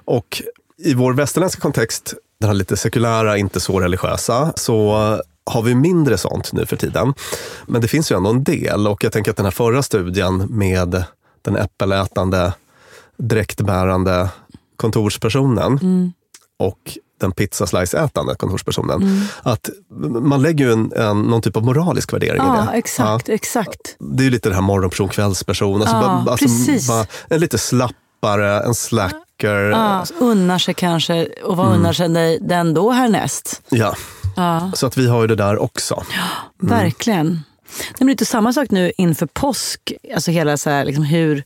Och 0.05 0.41
i 0.77 0.93
vår 0.93 1.13
västerländska 1.13 1.61
kontext, 1.61 2.13
den 2.39 2.47
här 2.49 2.53
lite 2.53 2.77
sekulära, 2.77 3.37
inte 3.37 3.59
så 3.59 3.79
religiösa, 3.79 4.53
så 4.55 4.91
har 5.45 5.61
vi 5.61 5.75
mindre 5.75 6.17
sånt 6.17 6.53
nu 6.53 6.65
för 6.65 6.75
tiden. 6.75 7.13
Men 7.67 7.81
det 7.81 7.87
finns 7.87 8.11
ju 8.11 8.17
ändå 8.17 8.29
en 8.29 8.43
del 8.43 8.87
och 8.87 9.03
jag 9.03 9.11
tänker 9.11 9.31
att 9.31 9.37
den 9.37 9.45
här 9.45 9.51
förra 9.51 9.83
studien 9.83 10.45
med 10.49 11.03
den 11.41 11.55
äppelätande, 11.55 12.53
dräktbärande 13.17 14.29
kontorspersonen 14.75 15.77
Mm. 15.81 16.13
och 16.59 16.97
den 17.19 17.31
pizzaslice-ätande 17.31 18.35
kontorspersonen. 18.35 19.01
Mm. 19.03 19.21
Att 19.43 19.69
man 20.21 20.41
lägger 20.41 20.65
ju 20.65 20.71
en, 20.73 20.93
en, 20.95 21.21
någon 21.21 21.41
typ 21.41 21.57
av 21.57 21.63
moralisk 21.63 22.13
värdering 22.13 22.41
i 22.41 22.45
Ja, 22.45 22.67
det. 22.71 22.77
exakt, 22.77 23.27
Ja. 23.27 23.33
exakt. 23.33 23.95
Det 23.99 24.21
är 24.21 24.25
ju 24.25 24.29
lite 24.31 24.49
det 24.49 24.55
här 24.55 24.61
morgonperson, 24.61 25.09
kvällsperson. 25.09 25.81
Alltså 25.81 25.95
Ja, 25.95 26.01
bara, 26.01 26.31
alltså 26.31 26.45
precis. 26.45 26.87
bara 26.87 27.05
en 27.29 27.39
lite 27.39 27.57
slappare, 28.23 28.59
en 28.65 28.73
slacker. 28.75 29.55
Ja, 29.69 30.05
unnar 30.19 30.57
sig 30.59 30.73
kanske, 30.73 31.25
och 31.43 31.57
vad 31.57 31.67
Mm. 31.67 31.79
unnar 31.79 31.93
sig 31.93 32.39
den 32.41 32.73
då 32.73 32.91
härnäst? 32.91 33.61
Ja, 33.69 33.95
Ja, 34.35 34.71
så 34.75 34.87
att 34.87 34.97
vi 34.97 35.07
har 35.07 35.21
ju 35.21 35.27
det 35.27 35.35
där 35.35 35.57
också. 35.61 36.03
verkligen. 36.61 37.27
Nej, 37.27 37.95
men 37.99 38.07
lite 38.07 38.25
samma 38.25 38.53
sak 38.53 38.71
nu 38.71 38.91
inför 38.97 39.25
påsk. 39.25 39.93
Alltså 40.15 40.31
hela 40.31 40.57
så 40.57 40.69
här, 40.69 40.85
liksom 40.85 41.03
hur, 41.03 41.43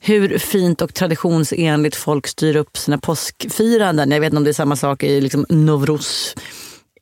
hur 0.00 0.38
fint 0.38 0.82
och 0.82 0.94
traditionsenligt 0.94 1.96
folk 1.96 2.26
styr 2.26 2.56
upp 2.56 2.76
sina 2.76 2.98
påskfiranden. 2.98 4.10
Jag 4.10 4.20
vet 4.20 4.26
inte 4.26 4.36
om 4.36 4.44
det 4.44 4.50
är 4.50 4.54
samma 4.54 4.76
sak 4.76 5.02
i 5.02 5.20
liksom 5.20 5.46
Novruz. 5.48 6.34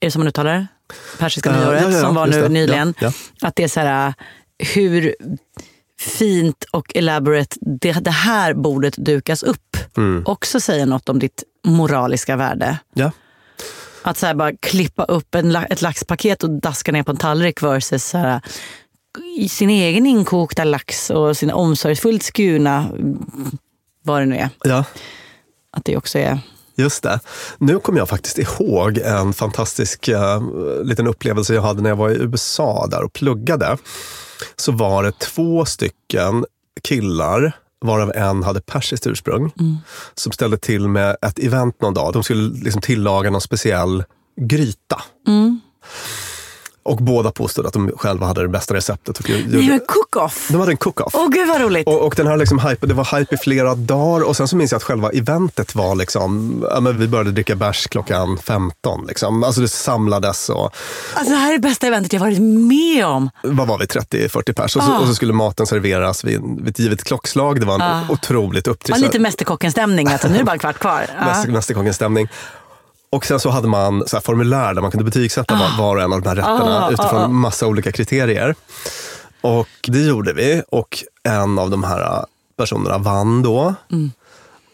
Är 0.01 0.07
det 0.07 0.11
som 0.11 0.20
man 0.20 0.28
uttalar 0.28 0.55
det? 0.55 0.66
Persiska 1.18 1.51
Ja, 1.51 1.57
nyåret 1.61 1.82
ja, 1.82 1.90
ja, 1.90 2.01
som 2.01 2.14
var 2.14 2.26
nu 2.26 2.42
det. 2.42 2.49
nyligen. 2.49 2.94
Ja, 3.01 3.12
Att 3.42 3.57
det 3.57 3.64
är 3.64 3.68
så 3.68 3.80
här, 3.80 4.14
hur 4.74 5.14
fint 6.01 6.64
och 6.70 6.96
elaborate 6.96 7.57
det, 7.61 7.92
det 7.92 8.11
här 8.11 8.55
bordet 8.55 8.94
dukas 8.96 9.42
upp. 9.42 9.76
Mm. 9.96 10.22
Också 10.26 10.61
säger 10.61 10.86
något 10.86 11.09
om 11.09 11.18
ditt 11.18 11.44
moraliska 11.64 12.36
värde. 12.36 12.78
Ja. 12.94 13.11
Att 14.03 14.16
så 14.16 14.34
bara 14.34 14.53
klippa 14.57 15.05
upp 15.05 15.34
en, 15.34 15.57
ett 15.57 15.82
laxpaket 15.82 16.42
och 16.42 16.51
daska 16.51 16.92
ner 16.92 17.03
på 17.03 17.11
en 17.11 17.16
tallrik 17.16 17.62
versus 17.62 18.05
så 18.05 18.18
här, 18.18 18.40
sin 19.49 19.70
egen 19.70 20.07
inkokta 20.07 20.64
lax 20.64 21.11
och 21.11 21.36
sin 21.36 21.51
omsorgsfullt 21.51 22.22
skurna, 22.22 22.88
vad 24.03 24.22
det 24.22 24.26
nu 24.26 24.36
är. 24.36 24.51
Ja. 24.64 24.84
Att 25.72 25.84
det 25.84 25.96
också 25.96 26.18
är... 26.18 26.38
Just 26.78 27.02
det. 27.02 27.20
Nu 27.58 27.78
kommer 27.78 27.98
jag 27.98 28.08
faktiskt 28.08 28.38
ihåg 28.38 28.98
en 28.98 29.32
fantastisk 29.32 30.08
eh, 30.08 30.42
liten 30.82 31.06
upplevelse 31.06 31.54
jag 31.54 31.62
hade 31.62 31.82
när 31.82 31.90
jag 31.90 31.96
var 31.96 32.10
i 32.10 32.14
USA 32.14 32.86
där 32.86 33.02
och 33.02 33.12
pluggade. 33.12 33.76
Så 34.56 34.72
var 34.72 35.02
det 35.02 35.18
två 35.18 35.64
stycken 35.64 36.44
killar, 36.82 37.52
varav 37.80 38.12
en 38.14 38.42
hade 38.42 38.60
persiskt 38.60 39.06
ursprung, 39.06 39.52
som 40.14 40.32
ställde 40.32 40.58
till 40.58 40.88
med 40.88 41.16
ett 41.22 41.38
event 41.38 41.80
någon 41.80 41.94
dag. 41.94 42.12
De 42.12 42.22
skulle 42.22 42.58
liksom 42.58 42.80
tillaga 42.80 43.30
någon 43.30 43.40
speciell 43.40 44.04
gryta. 44.40 45.02
Mm. 45.26 45.60
Och 46.82 46.96
båda 46.96 47.30
påstod 47.30 47.66
att 47.66 47.72
de 47.72 47.90
själva 47.96 48.26
hade 48.26 48.42
det 48.42 48.48
bästa 48.48 48.74
receptet. 48.74 49.18
Och 49.18 49.28
gjorde- 49.30 49.56
Nej, 49.58 49.68
men 49.68 49.80
cook-off! 49.88 50.48
de 50.50 50.60
hade 50.60 50.72
en 50.72 50.76
cook-off. 50.76 51.14
Åh 51.14 51.28
gud 51.28 51.48
vad 51.48 51.60
roligt! 51.60 51.86
Och, 51.86 52.06
och 52.06 52.14
den 52.16 52.26
här 52.26 52.36
liksom 52.36 52.58
hype, 52.58 52.86
det 52.86 52.94
var 52.94 53.18
hype 53.18 53.34
i 53.34 53.38
flera 53.38 53.74
dagar 53.74 54.24
och 54.26 54.36
sen 54.36 54.48
så 54.48 54.56
minns 54.56 54.72
jag 54.72 54.76
att 54.76 54.82
själva 54.82 55.10
eventet 55.10 55.74
var 55.74 55.94
liksom, 55.94 56.64
ja, 56.70 56.80
men 56.80 56.98
vi 56.98 57.08
började 57.08 57.30
dricka 57.32 57.54
bärs 57.56 57.86
klockan 57.86 58.38
15. 58.38 59.06
Liksom. 59.08 59.44
Alltså 59.44 59.60
det 59.60 59.68
samlades 59.68 60.48
och, 60.48 60.70
Alltså, 61.14 61.32
det 61.32 61.38
här 61.38 61.48
är 61.48 61.52
det 61.52 61.68
bästa 61.68 61.86
eventet 61.86 62.12
jag 62.12 62.20
varit 62.20 62.38
med 62.42 63.06
om. 63.06 63.30
vad 63.42 63.66
var 63.68 63.78
vi, 63.78 63.84
30-40 63.84 64.52
pers? 64.52 64.76
Och 64.76 64.82
så, 64.82 64.92
Ah. 64.92 64.98
och 64.98 65.06
så 65.06 65.14
skulle 65.14 65.32
maten 65.32 65.66
serveras 65.66 66.24
vid, 66.24 66.40
vid 66.58 66.68
ett 66.68 66.78
givet 66.78 67.04
klockslag. 67.04 67.60
Det 67.60 67.66
var 67.66 67.74
en 67.74 67.80
Ah. 67.82 68.00
otroligt 68.08 68.66
upptrissad 68.68 69.02
lite 69.02 69.18
Mästerkocken-stämning. 69.18 70.08
Alltså, 70.08 70.28
nu 70.28 70.34
är 70.34 70.38
det 70.38 70.44
bara 70.44 70.52
en 70.52 70.58
kvart 70.58 70.78
kvar. 70.78 71.06
Ja. 71.18 71.24
Mäster- 71.26 71.50
Mästerkockens 71.50 71.96
stämning. 71.96 72.28
Och 73.11 73.26
sen 73.26 73.40
så 73.40 73.50
hade 73.50 73.68
man 73.68 74.04
så 74.06 74.20
formulär 74.20 74.74
där 74.74 74.82
man 74.82 74.90
kunde 74.90 75.04
betygsätta 75.04 75.54
var, 75.54 75.78
var 75.78 75.96
och 75.96 76.02
en 76.02 76.12
av 76.12 76.22
de 76.22 76.28
här 76.28 76.36
rätterna 76.36 76.84
Ah, 76.86 76.90
utifrån 76.90 77.20
ah, 77.20 77.24
ah. 77.24 77.28
massa 77.28 77.66
olika 77.66 77.92
kriterier. 77.92 78.54
Och 79.40 79.68
det 79.88 80.00
gjorde 80.00 80.32
vi 80.32 80.62
och 80.68 80.98
en 81.22 81.59
av 81.59 81.70
de 81.70 81.84
här 81.84 82.24
personerna 82.59 82.98
vann 82.98 83.42
då. 83.42 83.74
Mm. 83.92 84.11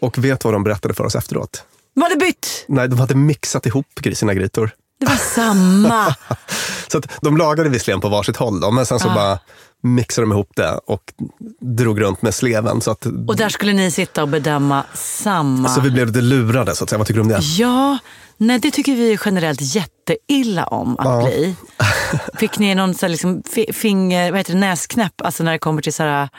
Och 0.01 0.17
vet 0.17 0.43
vad 0.43 0.53
de 0.53 0.63
berättade 0.63 0.93
för 0.93 1.03
oss 1.03 1.15
efteråt? 1.15 1.63
Var 1.93 2.09
det 2.09 2.15
bytt? 2.15 2.65
Nej, 2.67 2.87
de 2.87 2.99
hade 2.99 3.15
mixat 3.15 3.65
ihop 3.65 3.85
sina 4.13 4.33
grytor. 4.33 4.71
Det 4.99 5.05
var 5.05 5.15
samma. 5.15 6.15
Så 6.87 6.97
att 6.97 7.07
de 7.21 7.37
lagade 7.37 7.69
visserligen 7.69 8.01
på 8.01 8.09
varsitt 8.09 8.37
håll 8.37 8.59
då, 8.59 8.71
men 8.71 8.85
sen 8.85 8.99
så 8.99 9.09
Ah. 9.09 9.13
bara 9.15 9.39
mixade 9.83 10.27
de 10.27 10.31
ihop 10.31 10.49
det 10.55 10.79
och 10.85 11.13
drog 11.61 12.01
runt 12.01 12.21
med 12.21 12.35
sleven. 12.35 12.81
Så, 12.81 12.91
att, 12.91 13.05
Och 13.05 13.35
där 13.35 13.49
skulle 13.49 13.73
ni 13.73 13.91
sitta 13.91 14.21
och 14.21 14.27
bedöma 14.29 14.83
samma. 14.93 15.69
så 15.69 15.81
vi 15.81 15.91
blev 15.91 16.07
lite 16.07 16.21
lurade, 16.21 16.75
så 16.75 16.83
att 16.83 16.89
säga. 16.89 16.97
Vad 16.97 17.07
tycker 17.07 17.17
du 17.19 17.21
om 17.21 17.27
det? 17.27 17.39
Ja, 17.41 17.97
nej, 18.37 18.59
det 18.59 18.71
tycker 18.71 18.95
vi 18.95 19.17
generellt 19.25 19.61
jätteilla 19.61 20.65
om 20.65 20.99
att 20.99 21.05
Ja. 21.05 21.25
bli. 21.25 21.55
Fick 22.39 22.59
ni 22.59 22.75
någon 22.75 22.93
så 22.93 23.05
här 23.05 23.11
liksom 23.11 23.43
fi- 23.49 23.73
finger, 23.73 24.31
vad 24.31 24.39
heter 24.39 24.53
det, 24.53 24.59
näsknäpp 24.59 25.21
alltså 25.21 25.43
när 25.43 25.51
det 25.51 25.59
kommer 25.59 25.81
till 25.81 25.93
så 25.93 26.03
här, 26.03 26.29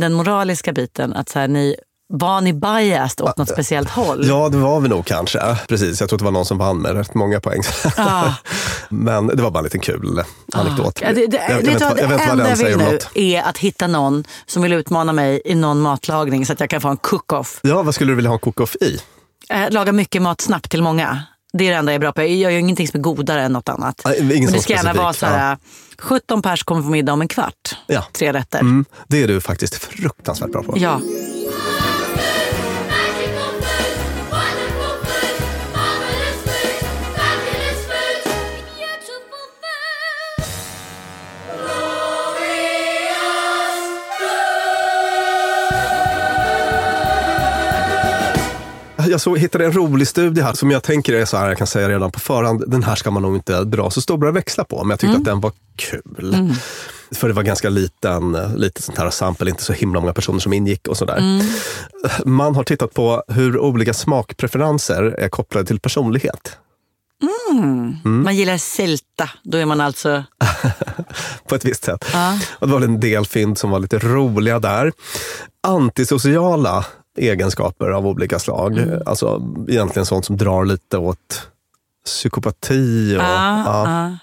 den 0.00 0.12
moraliska 0.12 0.72
biten? 0.72 1.12
Att 1.12 1.28
så 1.28 1.38
här, 1.38 1.48
ni, 1.48 1.76
var 2.12 2.40
ni 2.40 2.52
biased 2.52 3.20
åt 3.26 3.36
något 3.36 3.48
speciellt 3.48 3.90
håll? 3.90 4.26
Ja, 4.28 4.48
det 4.48 4.56
var 4.56 4.80
vi 4.80 4.88
nog 4.88 5.04
kanske. 5.04 5.56
Precis, 5.68 6.00
jag 6.00 6.08
tror 6.08 6.16
att 6.16 6.18
det 6.18 6.24
var 6.24 6.32
någon 6.32 6.44
som 6.46 6.58
vann 6.58 6.78
med 6.78 6.92
rätt 6.96 7.14
många 7.14 7.40
poäng. 7.40 7.62
Ah. 7.96 8.30
Men 8.88 9.26
det 9.26 9.42
var 9.42 9.50
bara 9.50 9.58
en 9.58 9.64
liten 9.64 9.80
kul 9.80 10.22
anekdot. 10.52 11.00
Ja, 11.02 11.12
det, 11.12 11.26
det, 11.26 11.36
jag, 11.48 11.50
jag, 11.62 11.72
vet 11.72 11.80
vad, 11.80 11.98
jag 11.98 12.08
vet 12.08 12.28
vad 12.28 12.38
den 12.38 12.56
säger 12.56 12.76
om 12.76 12.82
något. 12.92 13.08
är 13.14 13.42
att 13.42 13.58
hitta 13.58 13.86
någon 13.86 14.24
som 14.46 14.62
vill 14.62 14.72
utmana 14.72 15.12
mig 15.12 15.40
i 15.44 15.54
någon 15.54 15.80
matlagning 15.80 16.46
så 16.46 16.52
att 16.52 16.60
jag 16.60 16.70
kan 16.70 16.80
få 16.80 16.88
en 16.88 16.96
cook-off. 16.96 17.60
Ja, 17.62 17.82
vad 17.82 17.94
skulle 17.94 18.12
du 18.12 18.16
vilja 18.16 18.30
ha 18.30 18.34
en 18.34 18.40
cook-off 18.40 18.76
i? 18.80 19.00
Eh, 19.50 19.70
laga 19.70 19.92
mycket 19.92 20.22
mat 20.22 20.40
snabbt 20.40 20.70
till 20.70 20.82
många. 20.82 21.22
Det 21.52 21.66
är 21.66 21.70
det 21.70 21.76
enda 21.76 21.92
jag 21.92 21.94
är 21.94 22.00
bra 22.00 22.12
på. 22.12 22.20
Jag 22.20 22.28
gör 22.30 22.50
ju 22.50 22.58
ingenting 22.58 22.88
som 22.88 23.00
är 23.00 23.02
godare 23.02 23.42
än 23.42 23.52
något 23.52 23.68
annat. 23.68 24.02
Ingen 24.20 24.44
Men 24.44 24.52
det 24.52 24.60
ska 24.60 24.72
gärna 24.72 24.92
vara 24.92 25.12
så 25.12 25.26
här, 25.26 25.56
17 25.98 26.42
pers 26.42 26.62
kommer 26.62 26.82
på 26.82 26.88
middag 26.88 27.12
om 27.12 27.20
en 27.20 27.28
kvart. 27.28 27.76
Ja. 27.86 28.04
Tre 28.12 28.32
rätter. 28.32 28.60
Mm, 28.60 28.84
det 29.06 29.22
är 29.22 29.28
du 29.28 29.40
faktiskt 29.40 29.74
fruktansvärt 29.74 30.52
bra 30.52 30.62
på. 30.62 30.74
Ja. 30.78 31.00
jag 49.10 49.20
såg, 49.20 49.38
hittade 49.38 49.64
en 49.64 49.72
rolig 49.72 50.08
studie 50.08 50.40
här 50.40 50.52
som 50.52 50.70
jag 50.70 50.82
tänker 50.82 51.12
är 51.12 51.24
så 51.24 51.36
här, 51.36 51.48
jag 51.48 51.58
kan 51.58 51.66
säga 51.66 51.88
redan 51.88 52.10
på 52.10 52.20
förhand, 52.20 52.64
den 52.66 52.82
här 52.82 52.94
ska 52.94 53.10
man 53.10 53.22
nog 53.22 53.34
inte 53.34 53.64
dra 53.64 53.90
så 53.90 54.00
stora 54.00 54.30
växlar 54.30 54.64
på, 54.64 54.84
men 54.84 54.90
jag 54.90 55.00
tyckte 55.00 55.08
Mm. 55.10 55.20
att 55.20 55.24
den 55.24 55.40
var 55.40 55.52
kul. 55.76 56.54
För 57.10 57.28
det 57.28 57.34
var 57.34 57.42
ganska 57.42 57.68
liten, 57.68 58.32
lite 58.56 58.82
sånt 58.82 58.98
här 58.98 59.10
sample, 59.10 59.50
inte 59.50 59.62
så 59.62 59.72
himla 59.72 60.00
många 60.00 60.12
personer 60.12 60.38
som 60.38 60.52
ingick 60.52 60.88
och 60.88 60.96
sådär. 60.96 61.16
Mm. 61.16 61.46
Man 62.24 62.54
har 62.54 62.64
tittat 62.64 62.94
på 62.94 63.22
hur 63.28 63.58
olika 63.58 63.94
smakpreferenser 63.94 65.02
är 65.02 65.28
kopplade 65.28 65.66
till 65.66 65.80
personlighet. 65.80 66.58
Mm. 67.50 68.22
Man 68.22 68.36
gillar 68.36 68.56
sälta, 68.56 69.30
då 69.44 69.58
är 69.58 69.64
man 69.66 69.80
alltså... 69.80 70.24
på 71.48 71.54
ett 71.54 71.64
visst 71.64 71.84
sätt. 71.84 72.04
Ja. 72.12 72.38
Och 72.58 72.66
det 72.66 72.72
var 72.72 72.80
en 72.80 73.00
del 73.00 73.26
fynd 73.26 73.58
som 73.58 73.70
var 73.70 73.80
lite 73.80 73.98
roliga 73.98 74.58
där. 74.58 74.92
Antisociala 75.66 76.84
egenskaper 77.18 77.90
av 77.90 78.06
olika 78.06 78.38
slag. 78.38 78.78
Mm. 78.78 79.02
Alltså 79.06 79.42
egentligen 79.68 80.06
sånt 80.06 80.24
som 80.24 80.36
drar 80.36 80.64
lite 80.64 80.98
åt 80.98 81.48
psykopati. 82.04 83.16
Och, 83.16 83.22
Ja, 83.22 83.62
ja. 83.66 83.90
ja. 83.90 84.16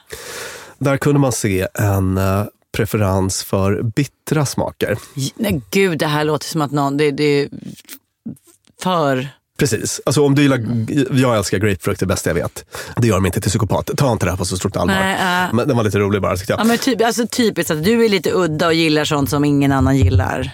Där 0.77 0.97
kunde 0.97 1.19
man 1.19 1.31
se 1.31 1.67
en 1.73 2.17
eh, 2.17 2.43
preferens 2.71 3.43
för 3.43 3.81
bittra 3.81 4.45
smaker. 4.45 4.97
Nej, 5.35 5.61
gud, 5.71 5.99
det 5.99 6.07
här 6.07 6.23
låter 6.23 6.45
som 6.47 6.61
att 6.61 6.71
någon... 6.71 6.97
Det, 6.97 7.11
det 7.11 7.23
är 7.23 7.49
för... 8.81 9.27
Precis. 9.57 10.01
Alltså 10.05 10.25
om 10.25 10.35
du 10.35 10.41
gillar, 10.41 10.59
jag 11.21 11.37
älskar 11.37 11.57
grapefrukt, 11.57 11.99
det 11.99 12.05
bästa 12.05 12.29
jag 12.29 12.35
vet. 12.35 12.65
Det 12.97 13.07
gör 13.07 13.19
mig 13.19 13.29
inte 13.29 13.41
till 13.41 13.49
psykopat. 13.49 13.91
Ta 13.97 14.11
inte 14.11 14.25
det 14.25 14.31
här 14.31 14.37
på 14.37 14.45
så 14.45 14.57
stort 14.57 14.75
allvar. 14.75 14.95
Nej, 14.95 15.45
äh. 15.45 15.53
Men 15.53 15.67
den 15.67 15.77
var 15.77 15.83
lite 15.83 15.99
rolig 15.99 16.21
bara 16.21 16.37
tyckte 16.37 16.53
jag. 16.53 16.59
Ja, 16.59 16.63
men 16.63 16.77
typ, 16.77 17.01
alltså 17.05 17.27
typiskt 17.27 17.71
att 17.71 17.83
du 17.83 18.05
är 18.05 18.09
lite 18.09 18.31
udda 18.33 18.67
och 18.67 18.73
gillar 18.73 19.05
sånt 19.05 19.29
som 19.29 19.45
ingen 19.45 19.71
annan 19.71 19.97
gillar. 19.97 20.51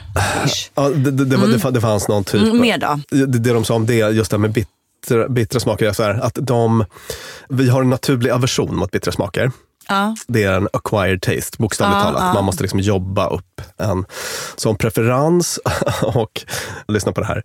Ja, 0.76 0.89
det, 0.89 1.12
det, 1.12 1.26
det, 1.26 1.38
var, 1.38 1.47
det, 1.47 1.60
fann- 1.60 1.74
det 1.74 1.82
fanns 1.82 2.08
någon 2.08 2.24
typ. 2.24 2.41
Mm, 2.41 2.62
mer 2.62 2.78
då? 2.78 2.99
Det, 3.10 3.26
det 3.26 3.54
de 3.54 3.64
sa 3.66 3.74
om 3.76 3.86
det, 3.86 3.95
just 3.95 4.32
det 4.32 4.38
här 4.38 4.41
med 4.41 4.52
bittra, 4.52 5.28
bittra 5.30 5.60
smaker, 5.60 5.86
är 5.86 5.93
så 5.93 6.04
här, 6.04 6.20
att 6.24 6.38
de, 6.41 6.86
vi 7.49 7.70
har 7.70 7.82
en 7.82 7.89
naturlig 7.89 8.30
aversion 8.30 8.76
mot 8.76 8.91
bittra 8.91 9.12
smaker. 9.12 9.52
Ja. 9.88 10.16
Det 10.28 10.43
är 10.43 10.54
en 10.54 10.68
acquired 10.74 11.22
taste, 11.22 11.58
bokstavligt 11.58 11.97
Ja, 11.97 12.04
talat. 12.04 12.22
ja. 12.24 12.34
Man 12.34 12.43
måste 12.45 12.64
liksom 12.64 12.80
jobba 12.80 13.30
upp 13.30 13.62
en 13.78 14.06
sån 14.56 14.76
preferens. 14.76 15.60
och 16.02 16.41
lyssna 16.88 17.12
på 17.12 17.22
det 17.22 17.28
här. 17.28 17.43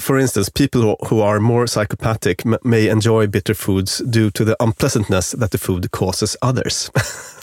For 0.00 0.20
instance, 0.20 0.50
people 0.50 0.96
who, 1.10 1.22
are 1.22 1.40
more 1.40 1.66
psychopathic 1.66 2.44
may 2.64 2.88
enjoy 2.88 3.26
bitter 3.26 3.54
foods 3.54 3.98
due 3.98 4.30
to 4.30 4.44
the 4.44 4.54
unpleasantness 4.60 5.30
that 5.40 5.50
the 5.52 5.58
food 5.58 5.90
causes 5.90 6.36
others. 6.42 6.90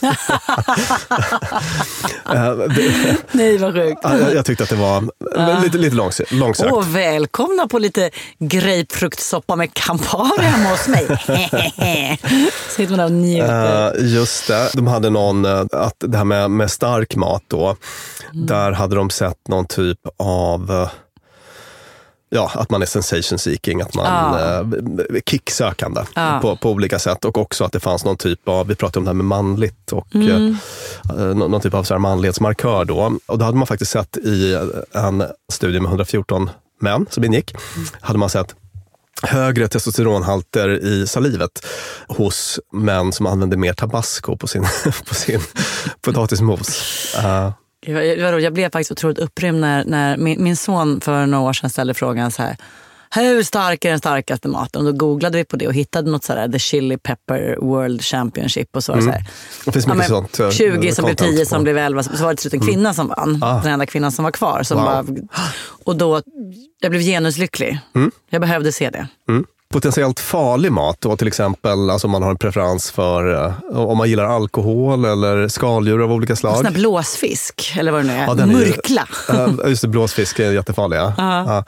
Nej, 3.32 3.58
vad 3.58 3.74
sjukt. 3.74 4.00
Ja, 4.02 4.18
jag, 4.18 4.34
jag 4.34 4.44
tyckte 4.44 4.64
att 4.64 4.70
det 4.70 4.76
var 4.76 5.04
Ja. 5.36 5.58
lite, 5.64 5.78
lite 5.78 5.96
långs- 5.96 6.20
långsökt. 6.34 6.72
Åh, 6.72 6.88
välkomna 6.88 7.66
på 7.68 7.78
lite 7.78 8.10
grapefruktsoppa 8.38 9.56
med 9.56 9.74
Campari 9.74 10.42
hemma 10.44 10.70
hos 10.70 10.88
mig. 10.88 11.06
Sitter 12.68 12.88
man 12.90 12.98
där 12.98 13.04
och 13.04 13.12
njuter. 13.12 13.96
Eh, 13.98 14.12
just 14.14 14.48
det. 14.48 14.70
De 14.74 14.86
hade 14.86 15.10
någon, 15.10 15.44
eh, 15.44 15.64
att 15.72 15.94
det 15.98 16.16
här 16.16 16.24
med, 16.24 16.50
med 16.50 16.70
stark 16.70 17.16
mat 17.16 17.42
då, 17.48 17.76
Mm. 18.34 18.46
där 18.46 18.72
hade 18.72 18.96
de 18.96 19.10
sett 19.10 19.48
någon 19.48 19.66
typ 19.66 19.98
av 20.18 20.70
eh, 20.70 20.88
Ja, 22.32 22.50
att 22.54 22.70
man 22.70 22.82
är 22.82 22.86
sensation 22.86 23.38
seeking, 23.38 23.80
att 23.80 23.94
man 23.94 24.06
Ja. 24.06 24.60
eh, 24.60 25.20
kicksökande 25.26 26.00
Ja. 26.14 26.38
på, 26.42 26.56
på 26.56 26.70
olika 26.70 26.98
sätt. 26.98 27.24
Och 27.24 27.38
också 27.38 27.64
att 27.64 27.72
det 27.72 27.80
fanns 27.80 28.04
någon 28.04 28.16
typ 28.16 28.48
av, 28.48 28.66
vi 28.66 28.74
pratade 28.74 28.98
om 28.98 29.04
det 29.04 29.08
här 29.08 29.14
med 29.14 29.24
manligt 29.26 29.92
och 29.92 30.14
Mm. 30.14 30.56
eh, 31.18 31.24
nå- 31.24 31.48
någon 31.48 31.60
typ 31.60 31.74
av 31.74 31.84
så 31.84 31.94
här 31.94 31.98
manlighetsmarkör 31.98 32.84
då. 32.84 33.18
Och 33.26 33.38
då 33.38 33.44
hade 33.44 33.58
man 33.58 33.66
faktiskt 33.66 33.90
sett 33.92 34.16
i 34.16 34.58
en 34.92 35.24
studie 35.52 35.80
med 35.80 35.88
114 35.88 36.50
män 36.80 37.06
som 37.10 37.24
ingick, 37.24 37.54
hade 38.00 38.18
man 38.18 38.28
sett 38.28 38.54
högre 39.22 39.68
testosteronhalter 39.68 40.68
i 40.84 41.06
salivet 41.06 41.66
hos 42.08 42.60
män 42.72 43.12
som 43.12 43.26
använde 43.26 43.56
mer 43.56 43.72
tabasco 43.72 44.36
på 44.36 44.46
sin, 44.46 44.62
på 45.08 45.14
sin 45.14 45.40
potatismos. 46.00 46.68
Eh, 47.18 47.50
Jag 47.86 48.52
blev 48.52 48.70
faktiskt 48.70 48.90
otroligt 48.92 49.18
upprymd 49.18 49.60
när, 49.60 49.84
när 49.84 50.16
min, 50.16 50.42
min 50.44 50.56
son 50.56 51.00
för 51.00 51.26
några 51.26 51.48
år 51.48 51.52
sedan 51.52 51.70
ställde 51.70 51.94
frågan 51.94 52.30
så 52.30 52.42
här. 52.42 52.56
Hur 53.14 53.42
stark 53.42 53.84
är 53.84 53.90
den 53.90 53.98
starkaste 53.98 54.48
maten? 54.48 54.86
Och 54.86 54.92
då 54.92 54.98
googlade 55.06 55.38
vi 55.38 55.44
på 55.44 55.56
det 55.56 55.66
och 55.66 55.74
hittade 55.74 56.10
något 56.10 56.24
sådär, 56.24 56.48
The 56.48 56.58
Chili 56.58 56.96
Pepper 56.98 57.56
World 57.60 58.02
Championship. 58.02 58.76
Och 58.76 58.84
så, 58.84 58.94
det 58.94 59.02
så 59.02 59.10
här. 59.10 59.24
Det 59.64 59.72
finns 59.72 59.86
mycket 59.86 60.06
sånt, 60.06 60.40
eh, 60.40 60.50
20 60.50 60.92
som 60.92 61.04
blev 61.04 61.14
content 61.14 61.18
10 61.36 61.38
på- 61.40 61.48
som 61.48 61.62
blev 61.62 61.78
11. 61.78 62.02
Så 62.02 62.22
var 62.22 62.30
det 62.30 62.36
till 62.36 62.50
slut 62.50 62.62
en 62.62 62.68
kvinna 62.68 62.94
som 62.94 63.08
vann. 63.08 63.38
Ah. 63.42 63.62
Den 63.62 63.72
enda 63.72 63.86
kvinnan 63.86 64.12
som 64.12 64.22
var 64.24 64.32
kvar. 64.32 64.62
Som 64.62 64.76
Wow. 64.76 64.86
bara, 64.86 65.04
och 65.84 65.96
då, 65.96 66.22
jag 66.80 66.90
blev 66.90 67.02
genuslycklig. 67.02 67.78
Mm. 67.94 68.10
Jag 68.30 68.40
behövde 68.40 68.72
se 68.72 68.90
det. 68.90 69.06
Mm. 69.28 69.44
Potentiellt 69.74 70.20
farlig 70.20 70.72
mat, 70.72 71.00
då, 71.00 71.16
till 71.16 71.28
exempel 71.28 71.90
alltså 71.90 72.08
man 72.08 72.22
har 72.22 72.30
en 72.30 72.36
preferens 72.36 72.90
för 72.90 73.44
eh, 73.44 73.78
om 73.78 73.98
man 73.98 74.08
gillar 74.10 74.24
alkohol 74.24 75.04
eller 75.04 75.48
skaldjur 75.48 76.02
av 76.02 76.12
olika 76.12 76.36
slag. 76.36 76.56
Sån 76.56 76.72
blåsfisk, 76.72 77.74
eller 77.78 77.92
vad 77.92 78.00
det 78.00 78.06
nu 78.06 78.12
är. 78.12 78.26
Ja, 78.26 78.34
är 78.42 78.46
Murkla. 78.46 79.08
Ja, 79.28 79.68
just 79.68 79.82
det, 79.82 79.88
blåsfisk 79.88 80.38
är 80.38 80.52
jättefarliga. 80.52 81.14
Ja. 81.18 81.44
Ja. 81.46 81.64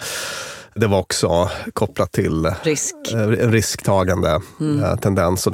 Det 0.74 0.86
var 0.86 0.98
också 0.98 1.50
kopplat 1.72 2.12
till 2.12 2.50
Risk. 2.62 2.94
eh, 3.12 3.20
en 3.22 3.52
risktagande 3.52 4.40
Mm. 4.60 4.84
eh, 4.84 4.96
tendens. 4.96 5.48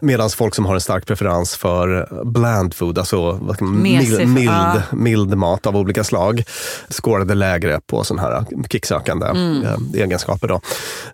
Medan 0.00 0.30
folk 0.30 0.54
som 0.54 0.66
har 0.66 0.74
en 0.74 0.80
stark 0.80 1.06
preferens 1.06 1.56
för 1.56 2.08
bland 2.24 2.74
food, 2.74 2.98
alltså 2.98 3.40
mild, 3.60 4.28
mild, 4.28 4.82
mild 4.92 5.36
mat 5.36 5.66
av 5.66 5.76
olika 5.76 6.04
slag, 6.04 6.42
skårade 6.88 7.34
lägre 7.34 7.80
på 7.86 8.04
sådana 8.04 8.22
här 8.28 8.44
kicksökande 8.70 9.26
Mm. 9.26 9.62
eh, 9.64 10.02
egenskaper. 10.02 10.48
Då. 10.48 10.60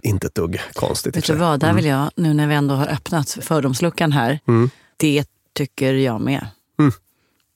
Inte 0.02 0.26
ett 0.26 0.34
dugg 0.34 0.60
konstigt. 0.74 1.16
Vet 1.16 1.24
du 1.24 1.34
vad, 1.34 1.60
där 1.60 1.72
vill 1.72 1.84
jag, 1.86 2.10
nu 2.16 2.34
när 2.34 2.46
vi 2.46 2.54
ändå 2.54 2.74
har 2.74 2.86
öppnat 2.86 3.38
fördomsluckan 3.40 4.12
här, 4.12 4.38
Mm. 4.48 4.70
det 4.96 5.24
tycker 5.54 5.94
jag 5.94 6.20
med. 6.20 6.46
Mm. 6.78 6.92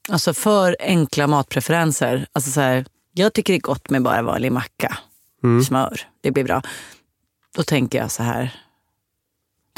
Alltså 0.08 0.34
för 0.34 0.76
enkla 0.80 1.26
matpreferenser. 1.26 2.26
Alltså 2.32 2.50
så 2.50 2.60
här, 2.60 2.86
jag 3.12 3.32
tycker 3.32 3.52
det 3.52 3.58
är 3.58 3.60
gott 3.60 3.90
med 3.90 4.02
bara 4.02 4.22
vanlig 4.22 4.52
macka. 4.52 4.98
Mm. 5.44 5.64
Smör, 5.64 6.00
det 6.20 6.30
blir 6.30 6.44
bra. 6.44 6.62
Då 7.56 7.62
tänker 7.62 7.98
jag 7.98 8.10
så 8.10 8.22
här, 8.22 8.54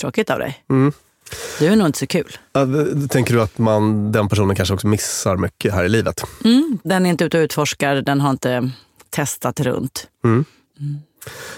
tråkigt 0.01 0.31
av 0.31 0.39
dig. 0.39 0.65
Mm. 0.71 0.93
Du 1.59 1.67
är 1.67 1.77
nog 1.77 1.87
inte 1.87 1.99
så 1.99 2.07
kul. 2.07 2.39
Ja, 2.53 2.67
Tänker 3.11 3.35
du 3.35 3.43
att 3.43 3.59
man, 3.59 4.13
den 4.13 4.29
personen 4.29 4.57
kanske 4.57 4.75
också 4.75 4.87
missar 4.87 5.37
mycket 5.37 5.75
här 5.75 5.85
i 5.85 5.89
livet? 5.89 6.23
Mm, 6.45 6.79
den 6.85 7.07
är 7.07 7.11
inte 7.11 7.25
ute 7.25 7.39
och 7.39 7.43
utforskar, 7.43 7.97
den 7.97 8.21
har 8.21 8.31
inte 8.31 8.71
testat 9.11 9.61
runt. 9.61 10.09
Mm. 10.25 10.45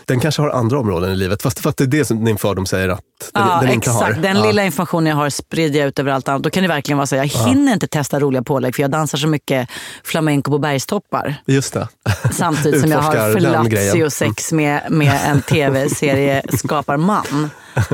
Den 0.04 0.20
kanske 0.20 0.42
har 0.42 0.50
andra 0.50 0.78
områden 0.78 1.12
i 1.12 1.16
livet, 1.16 1.42
fast, 1.42 1.58
fast 1.60 1.78
det 1.78 1.84
är 1.84 1.88
det 1.88 2.04
som 2.04 2.24
din 2.24 2.38
fördom 2.38 2.66
säger 2.66 2.88
att 2.88 3.00
den, 3.32 3.42
Ja, 3.48 3.58
den 3.60 3.70
inte 3.70 3.90
exakt. 3.90 4.14
har. 4.16 4.22
Den 4.22 4.36
Ja. 4.36 4.46
lilla 4.46 4.64
informationen 4.64 5.06
jag 5.06 5.16
har 5.16 5.30
sprider 5.30 5.78
jag 5.80 5.88
ut 5.88 5.98
över 5.98 6.10
allt 6.12 6.28
annat. 6.28 6.42
Då 6.42 6.50
kan 6.50 6.62
det 6.62 6.68
verkligen 6.68 6.96
vara 6.98 7.06
så. 7.06 7.16
Jag 7.16 7.26
Ja. 7.26 7.44
hinner 7.46 7.72
inte 7.72 7.86
testa 7.88 8.20
roliga 8.20 8.42
pålägg 8.42 8.74
för 8.74 8.82
jag 8.82 8.90
dansar 8.90 9.18
så 9.18 9.28
mycket 9.28 9.68
flamenco 10.04 10.50
på 10.50 10.58
bergstoppar. 10.58 11.34
Just 11.46 11.72
det. 11.74 11.88
Samtidigt 12.32 12.80
som 12.80 12.90
jag 12.90 12.98
har 12.98 13.64
grejen. 13.68 14.04
och 14.06 14.12
sex 14.12 14.52
med, 14.52 14.82
med 14.90 15.20
en 15.26 15.42
tv-serie 15.42 16.42
skaparman. 16.52 17.50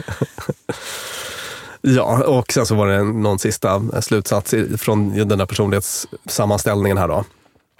Ja, 1.86 2.24
och 2.26 2.52
sen 2.52 2.66
så 2.66 2.74
var 2.74 2.86
det 2.88 3.02
någon 3.02 3.38
sista 3.38 3.82
slutsats 4.02 4.54
från 4.78 5.28
den 5.28 5.38
här 5.40 5.46
personlighetssammanställningen 5.46 6.98
här 6.98 7.08
då. 7.08 7.24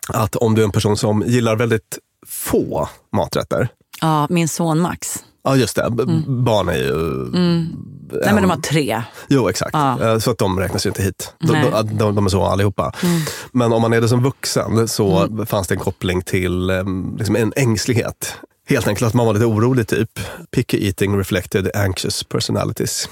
Att 0.08 0.36
om 0.36 0.54
du 0.54 0.60
är 0.60 0.64
en 0.64 0.72
person 0.72 0.96
som 0.96 1.22
gillar 1.26 1.56
väldigt 1.56 1.98
få 2.28 2.88
maträtter, 3.16 3.68
Ja, 4.04 4.26
min 4.30 4.48
son 4.48 4.80
Max. 4.80 5.24
ja 5.44 5.56
just 5.56 5.76
det, 5.76 5.90
b- 5.90 6.02
barn 6.26 6.68
är 6.68 6.74
ju... 6.76 6.90
Mm. 7.22 7.66
Nej, 8.12 8.34
men 8.34 8.42
de 8.42 8.50
har 8.50 8.56
tre. 8.56 9.02
Jo, 9.28 9.48
exakt. 9.48 9.70
Ja. 9.72 10.00
Eh, 10.12 10.18
Så 10.18 10.30
att 10.30 10.38
de 10.38 10.60
räknas 10.60 10.86
ju 10.86 10.90
inte 10.90 11.02
hit. 11.02 11.34
De, 11.40 11.46
de, 11.52 11.96
de, 11.98 12.14
de 12.14 12.24
är 12.26 12.30
så 12.30 12.42
allihopa. 12.44 12.92
Mm. 13.02 13.20
Men 13.52 13.72
om 13.72 13.82
man 13.82 13.92
är 13.92 14.00
det 14.00 14.08
som 14.08 14.22
vuxen 14.22 14.88
så 14.88 15.18
Mm. 15.18 15.46
fanns 15.46 15.68
det 15.68 15.74
en 15.74 15.78
koppling 15.80 16.22
till 16.22 16.70
eh, 16.70 16.82
liksom 17.18 17.36
en 17.36 17.52
ängslighet. 17.56 18.34
Helt 18.68 18.88
enkelt 18.88 19.08
att 19.08 19.14
man 19.14 19.26
var 19.26 19.32
lite 19.34 19.46
orolig 19.46 19.88
typ. 19.88 20.10
Picky 20.50 20.86
eating 20.86 21.18
reflected 21.18 21.70
anxious 21.76 22.24
personalities. 22.24 23.08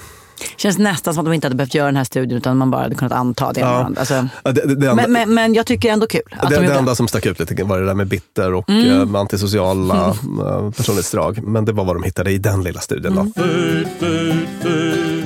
Känns 0.57 0.77
nästan 0.77 1.13
som 1.13 1.21
att 1.21 1.25
de 1.25 1.33
inte 1.33 1.47
hade 1.47 1.55
behövt 1.55 1.73
göra 1.75 1.85
den 1.85 1.95
här 1.95 2.03
studien 2.03 2.37
utan 2.37 2.57
man 2.57 2.71
bara 2.71 2.81
hade 2.81 2.95
kunnat 2.95 3.11
anta 3.13 3.53
det. 3.53 3.59
Ja. 3.59 3.89
Alltså, 3.97 4.13
Ja, 4.43 4.51
Det, 4.51 4.51
det, 4.51 4.75
det, 4.75 4.89
enda, 4.89 4.95
men, 4.95 5.11
men, 5.11 5.33
men 5.33 5.53
jag 5.53 5.65
tycker 5.65 5.91
ändå 5.91 6.07
kul. 6.07 6.21
Att 6.37 6.49
det, 6.49 6.55
de 6.59 6.67
det 6.67 6.73
enda 6.73 6.95
som 6.95 7.07
stack 7.07 7.25
ut 7.25 7.39
lite 7.39 7.63
var 7.63 7.79
det 7.79 7.85
där 7.85 7.93
med 7.93 8.07
bitter 8.07 8.53
och 8.53 8.69
Mm. 8.69 9.15
eh, 9.15 9.19
antisociala 9.21 10.07
eh, 10.07 10.71
personlighetsdrag. 10.71 11.43
Men 11.43 11.65
det 11.65 11.71
var 11.71 11.85
vad 11.85 11.95
de 11.95 12.03
hittade 12.03 12.31
i 12.31 12.37
den 12.37 12.63
lilla 12.63 12.79
studien. 12.79 13.15
Då. 13.15 13.21
Mm. 13.21 13.33
Food, 13.33 13.87
food, 13.99 14.47
food. 14.61 15.23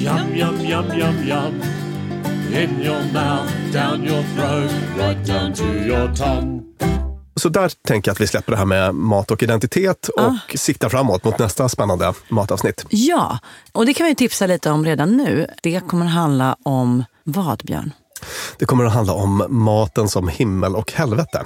Yum, 0.00 0.34
yum, 0.34 0.60
yum, 0.60 0.84
yum, 0.98 1.28
yum. 1.28 1.62
In 2.52 2.82
your 2.82 3.02
mouth, 3.12 3.50
down 3.72 4.04
your 4.08 4.22
throat, 4.36 4.70
right 4.98 5.26
down 5.26 5.52
to 5.54 5.64
your 5.64 6.14
tongue. 6.16 6.62
Så 7.36 7.48
där 7.48 7.72
tänker 7.88 8.08
jag 8.08 8.12
att 8.14 8.20
vi 8.20 8.26
släpper 8.26 8.52
det 8.52 8.58
här 8.58 8.64
med 8.64 8.94
mat 8.94 9.30
och 9.30 9.42
identitet 9.42 10.08
och 10.08 10.22
Ah. 10.22 10.38
siktar 10.54 10.88
framåt 10.88 11.24
mot 11.24 11.38
nästa 11.38 11.68
spännande 11.68 12.12
matavsnitt. 12.28 12.84
Ja, 12.90 13.38
och 13.72 13.86
det 13.86 13.94
kan 13.94 14.06
vi 14.06 14.14
tipsa 14.14 14.46
lite 14.46 14.70
om 14.70 14.84
redan 14.84 15.16
nu. 15.16 15.46
Det 15.62 15.80
kommer 15.88 16.06
att 16.06 16.12
handla 16.12 16.56
om 16.62 17.04
vad, 17.24 17.62
Björn? 17.64 17.92
Det 18.58 18.64
kommer 18.64 18.84
att 18.84 18.92
handla 18.92 19.12
om 19.12 19.44
maten 19.48 20.08
som 20.08 20.28
himmel 20.28 20.76
och 20.76 20.92
helvete. 20.92 21.44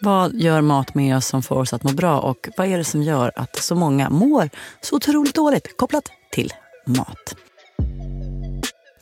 Vad 0.00 0.34
gör 0.34 0.60
mat 0.60 0.94
med 0.94 1.16
oss 1.16 1.26
som 1.26 1.42
får 1.42 1.56
oss 1.56 1.72
att 1.72 1.82
må 1.82 1.90
bra 1.92 2.18
och 2.20 2.48
vad 2.56 2.66
är 2.66 2.78
det 2.78 2.84
som 2.84 3.02
gör 3.02 3.32
att 3.36 3.56
så 3.56 3.74
många 3.74 4.10
mår 4.10 4.50
så 4.80 4.96
otroligt 4.96 5.34
dåligt 5.34 5.76
kopplat 5.76 6.04
till 6.32 6.52
mat? 6.86 7.34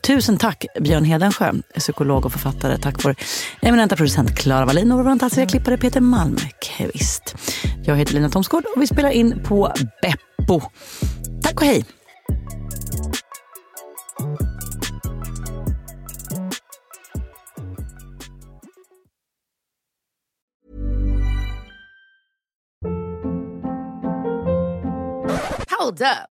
Tusen 0.06 0.36
tack 0.36 0.66
Björn 0.80 1.04
Hedensjö, 1.04 1.52
psykolog 1.78 2.26
och 2.26 2.32
författare. 2.32 2.78
Tack 2.78 3.04
vår 3.04 3.16
eminenta 3.62 3.96
producent 3.96 4.38
Klara 4.38 4.64
Wallin 4.64 4.92
och 4.92 4.98
vår 4.98 5.04
fantastiska 5.04 5.46
klippare 5.46 5.78
Peter 5.78 6.00
Malmqvist. 6.00 7.34
Jag 7.84 7.96
heter 7.96 8.14
Lina 8.14 8.28
Thomsgård 8.28 8.64
och 8.76 8.82
vi 8.82 8.86
spelar 8.86 9.10
in 9.10 9.42
på 9.42 9.72
Beppo. 10.02 10.60
Tack 11.42 11.60
och 11.60 11.66
hej! 11.66 11.84
Hold 25.80 26.02
up. 26.02 26.33